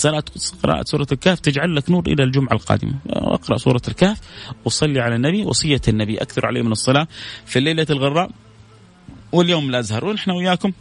صلاة 0.00 0.22
قراءة 0.62 0.84
سورة 0.84 1.06
الكهف 1.12 1.40
تجعل 1.40 1.76
لك 1.76 1.90
نور 1.90 2.02
إلى 2.06 2.22
الجمعة 2.24 2.52
القادمة. 2.52 2.94
أقرأ 3.10 3.56
سورة 3.56 3.82
الكهف 3.88 4.20
وصلي 4.64 5.00
على 5.00 5.14
النبي 5.14 5.42
وصية 5.44 5.80
النبي 5.88 6.18
أكثر 6.18 6.46
عليه 6.46 6.62
من 6.62 6.72
الصلاة. 6.72 7.06
في 7.46 7.58
الليلة 7.58 7.86
الغراء 7.90 8.30
واليوم 9.32 9.68
الأزهر 9.70 10.04
ونحن 10.04 10.30
وياكم. 10.30 10.72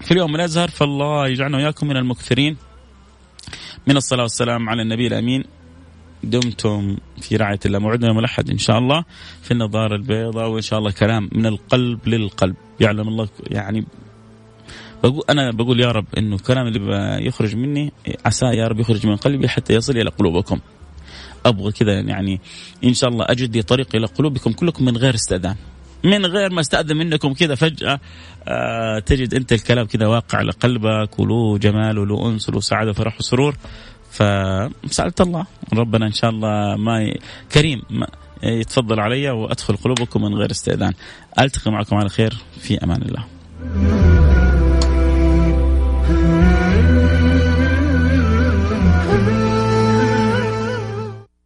في 0.00 0.10
اليوم 0.10 0.34
الازهر 0.34 0.68
فالله 0.68 1.28
يجعلنا 1.28 1.56
واياكم 1.56 1.86
من 1.86 1.96
المكثرين. 1.96 2.56
من 3.86 3.96
الصلاة 3.96 4.22
والسلام 4.22 4.68
على 4.68 4.82
النبي 4.82 5.06
الأمين. 5.06 5.44
دمتم 6.22 6.96
في 7.20 7.36
رعاية 7.36 7.60
الله. 7.66 7.78
موعدنا 7.78 8.08
يوم 8.08 8.18
الاحد 8.18 8.50
إن 8.50 8.58
شاء 8.58 8.78
الله. 8.78 9.04
في 9.42 9.50
النظارة 9.50 9.96
البيضاء 9.96 10.48
وإن 10.48 10.62
شاء 10.62 10.78
الله 10.78 10.90
كلام 10.90 11.30
من 11.32 11.46
القلب 11.46 12.08
للقلب. 12.08 12.56
يعلم 12.80 13.08
الله 13.08 13.28
يعني 13.50 13.86
بقول 15.02 15.22
أنا 15.30 15.50
بقول 15.50 15.80
يا 15.80 15.92
رب 15.92 16.06
إنه 16.18 16.36
الكلام 16.36 16.66
اللي 16.66 17.26
يخرج 17.26 17.56
مني 17.56 17.92
عسى 18.26 18.46
يا 18.46 18.68
رب 18.68 18.80
يخرج 18.80 19.06
من 19.06 19.16
قلبي 19.16 19.48
حتى 19.48 19.74
يصل 19.74 19.96
إلى 19.96 20.10
قلوبكم. 20.10 20.60
أبغى 21.46 21.72
كذا 21.72 22.00
يعني 22.00 22.40
إن 22.84 22.94
شاء 22.94 23.10
الله 23.10 23.26
أجد 23.28 23.62
طريق 23.64 23.88
إلى 23.94 24.06
قلوبكم 24.06 24.52
كلكم 24.52 24.84
من 24.84 24.96
غير 24.96 25.14
استئذان. 25.14 25.56
من 26.04 26.26
غير 26.26 26.50
ما 26.50 26.60
استأذن 26.60 26.96
منكم 26.96 27.32
كذا 27.32 27.54
فجأة 27.54 28.00
آه 28.48 28.98
تجد 28.98 29.34
أنت 29.34 29.52
الكلام 29.52 29.86
كذا 29.86 30.06
واقع 30.06 30.38
على 30.38 30.52
قلبك 30.52 31.18
وله 31.18 31.58
جمال 31.58 31.98
وله 31.98 32.28
أنس 32.28 32.48
وله 32.48 32.60
سعادة 32.60 32.90
وفرح 32.90 33.18
وسرور. 33.18 33.56
فسألت 34.10 35.20
الله. 35.20 35.46
ربنا 35.72 36.06
إن 36.06 36.12
شاء 36.12 36.30
الله 36.30 36.76
ما 36.76 37.02
ي... 37.02 37.18
كريم 37.52 37.82
ما 37.90 38.06
يتفضل 38.42 39.00
علي 39.00 39.30
وأدخل 39.30 39.76
قلوبكم 39.76 40.22
من 40.22 40.34
غير 40.34 40.50
استئذان. 40.50 40.92
ألتقي 41.38 41.70
معكم 41.70 41.96
على 41.96 42.08
خير. 42.08 42.34
في 42.60 42.84
أمان 42.84 43.02
الله. 43.02 44.11